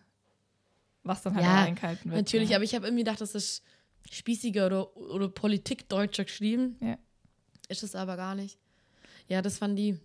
was 1.02 1.22
dann 1.22 1.34
halt 1.34 1.44
Ja, 1.44 1.62
auch 1.62 1.66
eingehalten 1.66 2.10
wird. 2.10 2.20
Natürlich, 2.20 2.50
ja. 2.50 2.56
aber 2.56 2.64
ich 2.64 2.74
habe 2.74 2.86
irgendwie 2.86 3.04
gedacht, 3.04 3.20
das 3.20 3.34
ist 3.34 3.62
spießiger 4.10 4.66
oder, 4.66 4.96
oder 4.96 5.28
Politikdeutscher 5.28 6.24
geschrieben. 6.24 6.76
Ja. 6.80 6.98
Ist 7.68 7.82
es 7.82 7.94
aber 7.94 8.16
gar 8.16 8.34
nicht. 8.34 8.58
Ja, 9.28 9.42
das 9.42 9.58
fand 9.58 9.78
die, 9.78 9.98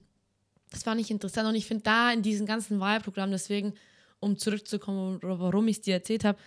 das 0.72 0.84
fand 0.84 1.00
ich 1.00 1.12
interessant 1.12 1.48
und 1.48 1.56
ich 1.56 1.66
finde 1.68 1.84
da 1.84 2.12
in 2.12 2.22
diesem 2.24 2.46
ganzen 2.46 2.80
Wahlprogramm, 2.80 3.32
deswegen, 3.32 3.74
um 4.20 4.38
zurückzukommen, 4.38 5.20
warum 5.22 5.68
ich 5.68 5.78
es 5.78 5.82
dir 5.82 5.96
erzählt 5.96 6.24
habe, 6.24 6.40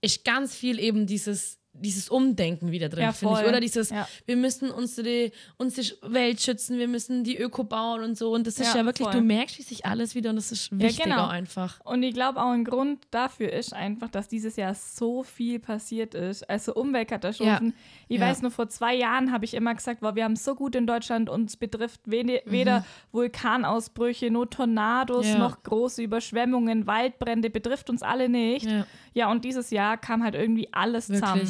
ist 0.00 0.24
ganz 0.24 0.54
viel 0.54 0.78
eben 0.78 1.06
dieses, 1.06 1.59
dieses 1.72 2.08
Umdenken 2.08 2.72
wieder 2.72 2.88
drin, 2.88 3.04
Ja, 3.04 3.12
finde 3.12 3.40
ich. 3.42 3.48
Oder 3.48 3.60
dieses, 3.60 3.90
Ja. 3.90 4.06
wir 4.26 4.36
müssen 4.36 4.70
unsere, 4.70 5.30
unsere 5.56 5.86
Welt 6.02 6.40
schützen, 6.40 6.78
wir 6.78 6.88
müssen 6.88 7.22
die 7.24 7.38
Öko 7.38 7.64
bauen 7.64 8.02
und 8.02 8.18
so. 8.18 8.32
Und 8.32 8.46
das 8.46 8.58
ist 8.58 8.74
Ja, 8.74 8.80
ja, 8.80 8.84
wirklich, 8.86 9.06
voll. 9.08 9.14
du 9.20 9.22
merkst 9.22 9.62
sich 9.66 9.86
alles 9.86 10.14
wieder 10.14 10.30
und 10.30 10.36
das 10.36 10.50
ist 10.52 10.76
wichtiger 10.78 11.04
genau. 11.04 11.28
einfach. 11.28 11.80
Und 11.84 12.02
ich 12.02 12.12
glaube 12.12 12.40
auch 12.42 12.50
ein 12.50 12.64
Grund 12.64 13.06
dafür 13.12 13.52
ist 13.52 13.72
einfach, 13.72 14.08
dass 14.08 14.28
dieses 14.28 14.56
Jahr 14.56 14.74
so 14.74 15.22
viel 15.22 15.58
passiert 15.60 16.14
ist. 16.14 16.48
Also 16.50 16.74
Umweltkatastrophen. 16.74 17.74
Ich 18.08 18.20
weiß 18.20 18.42
nur, 18.42 18.50
vor 18.50 18.68
zwei 18.68 18.94
Jahren 18.96 19.30
habe 19.32 19.44
ich 19.44 19.54
immer 19.54 19.74
gesagt, 19.74 20.00
boah, 20.00 20.14
wir 20.16 20.24
haben 20.24 20.36
so 20.36 20.54
gut 20.56 20.74
in 20.74 20.86
Deutschland, 20.86 21.30
uns 21.30 21.56
betrifft 21.56 22.00
wede- 22.04 22.42
weder 22.46 22.84
Vulkanausbrüche, 23.12 24.30
noch 24.30 24.46
Tornados, 24.46 25.26
Mhm. 25.26 25.38
Noch 25.38 25.62
große 25.62 26.02
Überschwemmungen, 26.02 26.86
Waldbrände, 26.86 27.50
betrifft 27.50 27.90
uns 27.90 28.02
alle 28.02 28.28
nicht. 28.28 28.66
Ja, 28.66 28.86
Ja, 29.12 29.30
und 29.30 29.44
dieses 29.44 29.70
Jahr 29.70 29.96
kam 29.98 30.22
halt 30.22 30.34
irgendwie 30.36 30.68
alles 30.72 31.08
wirklich, 31.08 31.20
zusammen. 31.28 31.40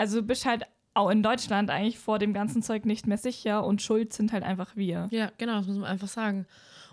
Ja. 0.00 0.02
Also 0.02 0.20
du 0.20 0.26
bist 0.26 0.46
halt 0.46 0.64
auch 0.94 1.10
in 1.10 1.22
Deutschland 1.22 1.70
eigentlich 1.70 1.98
vor 1.98 2.18
dem 2.18 2.32
ganzen 2.32 2.62
Zeug 2.62 2.84
nicht 2.84 3.06
mehr 3.06 3.18
sicher 3.18 3.64
und 3.64 3.82
schuld 3.82 4.12
sind 4.12 4.32
halt 4.32 4.42
einfach 4.42 4.76
wir. 4.76 5.08
Ja, 5.10 5.30
genau, 5.38 5.58
das 5.58 5.66
muss 5.66 5.76
man 5.76 5.90
einfach 5.90 6.08
sagen. 6.08 6.46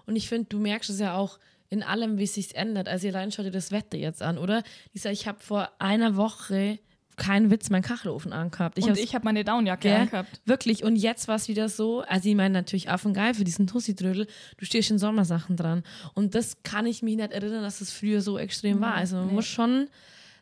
Und 0.05 0.15
ich 0.15 0.29
finde, 0.29 0.45
du 0.49 0.59
merkst 0.59 0.89
es 0.89 0.99
ja 0.99 1.15
auch 1.15 1.39
in 1.69 1.83
allem, 1.83 2.17
wie 2.17 2.23
es 2.23 2.35
sich 2.35 2.55
ändert. 2.55 2.87
Also 2.87 3.07
allein 3.07 3.31
schau 3.31 3.43
dir 3.43 3.51
das 3.51 3.71
Wetter 3.71 3.97
jetzt 3.97 4.21
an, 4.21 4.37
oder? 4.37 4.63
Lisa, 4.93 5.09
ich 5.09 5.27
habe 5.27 5.39
vor 5.39 5.69
einer 5.79 6.15
Woche 6.15 6.79
keinen 7.17 7.49
Witz 7.49 7.69
meinen 7.71 7.81
Kachelofen 7.81 8.31
angehabt. 8.31 8.77
Ich 8.77 8.85
und 8.85 8.97
ich 8.97 9.15
habe 9.15 9.25
meine 9.25 9.43
Downjacke 9.43 9.89
Gell? 9.89 10.01
angehabt. 10.01 10.39
Wirklich, 10.45 10.83
und 10.83 10.95
jetzt 10.95 11.27
war 11.27 11.35
es 11.35 11.47
wieder 11.47 11.67
so, 11.67 12.01
also 12.01 12.29
ich 12.29 12.35
meine 12.35 12.53
natürlich 12.53 12.89
affengeil 12.89 13.33
für 13.33 13.43
diesen 13.43 13.65
Tussi-Trödel, 13.65 14.27
du 14.57 14.65
stehst 14.65 14.91
in 14.91 14.99
Sommersachen 14.99 15.57
dran. 15.57 15.83
Und 16.13 16.35
das 16.35 16.61
kann 16.61 16.85
ich 16.85 17.01
mich 17.01 17.17
nicht 17.17 17.31
erinnern, 17.31 17.63
dass 17.63 17.81
es 17.81 17.91
früher 17.91 18.21
so 18.21 18.37
extrem 18.37 18.79
war. 18.81 18.93
Also 18.93 19.17
man 19.17 19.27
nee. 19.27 19.33
muss 19.33 19.47
schon 19.47 19.89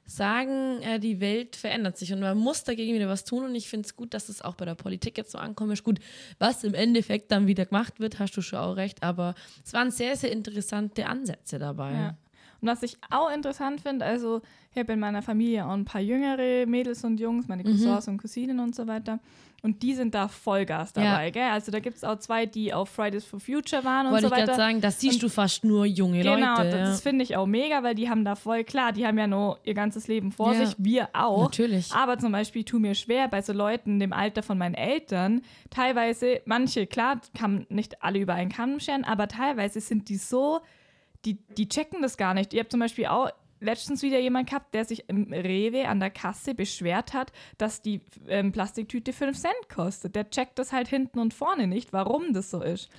sagen, 0.06 0.82
äh, 0.82 1.00
die 1.00 1.20
Welt 1.20 1.56
verändert 1.56 1.98
sich 1.98 2.14
und 2.14 2.20
man 2.20 2.38
muss 2.38 2.64
dagegen 2.64 2.94
wieder 2.94 3.08
was 3.08 3.24
tun. 3.24 3.46
Und 3.46 3.56
ich 3.56 3.68
finde 3.68 3.86
es 3.86 3.96
gut, 3.96 4.14
dass 4.14 4.30
es 4.30 4.42
auch 4.42 4.56
bei 4.56 4.66
der 4.66 4.76
Politik 4.76 5.18
jetzt 5.18 5.32
so 5.32 5.38
ankommt. 5.38 5.74
Ist 5.74 5.84
gut, 5.84 6.00
was 6.40 6.64
im 6.64 6.74
Endeffekt 6.74 7.32
dann 7.32 7.48
wieder 7.48 7.66
gemacht 7.66 8.00
wird, 8.00 8.20
hast 8.20 8.38
du 8.38 8.42
schon 8.42 8.60
auch 8.60 8.76
recht. 8.76 9.02
Aber 9.04 9.36
es 9.64 9.74
waren 9.74 9.92
sehr, 9.92 10.16
sehr 10.16 10.32
interessante 10.32 11.08
Ansätze 11.08 11.60
dabei. 11.60 11.94
Ja. 11.94 12.18
Und 12.62 12.68
was 12.70 12.84
ich 12.84 12.98
auch 13.10 13.32
interessant 13.32 13.82
finde, 13.82 14.06
also 14.06 14.42
ich 14.72 14.78
habe 14.78 14.94
in 14.94 15.00
meiner 15.00 15.22
Familie 15.22 15.66
auch 15.66 15.72
ein 15.72 15.86
paar 15.86 16.02
jüngere 16.02 16.66
Mädels 16.66 17.04
und 17.04 17.20
Jungs, 17.20 17.48
meine 17.48 17.64
Cousins 17.64 18.08
und 18.08 18.18
Cousinen 18.18 18.60
und 18.60 18.76
so 18.76 18.88
weiter. 18.88 19.20
Und 19.66 19.82
die 19.82 19.96
sind 19.96 20.14
da 20.14 20.28
Vollgas 20.28 20.94
dabei, 20.94 21.32
gell? 21.32 21.50
Also 21.50 21.72
da 21.72 21.80
gibt 21.80 21.98
es 21.98 22.04
auch 22.04 22.20
zwei, 22.20 22.46
die 22.46 22.72
auf 22.72 22.88
Fridays 22.88 23.26
for 23.26 23.40
Future 23.40 23.84
waren 23.84 24.06
und 24.06 24.12
Wollte 24.14 24.28
so 24.28 24.34
ich 24.34 24.38
gerade 24.38 24.48
weiter. 24.52 24.56
sagen, 24.58 24.80
das 24.80 25.00
siehst 25.00 25.24
du 25.24 25.28
fast 25.28 25.64
nur 25.64 25.88
junge 25.88 26.22
Genau, 26.22 26.58
Leute. 26.58 26.70
das, 26.70 26.90
das 26.92 27.02
finde 27.02 27.24
ich 27.24 27.36
auch 27.36 27.48
mega, 27.48 27.82
weil 27.82 27.96
die 27.96 28.08
haben 28.08 28.24
da 28.24 28.36
voll, 28.36 28.64
klar, 28.64 28.92
die 28.92 29.08
haben 29.08 29.18
ja 29.18 29.26
nur 29.26 29.58
ihr 29.64 29.74
ganzes 29.74 30.08
Leben 30.08 30.32
vor 30.32 30.54
Ja. 30.54 30.66
sich, 30.68 30.76
wir 30.78 30.94
ja. 30.94 31.10
auch. 31.14 31.46
Natürlich. 31.46 31.92
Aber 31.94 32.20
zum 32.20 32.32
Beispiel 32.32 32.64
tu 32.64 32.78
mir 32.78 32.94
schwer 32.94 33.28
bei 33.28 33.42
so 33.42 33.54
Leuten 33.54 34.00
im 34.02 34.14
Alter 34.14 34.44
von 34.44 34.58
meinen 34.60 34.76
Eltern, 34.76 35.42
teilweise, 35.72 36.42
manche, 36.46 36.86
klar, 36.86 37.20
kann 37.36 37.66
nicht 37.70 38.04
alle 38.04 38.20
über 38.20 38.36
einen 38.36 38.52
Kamm 38.52 38.80
scheren, 38.80 39.04
aber 39.04 39.28
teilweise 39.28 39.82
sind 39.82 40.10
die 40.10 40.18
so, 40.18 40.60
die, 41.26 41.40
die 41.58 41.68
checken 41.68 42.04
das 42.04 42.18
gar 42.18 42.36
nicht. 42.36 42.54
Ihr 42.54 42.60
habt 42.60 42.70
zum 42.72 42.80
Beispiel 42.80 43.08
auch 43.08 43.32
letztens 43.66 44.02
wieder 44.02 44.20
jemand 44.20 44.50
gehabt, 44.50 44.74
der 44.74 44.86
sich 44.86 45.10
im 45.10 45.32
Rewe 45.34 45.88
an 45.88 46.00
der 46.00 46.10
Kasse 46.10 46.56
beschwert 46.56 47.14
hat, 47.14 47.32
dass 47.58 47.82
die 47.82 48.02
ähm, 48.28 48.52
Plastiktüte 48.52 49.14
5 49.14 49.38
Cent 49.38 49.70
kostet. 49.74 50.16
Der 50.16 50.30
checkt 50.30 50.60
das 50.60 50.72
halt 50.72 50.88
hinten 50.88 51.20
und 51.20 51.34
vorne 51.34 51.68
nicht, 51.68 51.94
warum 51.94 52.34
das 52.34 52.52
so 52.52 52.62
ist. 52.62 52.90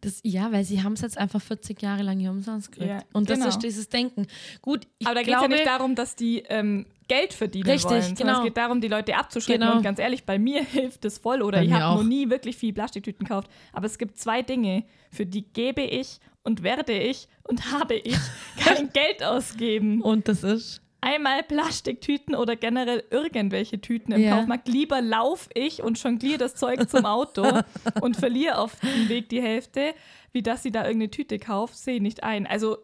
Das, 0.00 0.20
ja, 0.22 0.50
weil 0.50 0.64
sie 0.64 0.82
haben 0.82 0.94
es 0.94 1.02
jetzt 1.02 1.18
einfach 1.18 1.42
40 1.42 1.80
Jahre 1.82 2.02
lang 2.02 2.18
hier 2.18 2.30
umsonst 2.30 2.72
gekriegt. 2.72 2.90
Ja, 2.90 3.02
und 3.12 3.28
das 3.28 3.38
genau. 3.38 3.48
ist 3.48 3.58
dieses 3.58 3.88
Denken. 3.88 4.26
Gut, 4.62 4.86
ich 4.98 5.06
Aber 5.06 5.14
da 5.14 5.20
geht 5.22 5.34
es 5.34 5.38
glaube, 5.38 5.52
ja 5.52 5.60
nicht 5.60 5.66
darum, 5.66 5.94
dass 5.94 6.16
die 6.16 6.38
ähm, 6.48 6.86
Geld 7.06 7.34
verdienen 7.34 7.68
Richtig, 7.68 7.90
wollen. 7.90 8.14
genau. 8.14 8.38
Es 8.38 8.44
geht 8.44 8.56
darum, 8.56 8.80
die 8.80 8.88
Leute 8.88 9.16
abzuschrecken. 9.16 9.62
Genau. 9.62 9.76
Und 9.76 9.82
ganz 9.82 9.98
ehrlich, 9.98 10.24
bei 10.24 10.38
mir 10.38 10.62
hilft 10.72 11.04
es 11.04 11.18
voll. 11.18 11.42
Oder 11.42 11.58
Bei 11.58 11.64
ich 11.64 11.72
habe 11.72 11.98
noch 11.98 12.08
nie 12.08 12.30
wirklich 12.30 12.56
viel 12.56 12.72
Plastiktüten 12.72 13.26
gekauft. 13.26 13.50
Aber 13.72 13.86
es 13.86 13.98
gibt 13.98 14.18
zwei 14.18 14.42
Dinge, 14.42 14.84
für 15.10 15.26
die 15.26 15.42
gebe 15.42 15.82
ich 15.82 16.20
und 16.42 16.62
werde 16.62 16.92
ich 16.92 17.28
und 17.44 17.70
habe 17.72 17.94
ich 17.94 18.16
kein 18.58 18.90
Geld 18.92 19.22
ausgeben. 19.22 20.00
und 20.02 20.28
das 20.28 20.42
ist. 20.42 20.80
Einmal 21.02 21.42
Plastiktüten 21.42 22.34
oder 22.34 22.56
generell 22.56 23.02
irgendwelche 23.10 23.80
Tüten 23.80 24.12
im 24.12 24.20
Ja. 24.20 24.36
Kaufmarkt. 24.36 24.68
Lieber 24.68 25.00
lauf 25.00 25.48
ich 25.54 25.82
und 25.82 26.02
jongliere 26.02 26.36
das 26.36 26.54
Zeug 26.56 26.90
zum 26.90 27.06
Auto 27.06 27.42
und 28.02 28.18
verliere 28.18 28.58
auf 28.58 28.78
dem 28.80 29.08
Weg 29.08 29.30
die 29.30 29.40
Hälfte, 29.40 29.94
wie 30.32 30.42
dass 30.42 30.62
sie 30.62 30.70
da 30.70 30.82
irgendeine 30.84 31.10
Tüte 31.10 31.38
kauft, 31.38 31.74
sehe 31.78 31.94
ich 31.96 32.02
nicht 32.02 32.22
ein. 32.22 32.46
Also 32.46 32.76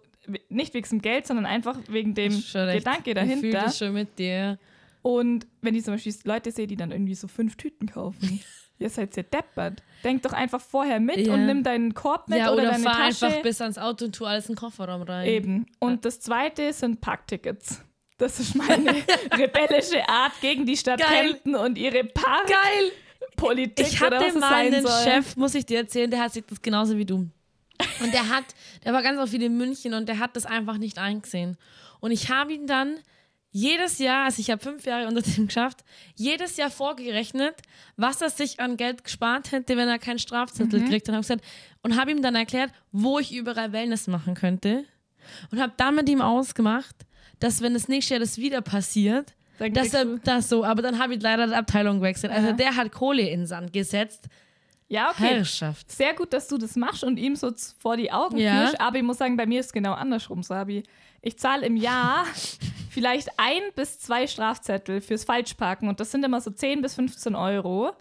nicht 0.48 0.72
wegen 0.72 0.88
dem 0.88 1.02
Geld, 1.02 1.26
sondern 1.26 1.44
einfach 1.44 1.78
wegen 1.88 2.14
dem. 2.14 2.32
Gedanke 2.32 2.72
Ich 2.78 2.82
fühle 3.04 3.14
dahinter. 3.14 3.70
schon 3.70 3.92
mit 3.92 4.18
dir. 4.18 4.58
Und 5.02 5.46
wenn 5.60 5.74
ich 5.74 5.84
zum 5.84 5.94
Beispiel 5.94 6.14
Leute 6.24 6.50
sehe, 6.52 6.66
die 6.66 6.76
dann 6.76 6.90
irgendwie 6.92 7.14
so 7.14 7.28
fünf 7.28 7.56
Tüten 7.56 7.86
kaufen, 7.86 8.40
ihr 8.78 8.90
seid 8.90 9.16
ja 9.16 9.22
deppert. 9.22 9.82
Denk 10.04 10.22
doch 10.22 10.32
einfach 10.32 10.60
vorher 10.60 11.00
mit 11.00 11.16
Ja. 11.18 11.34
und 11.34 11.46
nimm 11.46 11.62
deinen 11.62 11.94
Korb 11.94 12.28
mit 12.28 12.38
ja, 12.38 12.52
oder, 12.52 12.62
oder, 12.62 12.70
deine 12.72 12.82
fahr 12.84 12.98
Tasche. 12.98 13.26
einfach 13.26 13.42
bis 13.42 13.60
ans 13.60 13.78
Auto 13.78 14.04
und 14.06 14.14
tu 14.14 14.24
alles 14.24 14.48
in 14.48 14.54
den 14.54 14.58
Kofferraum 14.60 15.02
rein. 15.02 15.26
Eben. 15.26 15.66
Und 15.80 16.04
das 16.04 16.20
zweite 16.20 16.72
sind 16.72 17.00
Parktickets. 17.00 17.82
Das 18.18 18.40
ist 18.40 18.54
meine 18.54 18.94
rebellische 19.36 20.08
Art 20.08 20.32
gegen 20.40 20.64
die 20.64 20.76
Stadt 20.76 21.00
Geil. 21.00 21.30
Kempten 21.32 21.54
und 21.54 21.76
ihre 21.76 22.04
Geil! 22.04 22.92
Parkpolitik 23.36 23.86
Ich 23.86 24.02
oder 24.02 24.18
was 24.18 24.26
hatte 24.28 24.38
mal 24.38 24.52
einen 24.54 24.86
soll. 24.86 25.02
Chef, 25.04 25.36
muss 25.36 25.54
ich 25.54 25.66
dir 25.66 25.78
erzählen, 25.78 26.10
der 26.10 26.20
hat 26.20 26.32
sich 26.32 26.44
das 26.46 26.62
genauso 26.62 26.96
wie 26.96 27.04
du. 27.04 27.28
Und 28.00 28.12
der 28.14 28.28
hat, 28.30 28.44
der 28.84 28.92
war 28.94 29.02
ganz 29.02 29.18
auf 29.18 29.30
viel 29.30 29.42
in 29.42 29.56
München 29.58 29.92
und 29.92 30.08
der 30.08 30.18
hat 30.18 30.34
das 30.36 30.46
einfach 30.46 30.78
nicht 30.78 30.98
eingesehen. 30.98 31.58
Und 32.00 32.10
ich 32.10 32.30
habe 32.30 32.52
ihn 32.54 32.66
dann 32.66 32.96
jedes 33.50 33.98
Jahr, 33.98 34.24
also 34.26 34.40
ich 34.40 34.50
habe 34.50 34.62
fünf 34.62 34.84
Jahre 34.84 35.06
unter 35.06 35.22
dem 35.22 35.46
geschafft, 35.46 35.84
jedes 36.14 36.56
Jahr 36.56 36.70
vorgerechnet, 36.70 37.54
was 37.96 38.20
er 38.20 38.30
sich 38.30 38.60
an 38.60 38.76
Geld 38.76 39.04
gespart 39.04 39.52
hätte, 39.52 39.76
wenn 39.76 39.88
er 39.88 39.98
keinen 39.98 40.18
Strafzettel 40.18 40.84
kriegt. 40.84 41.08
Und 41.08 41.14
habe 41.14 41.22
gesagt, 41.22 41.44
und 41.82 41.96
habe 41.98 42.10
ihm 42.10 42.22
dann 42.22 42.34
erklärt, 42.34 42.70
wo 42.92 43.18
ich 43.18 43.34
überall 43.34 43.72
Wellness 43.72 44.06
machen 44.08 44.34
könnte. 44.34 44.84
Und 45.50 45.60
habe 45.60 45.72
dann 45.76 45.94
mit 45.94 46.08
ihm 46.08 46.20
ausgemacht, 46.20 46.94
dass 47.40 47.60
wenn 47.62 47.74
das 47.74 47.88
nächste 47.88 48.14
Jahr 48.14 48.20
das 48.20 48.38
wieder 48.38 48.60
passiert, 48.60 49.34
Dann 49.58 49.72
dass 49.72 49.94
er 49.94 50.04
das 50.18 50.48
so, 50.48 50.64
aber 50.64 50.82
dann 50.82 50.98
habe 50.98 51.14
ich 51.14 51.22
leider 51.22 51.46
die 51.46 51.54
Abteilung 51.54 51.96
gewechselt. 51.96 52.32
Also 52.32 52.48
Ja. 52.48 52.52
der 52.52 52.76
hat 52.76 52.92
Kohle 52.92 53.22
in 53.22 53.40
den 53.40 53.46
Sand 53.46 53.72
gesetzt. 53.72 54.26
Ja, 54.88 55.10
okay. 55.10 55.34
Herrschaft. 55.36 55.90
Sehr 55.90 56.14
gut, 56.14 56.32
dass 56.32 56.46
du 56.46 56.58
das 56.58 56.76
machst 56.76 57.02
und 57.02 57.16
ihm 57.16 57.34
so 57.34 57.50
vor 57.78 57.96
die 57.96 58.12
Augen 58.12 58.36
Ja. 58.38 58.60
führst. 58.66 58.80
Aber 58.80 58.98
ich 58.98 59.02
muss 59.02 59.18
sagen, 59.18 59.36
bei 59.36 59.46
mir 59.46 59.60
ist 59.60 59.66
es 59.66 59.72
genau 59.72 59.94
andersrum, 59.94 60.42
Sabi. 60.44 60.78
Ich 60.78 60.84
zahle 61.36 61.66
im 61.66 61.76
Jahr 61.76 62.24
vielleicht 62.90 63.28
ein 63.38 63.60
bis 63.74 63.98
zwei 63.98 64.26
Strafzettel 64.28 65.00
fürs 65.00 65.24
Falschparken 65.24 65.88
und 65.88 65.98
das 65.98 66.12
sind 66.12 66.24
immer 66.24 66.40
so 66.40 66.50
10 66.50 66.80
bis 66.82 66.94
15 66.94 67.34
Euro. 67.34 67.92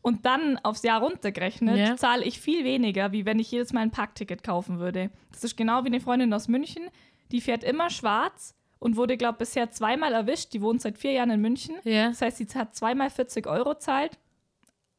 Und 0.00 0.24
dann 0.26 0.58
aufs 0.62 0.84
Jahr 0.84 1.00
runtergerechnet 1.02 1.76
Ja. 1.76 1.96
zahle 1.96 2.24
ich 2.24 2.40
viel 2.40 2.64
weniger, 2.64 3.10
wie 3.12 3.26
wenn 3.26 3.38
ich 3.40 3.50
jedes 3.50 3.72
Mal 3.72 3.80
ein 3.80 3.90
Parkticket 3.90 4.44
kaufen 4.44 4.78
würde. 4.78 5.10
Das 5.32 5.42
ist 5.42 5.56
genau 5.56 5.82
wie 5.82 5.88
eine 5.88 6.00
Freundin 6.00 6.32
aus 6.32 6.46
München, 6.46 6.84
die 7.32 7.40
fährt 7.40 7.64
immer 7.64 7.90
schwarz 7.90 8.54
und 8.78 8.96
wurde, 8.96 9.16
glaube 9.16 9.34
ich, 9.34 9.38
bisher 9.40 9.70
zweimal 9.72 10.12
erwischt. 10.12 10.52
Die 10.52 10.62
wohnt 10.62 10.80
seit 10.82 10.98
vier 10.98 11.12
Jahren 11.12 11.30
in 11.30 11.40
München. 11.40 11.74
Ja. 11.82 12.08
Das 12.10 12.22
heißt, 12.22 12.36
sie 12.38 12.46
hat 12.54 12.76
zweimal 12.76 13.10
40 13.10 13.46
Euro 13.48 13.74
zahlt. 13.74 14.18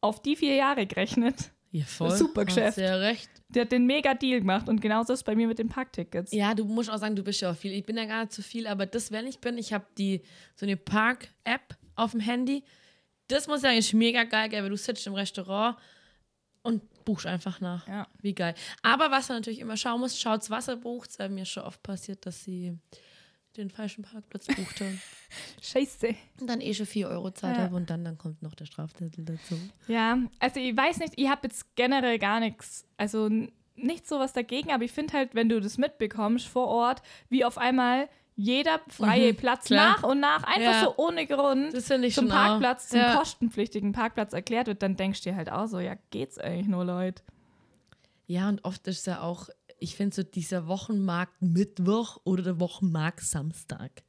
Auf 0.01 0.21
die 0.21 0.36
vier 0.36 0.55
Jahre 0.55 0.86
gerechnet. 0.86 1.51
Ja, 1.71 1.86
voll. 1.86 2.12
Super 2.12 2.41
Hast 2.41 2.47
Geschäft. 2.55 2.77
Ja, 2.77 2.95
recht. 2.95 3.29
Der 3.49 3.63
hat 3.63 3.71
den 3.71 3.88
mega 3.88 4.13
Deal 4.13 4.39
gemacht 4.39 4.69
und 4.69 4.79
genauso 4.79 5.13
ist 5.13 5.19
es 5.19 5.23
bei 5.23 5.35
mir 5.35 5.47
mit 5.47 5.57
den 5.57 5.69
Parktickets. 5.69 6.31
Ja, 6.31 6.53
du 6.53 6.65
musst 6.65 6.89
auch 6.89 6.97
sagen, 6.97 7.15
du 7.15 7.23
bist 7.23 7.41
ja 7.41 7.51
auch 7.51 7.55
viel. 7.55 7.73
Ich 7.73 7.83
bin 7.83 7.97
ja 7.97 8.05
gar 8.05 8.21
nicht 8.21 8.33
so 8.33 8.43
viel, 8.43 8.67
aber 8.67 8.85
das, 8.85 9.12
wenn 9.12 9.25
ich 9.25 9.39
bin, 9.39 9.57
ich 9.57 9.73
habe 9.73 9.85
die 9.97 10.21
so 10.55 10.65
eine 10.67 10.77
Park-App 10.77 11.75
auf 11.95 12.12
dem 12.12 12.19
Handy. 12.19 12.63
Das 13.27 13.47
muss 13.47 13.63
ja 13.63 13.71
eigentlich 13.71 13.93
mega 13.93 14.23
geil 14.23 14.49
gell, 14.49 14.62
weil 14.62 14.69
du 14.69 14.77
sitzt 14.77 15.07
im 15.07 15.15
Restaurant 15.15 15.77
und 16.62 16.83
buchst 17.05 17.25
einfach 17.25 17.59
nach. 17.59 17.88
Ja. 17.88 18.07
Wie 18.21 18.35
geil. 18.35 18.53
Aber 18.83 19.09
was 19.09 19.29
man 19.29 19.39
natürlich 19.39 19.59
immer 19.59 19.77
schauen 19.77 19.99
muss, 19.99 20.19
schaut's 20.19 20.49
Wasser 20.51 20.75
bucht, 20.75 21.17
weil 21.17 21.29
mir 21.29 21.45
schon 21.45 21.63
oft 21.63 21.81
passiert, 21.81 22.25
dass 22.25 22.43
sie 22.43 22.77
den 23.60 23.69
falschen 23.69 24.04
Parkplatz 24.04 24.48
bucht 24.48 24.82
haben. 24.82 25.02
Scheiße. 25.62 26.15
und 26.41 26.48
dann 26.50 26.62
eh 26.62 26.74
schon 26.74 26.86
4 26.86 27.08
Euro 27.10 27.32
zahlt 27.32 27.58
Ja. 27.58 27.63
habe 27.63 27.76
und 27.76 27.89
dann, 27.89 28.04
dann 28.04 28.17
kommt 28.17 28.41
noch 28.41 28.56
der 28.56 28.65
Strafzettel 28.65 29.26
dazu. 29.26 29.60
Ja, 29.88 30.17
also 30.39 30.60
ich 30.60 30.76
weiß 30.76 31.00
nicht, 31.00 31.13
ich 31.17 31.30
habe 31.30 31.41
jetzt 31.43 31.76
generell 31.76 32.17
gar 32.19 32.39
nichts, 32.39 32.86
also 32.98 33.30
nicht 33.76 34.08
so 34.08 34.19
was 34.19 34.34
dagegen, 34.34 34.72
aber 34.72 34.84
ich 34.84 34.91
finde 34.91 35.13
halt, 35.13 35.36
wenn 35.36 35.48
du 35.50 35.60
das 35.62 35.78
mitbekommst 35.78 36.48
vor 36.48 36.67
Ort, 36.67 37.02
wie 37.30 37.45
auf 37.45 37.58
einmal 37.58 38.10
jeder 38.36 38.80
freie 38.88 39.34
Platz 39.34 39.69
Mhm. 39.69 39.74
klar. 39.76 39.91
nach 39.98 40.04
und 40.04 40.19
nach 40.22 40.43
einfach 40.43 40.62
Ja. 40.74 40.84
so 40.84 40.93
ohne 40.98 41.28
Grund 41.28 41.72
zum 42.13 42.28
Parkplatz, 42.30 42.86
auch. 42.86 42.89
zum 42.91 43.00
ja. 43.00 43.15
kostenpflichtigen 43.15 43.91
Parkplatz 43.91 44.34
erklärt 44.34 44.67
wird, 44.67 44.82
dann 44.82 44.95
denkst 44.95 45.22
du 45.22 45.30
dir 45.32 45.36
halt 45.36 45.52
auch 45.52 45.67
so, 45.67 45.80
ja, 45.80 45.95
geht's 46.10 46.38
eigentlich 46.38 46.67
nur, 46.67 46.86
Leute? 46.86 47.22
Ja, 48.28 48.48
und 48.48 48.63
oft 48.63 48.88
ist 48.88 49.08
ja 49.08 49.22
auch, 49.22 49.50
ich 49.80 49.96
finde 49.96 50.15
so 50.15 50.24
dieser 50.24 50.68
Wochenmarkt 50.68 51.42
Mittwoch 51.42 52.20
oder 52.24 52.44
der 52.44 52.60
Wochenmarkt 52.60 53.22
Samstag. 53.22 54.04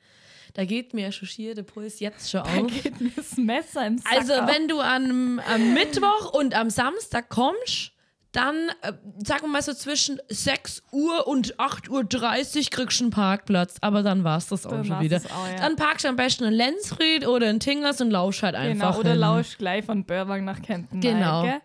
Da 0.55 0.65
geht 0.65 0.95
mir 0.95 1.13
schon 1.13 1.29
schier 1.29 1.55
der 1.55 1.63
Puls 1.63 2.01
jetzt 2.01 2.29
schon 2.31 2.43
Da 2.43 2.61
auf. 2.63 2.83
geht 2.83 3.01
mir 3.01 3.11
das 3.15 3.37
Messer 3.37 3.87
im 3.87 3.99
Sack 3.99 4.13
Also, 4.19 4.35
auf. 4.35 4.49
wenn 4.49 4.67
du 4.69 4.81
am, 4.81 5.41
am 5.47 5.75
Mittwoch 5.75 6.33
und 6.33 6.55
am 6.55 6.71
Samstag 6.71 7.29
kommst, 7.29 7.93
dann, 8.33 8.55
äh, 8.83 8.93
sagen 9.25 9.43
wir 9.43 9.49
mal 9.49 9.63
so 9.63 9.73
zwischen 9.75 10.21
6 10.29 10.83
Uhr 10.93 11.27
und 11.27 11.57
8.30 11.59 11.91
Uhr 11.91 12.71
kriegst 12.71 13.01
du 13.01 13.05
einen 13.05 13.11
Parkplatz. 13.11 13.77
Aber 13.81 14.03
dann 14.05 14.23
war 14.25 14.39
es 14.39 14.47
das 14.49 14.67
auch 14.67 14.71
Dann 14.71 14.85
schon 14.85 15.01
wieder. 15.01 15.19
auch, 15.19 15.49
ja. 15.49 15.57
Dann 15.57 15.75
parkst 15.77 16.05
du 16.05 16.09
am 16.09 16.17
besten 16.17 16.45
in 16.45 16.53
Lenzfried 16.55 17.27
oder 17.27 17.51
in 17.51 17.59
Tingers 17.61 18.01
und 18.01 18.11
lausch 18.11 18.43
halt 18.43 18.55
einfach. 18.55 18.91
Genau, 18.91 19.01
oder 19.01 19.11
hin. 19.11 19.19
lausch 19.21 19.59
gleich 19.59 19.85
von 19.85 20.05
Börwang 20.05 20.45
nach 20.45 20.63
Kempten. 20.63 21.01
Genau. 21.01 21.43
Gell? 21.43 21.61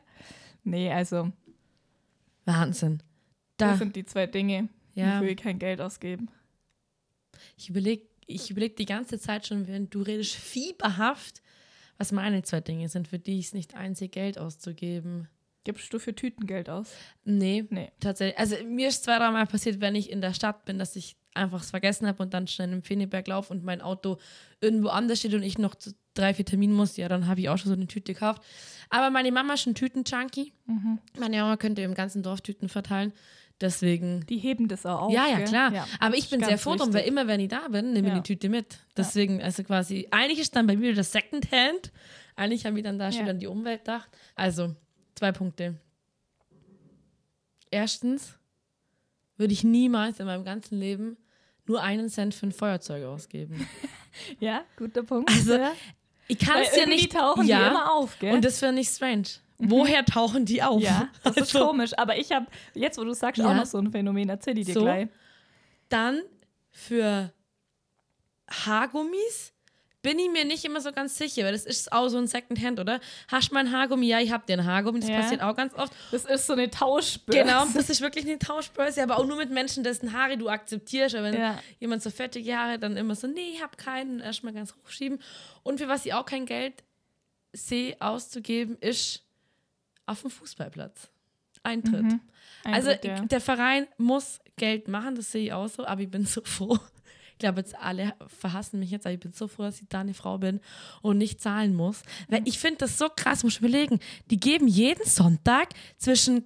Nee, 0.63 0.91
also, 0.91 1.31
Wahnsinn. 2.45 3.01
Das 3.57 3.73
Da, 3.73 3.77
sind 3.77 3.95
die 3.95 4.05
zwei 4.05 4.27
Dinge, 4.27 4.69
Ja. 4.93 5.15
wofür 5.19 5.31
ich 5.31 5.37
kein 5.37 5.59
Geld 5.59 5.81
ausgeben. 5.81 6.29
ich 7.57 7.69
überlege 7.69 8.03
ich 8.27 8.49
überleg 8.49 8.75
die 8.75 8.85
ganze 8.87 9.19
Zeit 9.19 9.45
schon, 9.45 9.67
wenn 9.67 9.87
du 9.91 10.01
redest 10.01 10.33
fieberhaft, 10.33 11.43
was 11.99 12.11
meine 12.11 12.41
zwei 12.41 12.59
Dinge 12.59 12.89
sind, 12.89 13.07
für 13.07 13.19
die 13.19 13.37
ich 13.37 13.47
es 13.47 13.53
nicht 13.53 13.75
einsehe, 13.75 14.09
Geld 14.09 14.39
auszugeben. 14.39 15.27
Gibst 15.63 15.93
du 15.93 15.99
für 15.99 16.15
Tüten 16.15 16.47
Geld 16.47 16.67
aus? 16.67 16.91
Nee, 17.23 17.65
Nee. 17.69 17.91
tatsächlich. 17.99 18.39
Also 18.39 18.55
mir 18.65 18.87
ist 18.87 19.03
zwei, 19.03 19.19
dreimal 19.19 19.45
passiert, 19.45 19.79
wenn 19.79 19.93
ich 19.93 20.09
in 20.11 20.21
der 20.21 20.33
Stadt 20.33 20.65
bin, 20.65 20.79
dass 20.79 20.95
ich 20.95 21.17
einfach 21.35 21.61
es 21.61 21.69
vergessen 21.69 22.07
habe 22.07 22.23
und 22.23 22.33
dann 22.33 22.47
schnell 22.47 22.71
im 22.73 22.81
Feneberg 22.81 23.27
laufe 23.27 23.53
und 23.53 23.63
mein 23.63 23.81
Auto 23.81 24.17
irgendwo 24.59 24.87
anders 24.87 25.19
steht 25.19 25.33
und 25.35 25.43
ich 25.43 25.59
noch 25.59 25.75
zu 25.75 25.93
drei, 26.15 26.33
vier 26.33 26.45
Terminen 26.45 26.73
muss, 26.73 26.97
ja, 26.97 27.07
dann 27.09 27.27
habe 27.27 27.41
ich 27.41 27.49
auch 27.49 27.57
schon 27.59 27.69
so 27.69 27.75
eine 27.75 27.85
Tüte 27.87 28.13
gekauft. 28.13 28.41
Aber 28.89 29.11
meine 29.11 29.31
Mama 29.31 29.53
ist 29.53 29.67
ein 29.67 29.75
Tüten-Junkie. 29.75 30.51
Meine 31.19 31.37
Mama 31.41 31.57
könnte 31.57 31.81
im 31.83 31.93
ganzen 31.93 32.23
Dorf 32.23 32.41
Tüten 32.41 32.69
verteilen. 32.69 33.13
Deswegen. 33.61 34.25
Die 34.27 34.37
heben 34.37 34.67
das 34.67 34.85
auch 34.85 35.03
auf. 35.03 35.13
ja, 35.13 35.27
ja, 35.27 35.41
klar. 35.41 35.71
Ja. 35.73 35.87
Aber 35.99 36.15
ich 36.17 36.29
bin 36.29 36.43
sehr 36.43 36.57
froh 36.57 36.75
drum, 36.75 36.93
weil 36.93 37.05
immer, 37.07 37.25
wenn 37.27 37.39
ich 37.39 37.47
da 37.49 37.67
bin, 37.69 37.93
nehme 37.93 38.07
ich 38.09 38.13
Ja. 38.13 38.19
die 38.19 38.33
Tüte 38.33 38.49
mit. 38.49 38.79
Deswegen, 38.97 39.41
also 39.41 39.63
quasi, 39.63 40.07
eigentlich 40.11 40.39
ist 40.39 40.55
dann 40.55 40.67
bei 40.67 40.75
mir 40.75 40.93
das 40.93 41.11
Secondhand. 41.13 41.91
Eigentlich 42.35 42.65
haben 42.65 42.75
wir 42.75 42.83
dann 42.83 42.99
da 42.99 43.11
schon 43.13 43.25
Ja. 43.25 43.31
an 43.31 43.39
die 43.39 43.47
Umwelt 43.47 43.85
gedacht. 43.85 44.09
Also, 44.35 44.75
zwei 45.15 45.31
Punkte. 45.31 45.75
Erstens 47.71 48.37
würde 49.37 49.53
ich 49.53 49.63
niemals 49.63 50.19
in 50.19 50.25
meinem 50.25 50.43
ganzen 50.45 50.77
Leben 50.79 51.17
nur 51.65 51.81
einen 51.81 52.09
Cent 52.09 52.33
für 52.33 52.47
ein 52.47 52.51
Feuerzeug 52.51 53.05
ausgeben. 53.05 53.67
Ja, 54.39 54.63
guter 54.77 55.03
Punkt. 55.03 55.29
Also, 55.29 55.55
ja. 55.55 55.73
Ich 56.29 56.39
kann 56.39 56.61
es 56.61 56.71
dir 56.71 56.83
irgendwie 56.83 56.95
nicht. 57.01 57.11
tauchen 57.11 57.45
ja, 57.45 57.59
die 57.65 57.69
immer 57.71 57.91
auf, 57.95 58.17
gell? 58.17 58.33
Und 58.33 58.45
das 58.45 58.59
finde 58.59 58.81
ich 58.81 58.87
strange. 58.87 59.25
Woher 59.57 60.03
tauchen 60.05 60.45
die 60.45 60.61
auf? 60.63 60.81
ja, 60.81 61.09
das 61.23 61.37
ist 61.37 61.55
Also, 61.55 61.67
komisch. 61.67 61.97
Aber 61.97 62.17
ich 62.17 62.31
habe, 62.31 62.47
jetzt 62.73 62.97
wo 62.97 63.03
du 63.03 63.13
sagst, 63.13 63.41
Ja. 63.41 63.49
auch 63.51 63.55
noch 63.55 63.65
so 63.65 63.77
ein 63.77 63.91
Phänomen. 63.91 64.29
Erzähl 64.29 64.57
ich 64.57 64.65
dir 64.65 64.73
So. 64.73 64.81
gleich. 64.83 65.07
Dann 65.89 66.21
für 66.71 67.31
Haargummis 68.49 69.51
bin 70.01 70.19
ich 70.19 70.29
mir 70.29 70.45
nicht 70.45 70.63
immer 70.65 70.81
so 70.81 70.91
ganz 70.91 71.17
sicher, 71.17 71.45
weil 71.45 71.51
das 71.53 71.65
ist 71.65 71.91
auch 71.91 72.09
so 72.09 72.19
ein 72.19 72.27
Secondhand, 72.27 72.79
oder? 72.79 72.99
Hast 73.27 73.49
du 73.49 73.55
mal 73.55 73.61
ein 73.61 73.71
Haargummi? 73.71 74.05
Ja, 74.05 74.19
ich 74.19 74.31
habe 74.31 74.45
dir 74.45 74.53
ein 74.59 74.63
Haargummi, 74.65 74.99
das 74.99 75.09
Ja. 75.09 75.15
passiert 75.15 75.41
auch 75.41 75.55
ganz 75.55 75.73
oft. 75.73 75.91
Das 76.11 76.25
ist 76.25 76.45
so 76.45 76.53
eine 76.53 76.69
Tauschbörse. 76.69 77.39
Genau, 77.41 77.65
das 77.73 77.89
ist 77.89 78.01
wirklich 78.01 78.23
eine 78.25 78.37
Tauschbörse, 78.37 79.01
aber 79.01 79.17
auch 79.17 79.25
nur 79.25 79.37
mit 79.37 79.49
Menschen, 79.49 79.83
dessen 79.83 80.13
Haare 80.13 80.37
du 80.37 80.47
akzeptierst. 80.47 81.15
Aber 81.15 81.23
wenn 81.31 81.35
Ja. 81.39 81.59
jemand 81.79 82.03
so 82.03 82.11
fettige 82.11 82.55
Haare, 82.55 82.77
dann 82.77 82.97
immer 82.97 83.15
so, 83.15 83.25
nee, 83.25 83.53
ich 83.55 83.63
habe 83.63 83.75
keinen, 83.77 84.19
erstmal 84.19 84.53
ganz 84.53 84.75
hochschieben. 84.75 85.19
Und 85.63 85.79
für 85.79 85.87
was 85.87 86.05
ich 86.05 86.13
auch 86.13 86.25
kein 86.25 86.45
Geld 86.45 86.83
sehe 87.53 87.95
auszugeben, 87.99 88.77
ist 88.81 89.23
auf 90.05 90.21
dem 90.21 90.29
Fußballplatz. 90.31 91.09
Eintritt. 91.63 92.03
Mhm. 92.03 92.21
Also 92.63 92.89
Eintritt, 92.91 93.05
ja. 93.05 93.25
der 93.25 93.41
Verein 93.41 93.87
muss 93.97 94.39
Geld 94.57 94.87
machen, 94.87 95.15
das 95.15 95.31
sehe 95.31 95.45
ich 95.45 95.53
auch 95.53 95.67
so, 95.67 95.85
aber 95.85 96.01
ich 96.01 96.09
bin 96.11 96.25
so 96.25 96.41
froh. 96.43 96.77
Ich 97.33 97.39
glaube, 97.39 97.59
jetzt 97.59 97.75
alle 97.77 98.13
verhassen 98.27 98.79
mich 98.79 98.91
jetzt, 98.91 99.05
aber 99.05 99.13
ich 99.13 99.19
bin 99.19 99.33
so 99.33 99.47
froh, 99.49 99.63
dass 99.63 99.81
ich 99.81 99.89
da 99.89 99.99
eine 99.99 100.13
Frau 100.13 100.37
bin 100.37 100.61
und 101.01 101.17
nicht 101.17 101.41
zahlen 101.41 101.75
muss. 101.75 102.01
Weil 102.29 102.39
Mhm. 102.41 102.47
ich 102.47 102.59
finde 102.59 102.77
das 102.77 102.97
so 102.97 103.09
krass, 103.13 103.43
muss 103.43 103.53
ich 103.55 103.59
überlegen. 103.59 103.99
Die 104.31 104.39
geben 104.39 104.67
jeden 104.69 105.05
Sonntag 105.05 105.69
zwischen 105.97 106.45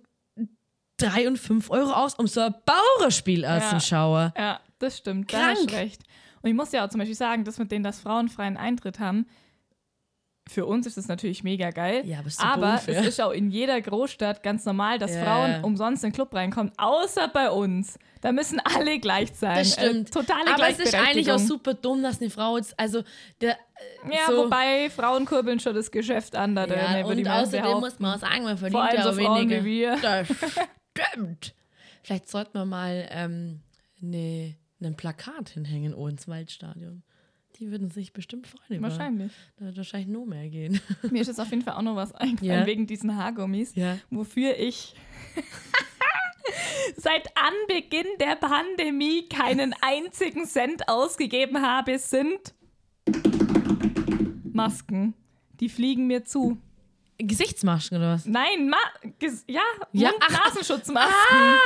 drei 0.97 1.27
und 1.27 1.37
fünf 1.37 1.69
Euro 1.69 1.91
aus, 1.91 2.15
um 2.15 2.27
so 2.27 2.41
ein 2.41 2.55
Bauerspiel 2.65 3.45
anzuschauen. 3.45 4.31
Ja, 4.35 4.59
das 4.79 4.97
stimmt. 4.97 5.31
Da 5.31 5.49
hast 5.49 5.67
Krank. 5.67 5.73
recht. 5.73 6.01
Und 6.41 6.49
ich 6.49 6.55
muss 6.55 6.71
ja 6.71 6.85
auch 6.85 6.89
zum 6.89 6.99
Beispiel 6.99 7.15
sagen, 7.15 7.43
dass 7.43 7.57
mit 7.57 7.71
denen 7.71 7.83
das 7.83 7.99
Frauen 7.99 8.27
freien 8.29 8.57
Eintritt 8.57 8.99
haben, 8.99 9.27
für 10.49 10.65
uns 10.65 10.87
ist 10.87 10.97
das 10.97 11.07
natürlich 11.07 11.43
mega 11.43 11.69
geil. 11.69 12.03
Ja, 12.05 12.19
aber 12.19 12.29
aber 12.39 12.81
es 12.87 13.05
ist 13.05 13.21
auch 13.21 13.31
in 13.31 13.51
jeder 13.51 13.79
Großstadt 13.79 14.41
ganz 14.41 14.65
normal, 14.65 14.97
dass 14.97 15.13
Ja. 15.13 15.23
Frauen 15.23 15.63
umsonst 15.63 16.03
in 16.03 16.09
den 16.09 16.15
Club 16.15 16.33
reinkommen, 16.33 16.71
außer 16.77 17.27
bei 17.27 17.51
uns. 17.51 17.99
Da 18.21 18.31
müssen 18.31 18.59
alle 18.59 18.99
gleich 18.99 19.31
sein. 19.33 19.57
Das 19.59 19.73
stimmt. 19.73 20.09
Äh, 20.09 20.11
totale 20.11 20.53
aber 20.53 20.69
es 20.69 20.79
ist 20.79 20.95
eigentlich 20.95 21.31
auch 21.31 21.39
super 21.39 21.73
dumm, 21.73 22.03
dass 22.03 22.19
eine 22.19 22.29
Frau 22.29 22.57
jetzt, 22.57 22.77
also 22.77 23.03
der, 23.41 23.57
Ja, 24.11 24.27
so, 24.27 24.45
wobei 24.45 24.89
Frauen 24.89 25.25
kurbeln 25.25 25.59
schon 25.59 25.75
das 25.75 25.91
Geschäft 25.91 26.35
an, 26.35 26.55
da 26.55 26.65
ja, 26.65 27.01
drin, 27.03 27.19
und 27.19 27.27
außerdem 27.27 27.61
behaupten. 27.61 27.79
muss 27.79 27.99
man 27.99 28.15
auch 28.15 28.19
sagen, 28.19 28.43
man 28.43 28.57
verdient 28.57 28.71
Vor 28.71 28.83
allem 28.83 28.97
ja 28.97 29.13
so 29.13 29.21
Frauen 29.21 29.41
weniger. 29.41 29.63
wie 29.63 29.81
wir. 29.81 29.97
Das 30.01 30.27
stimmt. 31.13 31.53
Vielleicht 32.03 32.27
sollten 32.29 32.57
wir 32.57 32.65
mal 32.65 33.07
ähm, 33.11 33.61
ne, 34.01 34.55
ein 34.81 34.95
Plakat 34.97 35.49
hinhängen 35.49 35.93
oh, 35.93 36.07
ins 36.07 36.27
Waldstadion. 36.27 37.03
Die 37.59 37.71
würden 37.71 37.89
sich 37.89 38.13
bestimmt 38.13 38.47
freuen. 38.47 38.79
über- 38.79 38.89
Wahrscheinlich. 38.89 39.31
Da 39.57 39.65
wird 39.65 39.77
wahrscheinlich 39.77 40.07
nur 40.09 40.25
mehr 40.25 40.47
gehen. 40.49 40.79
Mir 41.11 41.21
ist 41.21 41.27
jetzt 41.27 41.39
auf 41.41 41.49
jeden 41.49 41.61
Fall 41.61 41.73
auch 41.75 41.81
noch 41.81 41.95
was 41.95 42.13
eingefallen 42.13 42.61
Ja. 42.61 42.65
wegen 42.65 42.87
diesen 42.87 43.15
Haargummis, 43.17 43.75
Ja. 43.75 43.97
wofür 44.09 44.57
ich 44.57 44.95
seit 46.95 47.27
Anbeginn 47.37 48.07
der 48.19 48.35
Pandemie 48.37 49.27
keinen 49.27 49.73
einzigen 49.81 50.45
Cent 50.45 50.87
ausgegeben 50.87 51.61
habe, 51.61 51.99
sind 51.99 52.53
Masken. 54.53 55.13
Die 55.59 55.69
fliegen 55.69 56.07
mir 56.07 56.23
zu. 56.23 56.57
Gesichtsmasken 57.17 57.97
oder 57.97 58.13
was? 58.13 58.25
Nein, 58.25 58.69
Ma 58.69 58.77
ja, 59.47 59.61
Ja, 59.91 60.11
ach, 60.21 60.29
Mund-Nasenschutzmasken. 60.29 61.13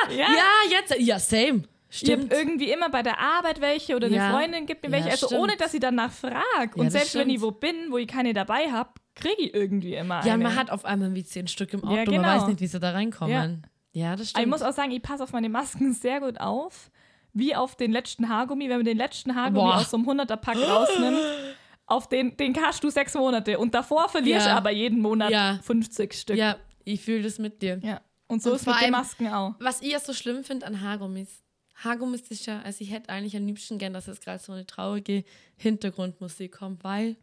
ja. 0.10 0.16
Ja, 0.18 0.48
jetzt. 0.72 0.96
Ja, 1.00 1.20
same. 1.20 1.64
Ich 1.96 2.10
habe 2.12 2.22
Stimmt. 2.24 2.34
irgendwie 2.34 2.72
immer 2.72 2.90
bei 2.90 3.04
der 3.04 3.20
Arbeit 3.20 3.62
welche 3.62 3.96
oder 3.96 4.08
Ja. 4.08 4.24
eine 4.30 4.34
Freundin 4.34 4.66
gibt 4.66 4.82
mir 4.84 4.90
Ja, 4.90 4.96
welche. 4.96 5.12
Also 5.12 5.28
stimmt. 5.28 5.42
ohne, 5.42 5.58
dass 5.58 5.74
ich 5.76 5.80
danach 5.80 6.12
frage. 6.12 6.34
Ja, 6.36 6.72
Und 6.76 6.86
das 6.86 6.94
selbst 6.94 7.14
wenn 7.16 7.30
ich 7.30 7.38
stimmt. 7.38 7.54
wo 7.54 7.60
bin, 7.60 7.76
wo 7.92 7.98
ich 8.00 8.08
keine 8.08 8.34
dabei 8.34 8.72
habe, 8.72 8.90
kriege 9.16 9.36
ich 9.44 9.54
irgendwie 9.54 9.94
immer 9.94 10.26
Ja, 10.26 10.34
eine. 10.34 10.44
man 10.44 10.56
hat 10.56 10.72
auf 10.72 10.86
einmal 10.86 11.14
wie 11.14 11.24
zehn 11.24 11.48
Stück 11.48 11.72
im 11.74 11.84
Auto. 11.84 11.92
Ja, 11.94 12.06
Man 12.06 12.06
genau. 12.16 12.28
weiß 12.28 12.48
nicht, 12.48 12.62
wie 12.62 12.68
sie 12.68 12.80
da 12.80 12.92
reinkommen. 12.92 13.68
Ja, 13.92 14.12
das 14.16 14.20
Aber 14.20 14.22
ich 14.24 14.30
stimmt. 14.30 14.48
muss 14.48 14.62
auch 14.64 14.74
sagen, 14.74 14.90
ich 14.92 15.04
passe 15.04 15.22
auf 15.24 15.34
meine 15.34 15.50
Masken 15.50 15.94
sehr 15.94 16.20
gut 16.20 16.40
auf. 16.40 16.90
Wie 17.32 17.56
auf 17.56 17.76
den 17.76 17.92
letzten 17.92 18.28
Haargummi. 18.28 18.70
Wenn 18.70 18.78
man 18.78 18.86
den 18.86 18.98
letzten 18.98 19.36
Haargummi 19.36 19.60
Boah. 19.70 19.78
aus 19.78 19.92
so 19.92 19.98
einem 19.98 20.08
100er-Pack 20.10 20.58
rausnimmt, 20.58 21.18
auf 21.86 22.10
den, 22.10 22.36
den 22.38 22.56
hast 22.60 22.84
du 22.84 22.90
sechs 22.90 23.14
Monate. 23.14 23.60
Und 23.60 23.76
davor 23.76 24.10
verlierst 24.10 24.48
Ja. 24.48 24.58
aber 24.58 24.72
jeden 24.72 25.00
Monat 25.00 25.30
Ja. 25.32 25.60
50 25.62 26.14
Stück. 26.14 26.38
ja, 26.38 26.56
Ich 26.86 27.02
fühle 27.02 27.22
das 27.22 27.38
mit 27.40 27.62
dir. 27.62 27.80
Ja. 27.84 28.02
Und 28.28 28.42
so 28.42 28.50
Und 28.52 28.56
ist 28.56 28.66
mit 28.66 28.82
den 28.82 28.92
Masken 28.92 29.28
auch. 29.28 29.54
Was 29.60 29.82
ich 29.82 29.92
ja 29.92 30.00
so 30.00 30.12
schlimm 30.14 30.44
finde 30.44 30.66
an 30.66 30.82
Haargummis. 30.82 31.43
Haargummis 31.76 32.22
ist 32.30 32.46
ja, 32.46 32.62
also 32.62 32.84
ich 32.84 32.92
hätte 32.92 33.10
eigentlich 33.10 33.36
am 33.36 33.46
liebsten 33.46 33.78
gern, 33.78 33.94
dass 33.94 34.08
jetzt 34.08 34.24
gerade 34.24 34.42
so 34.42 34.52
eine 34.52 34.66
traurige 34.66 35.24
Hintergrundmusik 35.58 36.52
kommt, 36.52 36.84
weil 36.84 37.18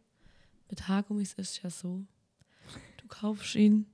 mit 0.69 0.87
Haargummis 0.87 1.33
ist 1.33 1.57
es 1.57 1.61
ja 1.61 1.69
so, 1.69 2.05
du 2.97 3.07
kaufst 3.07 3.55
ihn, 3.55 3.85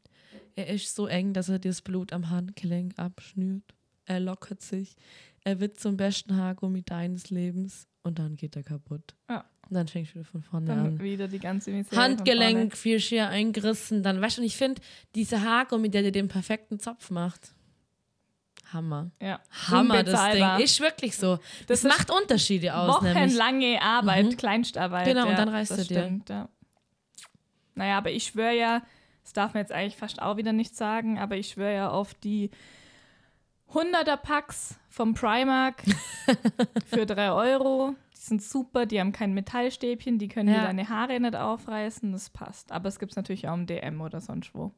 er 0.56 0.68
ist 0.68 0.96
so 0.96 1.08
eng, 1.08 1.34
dass 1.34 1.50
er 1.50 1.60
dir 1.60 1.70
das 1.70 1.82
Blut 1.82 2.12
am 2.14 2.30
Handgelenk 2.30 2.98
abschnürt. 2.98 3.76
Er 4.06 4.20
lockert 4.20 4.62
sich, 4.62 4.96
er 5.44 5.60
wird 5.60 5.80
zum 5.80 5.98
besten 5.98 6.36
Haargummi 6.36 6.82
deines 6.82 7.30
Lebens 7.30 7.88
und 8.04 8.20
dann 8.20 8.36
geht 8.36 8.56
er 8.56 8.64
kaputt. 8.64 9.16
Ja. 9.30 9.46
Und 9.70 9.76
dann 9.76 9.88
fängst 9.88 10.12
du 10.12 10.16
wieder 10.16 10.26
von 10.26 10.42
vorne 10.42 10.68
Dann 10.68 10.80
an. 10.80 11.00
wieder 11.02 11.28
die 11.28 11.40
ganze 11.40 11.72
Misere 11.72 11.96
Handgelenk 12.02 12.78
viel 12.78 13.00
schier 13.02 13.28
eingerissen, 13.28 14.02
dann 14.02 14.22
weißt 14.22 14.38
du, 14.38 14.42
und 14.42 14.48
ich 14.48 14.56
finde, 14.56 14.82
diese 15.14 15.42
Haargummi, 15.42 15.90
der 15.90 16.04
dir 16.04 16.12
den 16.12 16.30
perfekten 16.30 16.80
Zopf 16.80 17.10
macht. 17.10 17.54
Hammer. 18.74 19.12
Ja. 19.22 19.40
Hammer, 19.70 20.04
das. 20.04 20.32
Ding. 20.34 20.46
Ist 20.60 20.80
wirklich 20.80 21.16
so. 21.18 21.38
Das, 21.68 21.82
Das 21.82 21.84
macht 21.98 22.12
Unterschiede 22.12 22.76
aus, 22.76 23.02
nämlich. 23.02 23.16
Wochenlange 23.24 23.82
Arbeit, 23.82 24.26
Mhm. 24.26 24.38
Kleinstarbeit. 24.38 25.06
Genau, 25.06 25.24
und 25.24 25.32
ja, 25.32 25.36
dann 25.38 25.50
reißt 25.50 25.72
du 25.72 25.76
dir. 25.78 25.84
stimmt, 25.84 26.30
Ja. 26.30 26.50
Naja, 27.76 27.98
aber 28.00 28.12
ich 28.12 28.24
schwöre 28.26 28.56
ja, 28.56 28.82
das 29.24 29.34
darf 29.34 29.54
man 29.54 29.62
jetzt 29.62 29.72
eigentlich 29.72 29.98
fast 29.98 30.22
auch 30.22 30.38
wieder 30.38 30.52
nicht 30.54 30.76
sagen, 30.76 31.20
aber 31.20 31.36
ich 31.38 31.50
schwöre 31.50 31.74
ja 31.76 31.90
auf 31.90 32.14
die 32.16 32.50
100er 33.74 34.18
Packs 34.18 34.76
vom 34.90 35.14
Primark 35.14 35.84
für 36.88 37.06
3 37.06 37.32
Euro. 37.32 37.96
Die 38.14 38.18
sind 38.20 38.42
super, 38.42 38.86
die 38.86 39.00
haben 39.00 39.12
kein 39.12 39.34
Metallstäbchen, 39.34 40.18
die 40.20 40.28
können 40.28 40.50
Ja. 40.50 40.62
dir 40.62 40.66
deine 40.68 40.90
Haare 40.90 41.20
nicht 41.20 41.36
aufreißen, 41.36 42.12
das 42.12 42.30
passt. 42.30 42.72
Aber 42.72 42.88
es 42.90 43.00
gibt 43.00 43.12
es 43.12 43.16
natürlich 43.16 43.48
auch 43.48 43.54
im 43.54 43.68
DM 43.68 44.02
oder 44.02 44.22
sonst 44.22 44.56
wo. 44.56 44.72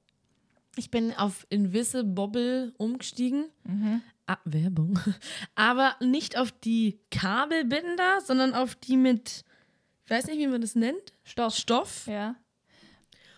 Ich 0.80 0.92
bin 0.92 1.14
auf 1.14 1.46
Invisible 1.50 2.74
umgestiegen. 2.78 3.50
Mhm. 3.66 4.02
Ah, 4.28 4.38
Werbung. 4.46 4.98
Aber 5.56 5.98
nicht 6.00 6.38
auf 6.38 6.54
die 6.54 7.02
Kabelbinder, 7.12 8.22
sondern 8.22 8.54
auf 8.54 8.76
die 8.76 8.96
mit, 8.96 9.44
ich 10.06 10.10
weiß 10.10 10.28
nicht, 10.28 10.38
wie 10.38 10.48
man 10.48 10.62
das 10.62 10.76
nennt. 10.76 11.12
Stoff. 11.26 11.58
Stoff. 11.58 12.08
Ja. 12.08 12.36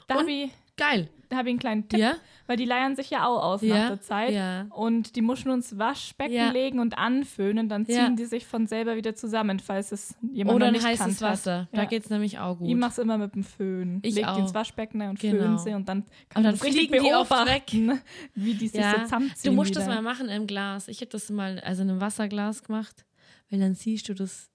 Da 0.08 0.20
habe 0.20 0.32
ich, 0.32 0.52
Geil. 0.78 1.10
da 1.30 1.38
hab 1.38 1.46
ich 1.48 1.50
einen 1.50 1.60
kleinen 1.60 1.90
Tipp, 1.90 2.00
Ja? 2.00 2.16
Weil 2.52 2.58
die 2.58 2.66
leiern 2.66 2.98
sich 2.98 3.10
ja 3.10 3.26
auch 3.26 3.42
aus 3.42 3.62
Ja, 3.62 3.78
nach 3.78 3.88
der 3.88 4.02
Zeit. 4.02 4.34
ja. 4.34 4.66
Und 4.72 5.16
die 5.16 5.22
musst 5.22 5.46
du 5.46 5.52
ins 5.54 5.78
Waschbecken 5.78 6.34
Ja. 6.34 6.52
legen 6.52 6.80
und 6.80 6.98
anföhnen, 6.98 7.70
dann 7.70 7.86
ziehen 7.86 8.18
die 8.18 8.26
sich 8.26 8.46
von 8.46 8.68
selber 8.68 8.98
wieder 8.98 9.16
zusammen, 9.16 9.60
falls 9.60 9.94
es 9.94 10.16
jemand 10.34 10.58
Oder 10.58 10.66
noch 10.66 10.74
nicht 10.74 10.86
heißes 10.86 11.22
Wasser. 11.22 11.70
Da 11.72 11.86
geht 11.86 12.04
es 12.04 12.10
nämlich 12.10 12.40
auch 12.40 12.58
gut. 12.58 12.68
Ich 12.68 12.76
mach's 12.76 12.98
immer 12.98 13.18
mit 13.18 13.36
dem 13.36 13.46
Föhn. 13.46 14.00
Ich 14.04 14.16
Leg 14.16 14.26
die 14.36 14.40
ins 14.42 14.52
auch. 14.52 14.56
Waschbecken 14.56 15.02
und 15.04 15.18
Genau. 15.18 15.38
föhn 15.44 15.58
sie 15.60 15.74
und 15.74 15.88
dann 15.88 16.04
kann 16.28 16.44
man 16.44 16.52
richtig 16.56 16.74
fliegen 16.90 16.94
die 16.94 17.00
beobachten, 17.10 18.02
wie 18.36 18.54
die 18.56 18.68
sich 18.68 18.84
so 18.84 18.98
zusammenziehen 19.04 19.52
Du 19.52 19.56
musst 19.56 19.70
wieder. 19.72 19.80
das 19.80 19.88
mal 19.88 20.02
machen 20.02 20.28
im 20.28 20.46
Glas. 20.46 20.90
Ich 20.90 21.00
habe 21.00 21.10
das 21.12 21.30
mal 21.30 21.60
also 21.62 21.84
in 21.84 21.90
einem 21.90 22.02
Wasserglas 22.02 22.64
gemacht, 22.64 23.06
weil 23.50 23.60
dann 23.62 23.76
siehst 23.76 24.10
du 24.10 24.14
das. 24.14 24.51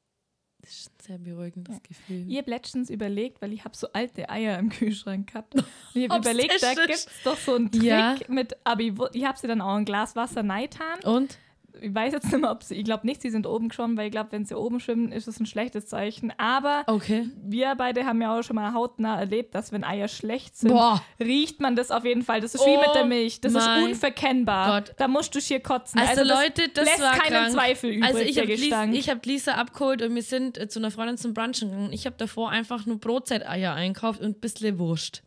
Das 0.66 0.74
ist 0.74 0.88
ein 0.88 1.06
sehr 1.06 1.18
beruhigendes 1.18 1.80
Gefühl. 1.84 2.24
Ich 2.28 2.36
habe 2.38 2.50
letztens 2.50 2.90
überlegt, 2.90 3.40
weil 3.40 3.52
ich 3.52 3.64
habe 3.64 3.76
so 3.76 3.86
alte 3.92 4.28
Eier 4.28 4.58
im 4.58 4.68
Kühlschrank 4.70 5.28
gehabt. 5.28 5.54
Und 5.54 5.64
ich 5.94 6.08
habe 6.08 6.18
überlegt, 6.18 6.60
da 6.60 6.74
gibt 6.74 6.90
es 6.90 7.06
doch 7.22 7.36
so 7.38 7.54
einen 7.54 7.70
Trick 7.70 7.84
Ja. 7.84 8.16
mit, 8.26 8.56
aber 8.64 8.80
ich, 8.80 8.92
ich 9.12 9.24
habe 9.24 9.38
sie 9.38 9.46
dann 9.46 9.60
auch 9.60 9.74
in 9.74 9.82
ein 9.82 9.84
Glas 9.84 10.16
Wasser 10.16 10.42
neitan. 10.42 10.98
Und? 11.04 11.38
Ich 11.86 11.94
weiß 11.94 12.12
jetzt 12.14 12.32
nicht 12.32 12.40
mehr, 12.40 12.50
ob 12.50 12.64
sie, 12.64 12.74
ich 12.74 12.84
glaube 12.84 13.06
nicht, 13.06 13.22
sie 13.22 13.30
sind 13.30 13.46
oben 13.46 13.68
geschwommen, 13.68 13.96
weil 13.96 14.06
ich 14.06 14.10
glaube, 14.10 14.32
wenn 14.32 14.44
sie 14.44 14.56
oben 14.56 14.80
schwimmen, 14.80 15.12
ist 15.12 15.28
es 15.28 15.38
ein 15.38 15.46
schlechtes 15.46 15.86
Zeichen. 15.86 16.32
Aber 16.36 16.82
Okay. 16.88 17.28
wir 17.44 17.74
beide 17.76 18.04
haben 18.06 18.20
ja 18.20 18.36
auch 18.36 18.42
schon 18.42 18.56
mal 18.56 18.72
hautnah 18.74 19.20
erlebt, 19.20 19.54
dass 19.54 19.70
wenn 19.70 19.84
Eier 19.84 20.08
schlecht 20.08 20.56
sind, 20.56 20.72
Boah. 20.72 21.00
riecht 21.20 21.60
man 21.60 21.76
das 21.76 21.92
auf 21.92 22.04
jeden 22.04 22.22
Fall. 22.22 22.40
Das 22.40 22.54
ist 22.56 22.66
wie 22.66 22.70
Oh 22.76 22.80
mit 22.80 22.94
der 22.94 23.04
Milch. 23.04 23.40
Das 23.40 23.54
ist 23.54 23.68
unverkennbar. 23.84 24.80
Gott. 24.80 24.94
Da 24.98 25.06
musst 25.06 25.34
du 25.34 25.40
schier 25.40 25.60
kotzen. 25.60 26.00
Also, 26.00 26.24
das 26.24 26.28
Leute, 26.42 26.68
das 26.70 26.84
lässt 26.86 27.00
war 27.00 27.12
keinen 27.12 27.32
krank. 27.32 27.52
Zweifel 27.52 27.90
übrig, 27.90 28.04
Also 28.04 28.18
ich 28.20 28.38
habe 28.38 28.52
Lisa, 28.54 29.12
hab 29.12 29.26
Lisa 29.26 29.52
abgeholt 29.54 30.02
und 30.02 30.14
wir 30.14 30.22
sind 30.22 30.58
äh, 30.58 30.68
zu 30.68 30.78
einer 30.80 30.90
Freundin 30.90 31.16
zum 31.18 31.34
Brunchen 31.34 31.70
gegangen. 31.70 31.92
Ich 31.92 32.06
habe 32.06 32.16
davor 32.18 32.50
einfach 32.50 32.86
nur 32.86 32.98
Brotzeiteier 32.98 33.74
einkauft 33.74 34.20
und 34.20 34.36
ein 34.38 34.40
bisschen 34.40 34.78
Wurst. 34.78 35.22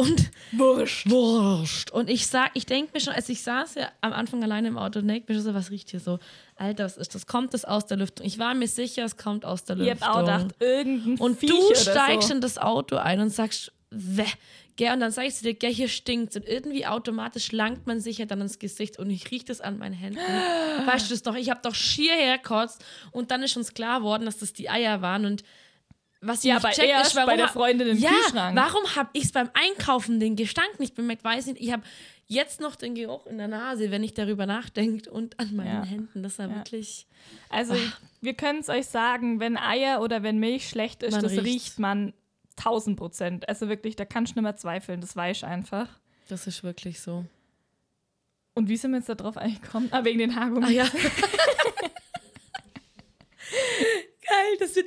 Und 0.00 0.30
Wurscht. 0.52 1.10
Wurst. 1.10 1.90
Und 1.90 2.08
ich 2.08 2.28
sag, 2.28 2.52
ich 2.54 2.66
denke 2.66 2.92
mir 2.94 3.00
schon, 3.00 3.12
als 3.14 3.28
ich 3.28 3.42
saß 3.42 3.74
ja 3.74 3.88
am 4.00 4.12
Anfang 4.12 4.42
alleine 4.44 4.68
im 4.68 4.78
Auto 4.78 5.00
und 5.00 5.08
denke 5.08 5.32
mir 5.32 5.36
schon 5.36 5.44
so, 5.44 5.54
was 5.54 5.70
riecht 5.72 5.90
hier 5.90 5.98
so? 5.98 6.20
Alter, 6.54 6.84
was 6.84 6.96
ist 6.96 7.16
das? 7.16 7.26
Kommt 7.26 7.52
das 7.52 7.64
aus 7.64 7.86
der 7.86 7.96
Lüftung? 7.96 8.24
Ich 8.24 8.38
war 8.38 8.54
mir 8.54 8.68
sicher, 8.68 9.04
es 9.04 9.16
kommt 9.16 9.44
aus 9.44 9.64
der 9.64 9.76
Ich 9.76 9.88
Lüftung. 9.88 10.08
hab 10.08 10.14
auch 10.14 10.20
gedacht, 10.20 10.54
irgendein 10.60 11.18
Und 11.18 11.40
Viech 11.40 11.50
du 11.50 11.74
steigst 11.74 12.28
so. 12.28 12.34
in 12.34 12.40
das 12.40 12.58
Auto 12.58 12.96
ein 12.96 13.20
und 13.20 13.30
sagst, 13.30 13.72
Wäh. 13.90 14.24
Gell, 14.76 14.92
und 14.92 15.00
dann 15.00 15.10
sag 15.10 15.24
ich 15.26 15.34
zu 15.34 15.42
dir, 15.42 15.54
gell, 15.54 15.74
hier 15.74 15.88
stinkt's. 15.88 16.36
Und 16.36 16.46
irgendwie 16.46 16.86
automatisch 16.86 17.50
langt 17.50 17.88
man 17.88 18.00
sich 18.00 18.18
ja 18.18 18.26
dann 18.26 18.40
ins 18.40 18.60
Gesicht 18.60 19.00
und 19.00 19.10
ich 19.10 19.28
riech 19.32 19.44
das 19.44 19.60
an 19.60 19.78
meinen 19.78 19.94
Händen. 19.94 20.20
weißt 20.86 21.06
du 21.10 21.14
das 21.14 21.22
doch? 21.24 21.34
Ich 21.34 21.50
habe 21.50 21.58
doch 21.64 21.74
schier 21.74 22.12
herkotzt 22.12 22.84
und 23.10 23.32
dann 23.32 23.42
ist 23.42 23.56
uns 23.56 23.74
klar 23.74 24.02
worden, 24.04 24.26
dass 24.26 24.38
das 24.38 24.52
die 24.52 24.70
Eier 24.70 25.02
waren 25.02 25.26
und 25.26 25.42
was 26.20 26.38
ich 26.40 26.44
Ja, 26.50 26.56
aber 26.56 26.70
check, 26.70 26.90
ist, 27.02 27.14
warum 27.14 27.26
bei 27.30 27.36
der 27.36 27.48
Freundin 27.48 27.88
im 27.88 27.98
ja, 27.98 28.10
Kühlschrank. 28.10 28.56
warum 28.56 28.96
habe 28.96 29.10
ich 29.12 29.32
beim 29.32 29.50
Einkaufen 29.54 30.18
den 30.20 30.34
Gestank 30.36 30.78
nicht 30.80 30.94
bemerkt? 30.94 31.22
Weiß 31.24 31.46
nicht. 31.46 31.60
Ich 31.60 31.72
habe 31.72 31.82
jetzt 32.26 32.60
noch 32.60 32.76
den 32.76 32.94
Geruch 32.94 33.26
in 33.26 33.38
der 33.38 33.48
Nase, 33.48 33.90
wenn 33.90 34.02
ich 34.04 34.14
darüber 34.14 34.44
nachdenke 34.46 35.10
und 35.10 35.38
an 35.40 35.54
meinen 35.56 35.68
Ja. 35.68 35.84
Händen. 35.84 36.22
Das 36.22 36.38
war 36.38 36.48
Ja. 36.48 36.56
wirklich. 36.56 37.06
Also, 37.50 37.74
wir 38.20 38.34
können 38.34 38.58
es 38.60 38.68
euch 38.68 38.86
sagen, 38.86 39.40
wenn 39.40 39.56
Eier 39.56 40.00
oder 40.02 40.22
wenn 40.22 40.38
Milch 40.38 40.68
schlecht 40.68 41.02
ist, 41.02 41.12
Man 41.12 41.22
das 41.22 41.32
riecht's. 41.32 41.44
riecht 41.46 41.78
man 41.78 42.12
1000 42.56 42.98
Prozent. 42.98 43.48
Also 43.48 43.68
wirklich, 43.68 43.94
da 43.96 44.04
kannst 44.04 44.34
du 44.34 44.38
nicht 44.40 44.42
mehr 44.44 44.56
zweifeln, 44.56 45.00
das 45.00 45.14
weiß 45.14 45.38
ich 45.38 45.44
einfach. 45.44 45.88
Das 46.28 46.46
ist 46.48 46.64
wirklich 46.64 47.00
so. 47.00 47.24
Und 48.54 48.68
wie 48.68 48.76
sind 48.76 48.90
wir 48.90 48.98
jetzt 48.98 49.08
da 49.08 49.14
drauf 49.14 49.36
eingekommen? 49.36 49.88
Ah, 49.92 50.04
wegen 50.04 50.18
den 50.18 50.34
Haargummis. 50.34 50.68
Ah 50.68 50.72
ja. 50.72 50.84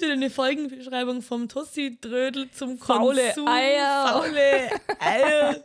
Wird 0.02 0.10
wieder 0.10 0.14
eine 0.14 0.30
Folgenbeschreibung 0.32 1.22
vom 1.22 1.48
Tussi-Drödel 1.48 2.50
zum 2.50 2.78
Faule 2.80 3.22
Konsum. 3.36 3.48
Eier. 3.48 4.08
Faule 4.08 4.70
Eier. 5.00 5.64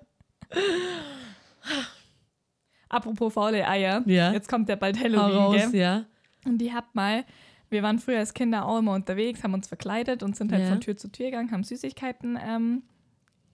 Apropos 2.89 3.33
faule 3.33 3.67
Eier. 3.67 4.03
Ja. 4.07 4.33
Jetzt 4.33 4.49
kommt 4.49 4.69
ja 4.69 4.77
bald 4.77 4.99
Hau 4.99 5.05
Halloween, 5.05 5.37
raus, 5.37 5.55
gell? 5.73 5.81
ja. 5.81 6.05
Und 6.45 6.61
ich 6.63 6.73
hab 6.73 6.95
mal, 6.95 7.25
wir 7.71 7.83
waren 7.83 7.99
früher 7.99 8.19
als 8.19 8.35
Kinder 8.35 8.67
auch 8.67 8.79
immer 8.79 8.93
unterwegs, 8.93 9.43
haben 9.43 9.55
uns 9.55 9.69
verkleidet 9.69 10.23
und 10.23 10.37
sind 10.37 10.53
halt 10.53 10.63
Ja. 10.65 10.69
von 10.69 10.81
Tür 10.81 10.97
zu 10.97 11.11
Tür 11.11 11.27
gegangen, 11.27 11.51
haben 11.51 11.65
Süßigkeiten 11.65 12.39
ähm, 12.41 12.83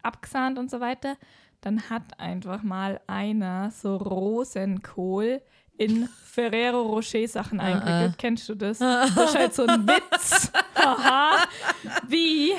abgesahnt 0.03 0.59
und 0.59 0.71
so 0.71 0.81
weiter. 0.81 1.17
Dann 1.61 1.89
hat 1.91 2.19
einfach 2.19 2.63
mal 2.65 3.01
einer 3.07 3.71
so 3.71 3.97
Rosenkohl 3.97 5.41
in 5.85 6.09
Ferrero 6.25 6.83
Rocher 6.83 7.27
Sachen 7.29 7.61
eingewickelt. 7.61 8.15
Kennst 8.19 8.49
du 8.49 8.55
das? 8.55 8.79
Das 8.81 9.11
ist 9.17 9.35
halt 9.39 9.55
so 9.55 9.67
ein 9.67 9.87
Witz. 9.87 10.51
Haha. 10.75 11.45
Wie 12.09 12.53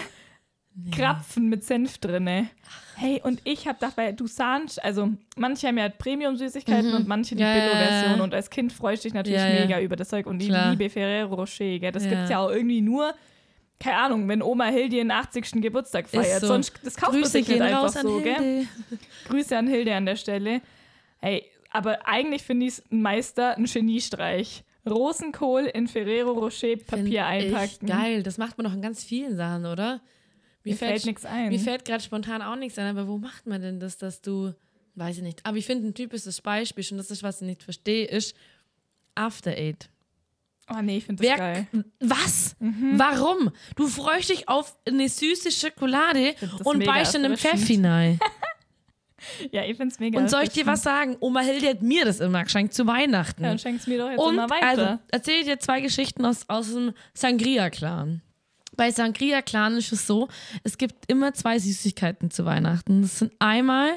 Krapfen 0.91 1.49
mit 1.49 1.63
Senf 1.63 1.97
drinne. 1.99 2.49
Hey, 2.95 3.19
und 3.23 3.41
ich 3.43 3.67
hab 3.67 3.79
gedacht, 3.79 3.97
weil 3.97 4.13
du 4.13 4.27
sahnst, 4.27 4.83
also 4.83 5.09
manche 5.35 5.67
haben 5.67 5.77
ja 5.79 5.89
Premium-Süßigkeiten 5.89 6.93
und 6.93 7.07
manche 7.07 7.35
die 7.35 7.41
Mhm. 7.43 7.47
Ja, 7.49 7.55
ja, 7.55 7.63
Billo-Version. 7.63 8.17
ja. 8.17 8.23
Und 8.23 8.33
als 8.35 8.49
Kind 8.49 8.71
freust 8.71 9.03
du 9.03 9.07
dich 9.07 9.13
natürlich 9.15 9.39
Ja, 9.41 9.47
ja. 9.49 9.61
mega 9.61 9.79
über 9.81 9.95
das 9.95 10.09
Zeug. 10.09 10.27
Und 10.27 10.41
ich 10.41 10.49
Klar. 10.49 10.69
liebe 10.71 10.89
Ferrero 10.89 11.33
Rocher, 11.35 11.79
gell? 11.79 11.91
Das 11.91 12.03
Ja. 12.05 12.11
gibt's 12.11 12.29
ja 12.29 12.39
auch 12.39 12.51
irgendwie 12.51 12.81
nur, 12.81 13.13
keine 13.79 13.97
Ahnung, 13.97 14.27
wenn 14.29 14.41
Oma 14.43 14.65
Hilde 14.65 14.97
ihren 14.97 15.11
80. 15.11 15.61
Geburtstag 15.61 16.07
feiert. 16.07 16.41
so. 16.41 16.47
Sonst, 16.47 16.73
das 16.83 16.95
kauft 16.95 17.13
man 17.13 17.25
sich 17.25 17.47
nicht 17.47 17.61
einfach 17.61 17.89
so, 17.89 18.19
gell? 18.21 18.35
Hilde. 18.35 18.67
Grüße 19.27 19.57
an 19.57 19.67
Hilde 19.67 19.95
an 19.95 20.05
der 20.05 20.15
Stelle. 20.15 20.61
Hey, 21.19 21.45
aber 21.73 22.07
eigentlich 22.07 22.43
finde 22.43 22.67
ich 22.67 22.73
es 22.73 22.83
ein 22.91 23.01
Meister, 23.01 23.57
ein 23.57 23.65
Geniestreich. 23.65 24.63
Rosenkohl 24.89 25.65
in 25.65 25.87
Ferrero 25.87 26.31
Rocher 26.31 26.75
Papier 26.75 26.97
Find 26.97 27.07
ich 27.09 27.19
einpacken. 27.21 27.87
Geil, 27.87 28.23
das 28.23 28.37
macht 28.37 28.57
man 28.57 28.65
doch 28.65 28.73
in 28.73 28.81
ganz 28.81 29.03
vielen 29.03 29.35
Sachen, 29.35 29.65
oder? 29.65 30.01
Mir 30.63 30.75
fällt 30.75 31.05
nichts 31.05 31.25
ein. 31.25 31.49
Mir 31.49 31.59
fällt 31.59 31.85
gerade 31.85 32.03
spontan 32.03 32.41
auch 32.41 32.55
nichts 32.55 32.77
ein, 32.77 32.87
aber 32.87 33.07
wo 33.07 33.17
macht 33.17 33.47
man 33.47 33.61
denn 33.61 33.79
das, 33.79 33.97
dass 33.97 34.21
du, 34.21 34.53
weiß 34.95 35.17
ich 35.17 35.23
nicht, 35.23 35.45
aber 35.45 35.57
ich 35.57 35.65
finde 35.65 35.87
ein 35.87 35.93
typisches 35.93 36.41
Beispiel, 36.41 36.85
und 36.91 36.97
das 36.97 37.11
ist, 37.11 37.23
was 37.23 37.41
ich 37.41 37.47
nicht 37.47 37.63
verstehe, 37.63 38.05
ist 38.05 38.35
After 39.15 39.51
Eight. 39.51 39.89
Oh 40.69 40.81
nee, 40.81 40.97
ich 40.97 41.05
finde 41.05 41.21
das 41.23 41.31
Wer, 41.31 41.37
geil. 41.37 41.67
was? 41.99 42.55
Mhm. 42.59 42.93
Warum? 42.97 43.51
Du 43.75 43.87
freust 43.87 44.29
dich 44.29 44.47
auf 44.47 44.77
eine 44.87 45.09
süße 45.09 45.51
Schokolade 45.51 46.35
und 46.63 46.85
beißt 46.85 47.15
in 47.15 47.25
einem. 47.25 47.37
Pfeffi 47.37 47.81
rein. 47.83 48.19
Ja, 49.51 49.63
ich 49.63 49.77
finde 49.77 49.93
es 49.93 49.99
mega 49.99 50.19
Und 50.19 50.29
soll 50.29 50.43
ich 50.43 50.49
dir 50.49 50.65
was 50.65 50.83
sagen? 50.83 51.17
Oma 51.19 51.41
Hilde 51.41 51.69
hat 51.69 51.81
mir 51.81 52.05
das 52.05 52.19
immer 52.19 52.43
geschenkt 52.43 52.73
zu 52.73 52.87
Weihnachten. 52.87 53.43
Ja, 53.43 53.49
dann 53.49 53.59
schenkst 53.59 53.87
du 53.87 53.91
mir 53.91 53.99
doch 53.99 54.09
jetzt 54.09 54.19
Und 54.19 54.33
immer 54.35 54.49
weiter. 54.49 54.67
also, 54.67 54.99
erzähle 55.11 55.37
ich 55.39 55.45
dir 55.45 55.59
zwei 55.59 55.81
Geschichten 55.81 56.25
aus, 56.25 56.45
aus 56.47 56.73
dem 56.73 56.93
Sangria-Clan. 57.13 58.21
Bei 58.75 58.89
Sangria-Clan 58.91 59.77
ist 59.77 59.91
es 59.91 60.07
so, 60.07 60.29
es 60.63 60.77
gibt 60.77 61.09
immer 61.11 61.33
zwei 61.33 61.59
Süßigkeiten 61.59 62.31
zu 62.31 62.45
Weihnachten. 62.45 63.01
Das 63.03 63.19
sind 63.19 63.33
einmal 63.39 63.91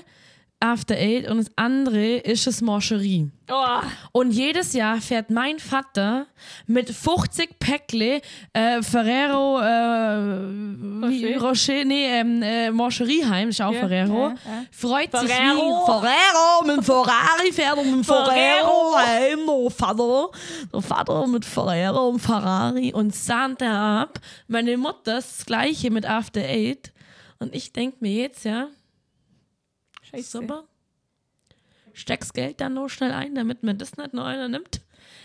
After 0.59 0.94
Eight 0.96 1.28
und 1.28 1.36
das 1.38 1.52
andere 1.57 2.16
ist 2.16 2.46
das 2.46 2.62
Morcherie. 2.62 3.30
Oh, 3.50 3.64
Und 4.12 4.30
jedes 4.32 4.72
Jahr 4.72 5.00
fährt 5.00 5.28
mein 5.30 5.59
Vater 5.59 6.26
mit 6.66 6.88
50 6.88 7.59
Päckle 7.59 8.20
äh, 8.54 8.82
Ferrero 8.82 9.61
äh, 9.61 11.09
wie, 11.11 11.34
Rocher? 11.34 11.48
Rocher, 11.48 11.84
nee, 11.84 12.07
ähm, 12.07 12.42
äh, 12.42 12.70
Morcherieheim, 12.70 13.50
ist 13.50 13.61
auch 13.61 13.72
Ja, 13.72 13.80
Ferrero. 13.80 14.28
ja, 14.28 14.28
ja. 14.30 14.64
Freut 14.70 15.12
sich 15.16 15.30
Ferrero. 15.30 15.82
wie 15.82 15.92
Ferrero 15.92 16.64
mit 16.66 16.76
dem 16.76 16.82
Ferrari 16.82 17.52
fährt 17.52 17.76
und 17.76 17.84
mit 17.86 17.94
dem 17.94 18.04
Ferrero 18.04 18.96
heim, 18.96 19.40
der 19.46 19.70
Vater. 19.70 20.30
Der 20.72 20.80
Vater 20.82 21.26
mit 21.26 21.44
Ferrero 21.44 22.09
und 22.09 22.18
Ferrari 22.18 22.92
und 22.94 23.14
Santa 23.14 24.02
ab. 24.02 24.18
Meine 24.48 24.76
Mutter 24.78 25.18
ist 25.18 25.38
das 25.40 25.46
gleiche 25.46 25.90
mit 25.90 26.07
After 26.07 26.40
Eight. 26.40 26.92
Und 27.38 27.54
ich 27.54 27.72
denke 27.72 27.98
mir 28.00 28.12
jetzt, 28.22 28.44
ja, 28.46 28.68
scheiße. 30.11 30.38
Super. 30.40 30.64
Steckst 31.92 32.34
Geld 32.34 32.61
dann 32.61 32.74
noch 32.74 32.88
schnell 32.88 33.12
ein, 33.12 33.34
damit 33.34 33.62
mir 33.62 33.74
das 33.74 33.96
nicht 33.96 34.12
noch 34.12 34.26
einer 34.26 34.48
nimmt. 34.48 34.82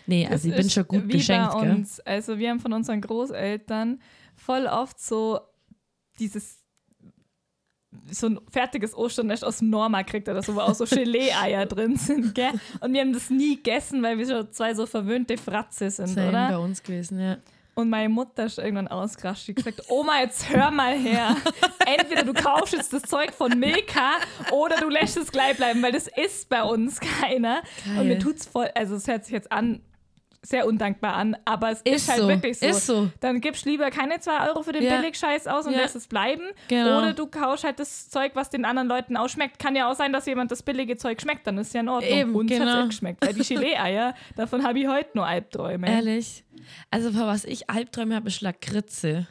Nee, 0.08 0.28
also 0.28 0.48
ich 0.48 0.56
bin 0.56 0.70
schon 0.70 0.88
gut 0.88 1.08
wie 1.08 1.14
beschenkt, 1.14 1.54
bei 1.54 1.62
gell? 1.62 1.72
uns. 1.72 2.00
Also 2.02 2.38
wir 2.38 2.50
haben 2.50 2.60
von 2.60 2.74
unseren 2.74 3.02
Großeltern 3.02 4.02
voll 4.36 4.68
oft 4.68 5.00
so 5.00 5.40
dieses 6.20 6.62
so 8.10 8.28
ein 8.28 8.40
fertiges 8.50 8.96
Osternest 8.96 9.44
aus 9.44 9.60
dem 9.60 9.70
Norma 9.70 10.04
kriegt 10.04 10.30
oder 10.30 10.42
so, 10.42 10.56
wo 10.56 10.60
auch 10.62 10.74
so 10.74 10.86
Gelee-Eier 10.86 11.66
drin 11.68 11.98
sind, 11.98 12.34
gell? 12.34 12.52
Und 12.80 12.94
wir 12.94 13.02
haben 13.02 13.12
das 13.12 13.30
nie 13.30 13.58
gegessen, 13.58 14.02
weil 14.02 14.18
wir 14.18 14.26
schon 14.26 14.52
zwei 14.54 14.74
so 14.74 14.86
verwöhnte 14.86 15.38
Fratze 15.38 15.90
sind, 15.90 16.08
Same 16.08 16.30
oder? 16.30 16.50
bei 16.50 16.58
uns 16.58 16.82
gewesen, 16.82 17.20
ja. 17.20 17.38
Und 17.82 17.90
meine 17.90 18.10
Mutter 18.10 18.46
ist 18.46 18.60
irgendwann 18.60 18.88
ausgerastet. 18.88 19.48
Die 19.50 19.56
gesagt, 19.56 19.90
Oma, 19.90 20.20
jetzt 20.22 20.50
hör 20.50 20.72
mal 20.72 20.98
her. 20.98 21.36
Entweder 21.86 22.24
du 22.24 22.34
kaufst 22.34 22.74
jetzt 22.74 22.94
das 22.94 23.04
Zeug 23.04 23.34
von 23.34 23.60
Milka 23.60 24.14
oder 24.52 24.78
du 24.78 24.90
lässt 24.90 25.18
es 25.18 25.32
gleich 25.32 25.58
bleiben, 25.58 25.82
weil 25.82 25.92
das 25.92 26.08
ist 26.08 26.48
bei 26.50 26.64
uns 26.64 27.00
keiner. 27.00 27.64
Und 27.98 28.08
mir 28.08 28.20
tut's 28.20 28.46
voll, 28.46 28.70
also 28.76 28.96
es 28.96 29.08
hört 29.08 29.26
sich 29.26 29.34
jetzt 29.34 29.52
an, 29.52 29.82
sehr 30.44 30.66
undankbar 30.66 31.14
an, 31.14 31.38
aber 31.46 31.70
es 31.72 31.82
ist, 31.82 31.96
Ist 31.96 32.10
halt 32.10 32.20
so, 32.22 32.28
wirklich 32.28 32.58
so. 32.58 32.66
ist 32.66 32.86
so. 32.88 33.12
Dann 33.20 33.42
gibst 33.42 33.66
lieber 33.66 33.92
keine 33.92 34.20
zwei 34.20 34.48
Euro 34.50 34.64
für 34.64 34.72
den 34.72 34.84
Ja. 34.84 34.98
Billigscheiß 34.98 35.46
aus 35.48 35.68
und 35.68 35.74
Ja. 35.74 35.82
lässt 35.82 35.96
es 35.96 36.08
bleiben. 36.08 36.42
Genau. 36.68 36.98
Oder 36.98 37.14
du 37.14 37.28
kaufst 37.28 37.64
halt 37.64 37.80
das 37.80 38.10
Zeug, 38.10 38.32
was 38.34 38.50
den 38.50 38.66
anderen 38.66 38.88
Leuten 38.88 39.18
ausschmeckt. 39.18 39.60
Kann 39.60 39.76
ja 39.76 39.90
auch 39.92 39.96
sein, 39.96 40.12
dass 40.12 40.26
jemand 40.26 40.52
das 40.52 40.64
billige 40.64 40.98
Zeug 40.98 41.22
schmeckt, 41.22 41.46
dann 41.46 41.60
ist 41.60 41.74
ja 41.76 41.82
in 41.82 41.90
Ordnung. 41.90 42.12
Eben, 42.12 42.36
Uns 42.36 42.50
genau. 42.52 42.84
eh 42.84 42.88
geschmeckt. 42.88 43.24
Weil 43.26 43.34
die 43.36 43.44
Gelee-Eier, 43.44 44.16
davon 44.36 44.64
habe 44.64 44.80
ich 44.80 44.88
heute 44.88 45.10
nur 45.14 45.28
Albträume. 45.28 45.88
Ehrlich. 45.88 46.44
Also, 46.90 47.14
was 47.16 47.46
ich 47.46 47.70
Albträume 47.70 48.16
habe, 48.16 48.28
ist 48.28 48.42
Lakritze. 48.42 49.28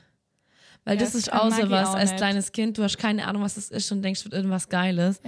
Weil 0.85 0.95
Ja, 0.95 1.01
das 1.01 1.13
das 1.13 1.23
ist 1.23 1.33
auch 1.33 1.51
so 1.51 1.69
was 1.71 1.89
auch 1.91 1.95
als 1.97 2.11
nicht. 2.13 2.19
kleines 2.19 2.53
Kind. 2.53 2.79
Du 2.79 2.85
hast 2.85 2.99
keine 2.99 3.27
Ahnung, 3.27 3.43
was 3.43 3.57
das 3.57 3.69
ist 3.71 3.91
und 3.91 4.03
denkst, 4.03 4.21
es 4.21 4.25
wird 4.27 4.35
irgendwas 4.35 4.69
Geiles. 4.69 5.21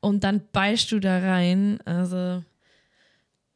Und 0.00 0.22
dann 0.22 0.42
beißt 0.52 0.92
du 0.92 1.00
da 1.00 1.18
rein. 1.18 1.78
Also, 1.84 2.42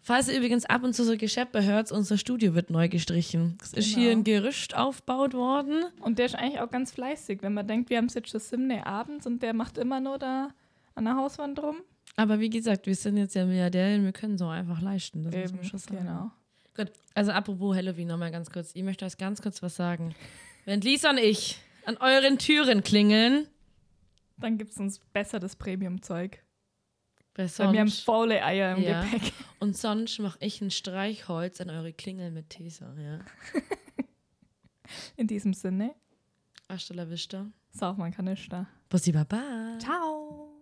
falls 0.09 0.29
ihr 0.29 0.39
übrigens 0.39 0.65
ab 0.65 0.83
und 0.85 0.95
zu 0.95 1.05
so 1.05 1.17
Geschäppe 1.19 1.63
hört, 1.63 1.93
unser 1.93 2.17
Studio 2.17 2.55
wird 2.55 2.71
neu 2.71 2.89
gestrichen. 2.89 3.59
Es 3.63 3.75
ist 3.75 3.91
Genau. 3.91 4.01
hier 4.01 4.13
ein 4.13 4.25
Gerüst 4.25 4.75
aufgebaut 4.75 5.35
worden. 5.35 5.85
Und 6.01 6.19
der 6.19 6.27
ist 6.27 6.35
eigentlich 6.35 6.61
auch 6.61 6.71
ganz 6.71 6.93
fleißig, 6.93 7.43
wenn 7.43 7.53
man 7.53 7.69
denkt, 7.69 7.91
wir 7.91 7.99
haben 7.99 8.07
es 8.07 8.15
jetzt 8.15 8.31
schon 8.31 8.41
siebne 8.41 8.87
abends 8.87 9.27
und 9.27 9.43
der 9.43 9.53
macht 9.53 9.77
immer 9.77 10.01
nur 10.01 10.19
da 10.19 10.49
an 10.95 11.05
der 11.05 11.17
Hauswand 11.17 11.63
rum. 11.63 11.77
Aber 12.17 12.41
wie 12.41 12.49
gesagt, 12.49 12.87
wir 12.87 12.97
sind 12.97 13.19
jetzt 13.19 13.35
ja 13.35 13.45
Milliardäre, 13.45 14.03
wir 14.03 14.13
können 14.13 14.39
so 14.39 14.49
einfach 14.49 14.81
leisten. 14.81 15.25
Das 15.25 15.35
muss 15.35 15.53
man 15.53 15.65
schon 15.65 15.79
sagen. 15.79 15.99
genau. 15.99 16.31
Gut, 16.75 16.91
also 17.15 17.33
apropos 17.33 17.77
Halloween 17.77 18.09
nochmal 18.09 18.31
ganz 18.31 18.51
kurz. 18.51 18.71
Ich 18.75 18.83
möchte 18.83 19.05
euch 19.05 19.17
ganz 19.19 19.43
kurz 19.43 19.63
was 19.63 19.77
sagen. 19.77 20.15
Wenn 20.65 20.81
Lisa 20.81 21.11
und 21.11 21.19
ich 21.19 21.61
an 21.85 21.97
euren 21.99 22.39
Türen 22.39 22.83
klingeln, 22.83 23.47
Dann 24.39 24.57
gibt 24.57 24.71
es 24.71 24.79
uns 24.79 25.01
besser 25.13 25.39
das 25.39 25.55
Premium-Zeug. 25.57 26.41
Bei 27.39 27.45
Weil 27.59 27.73
wir 27.73 27.81
haben 27.81 27.89
sonst, 27.89 28.05
faule 28.05 28.45
Eier 28.45 28.77
im 28.77 28.83
Ja. 28.83 29.03
Gepäck. 29.05 29.33
und 29.61 29.77
sonst 29.77 30.19
mache 30.19 30.39
ich 30.43 30.61
ein 30.61 30.71
Streichholz 30.71 31.61
an 31.61 31.71
eure 31.71 31.93
Klingel 31.95 32.31
mit 32.31 32.51
Tesa. 32.51 32.93
Ja. 33.03 33.21
In 35.17 35.27
diesem 35.27 35.55
Sinne, 35.55 35.95
Hasta 36.69 36.95
la 36.95 37.09
vista. 37.09 37.47
sauf 37.71 37.97
man 37.97 38.11
Kanister. 38.13 38.67
Bussi 38.91 39.13
Baba. 39.13 39.79
Ciao. 39.79 40.58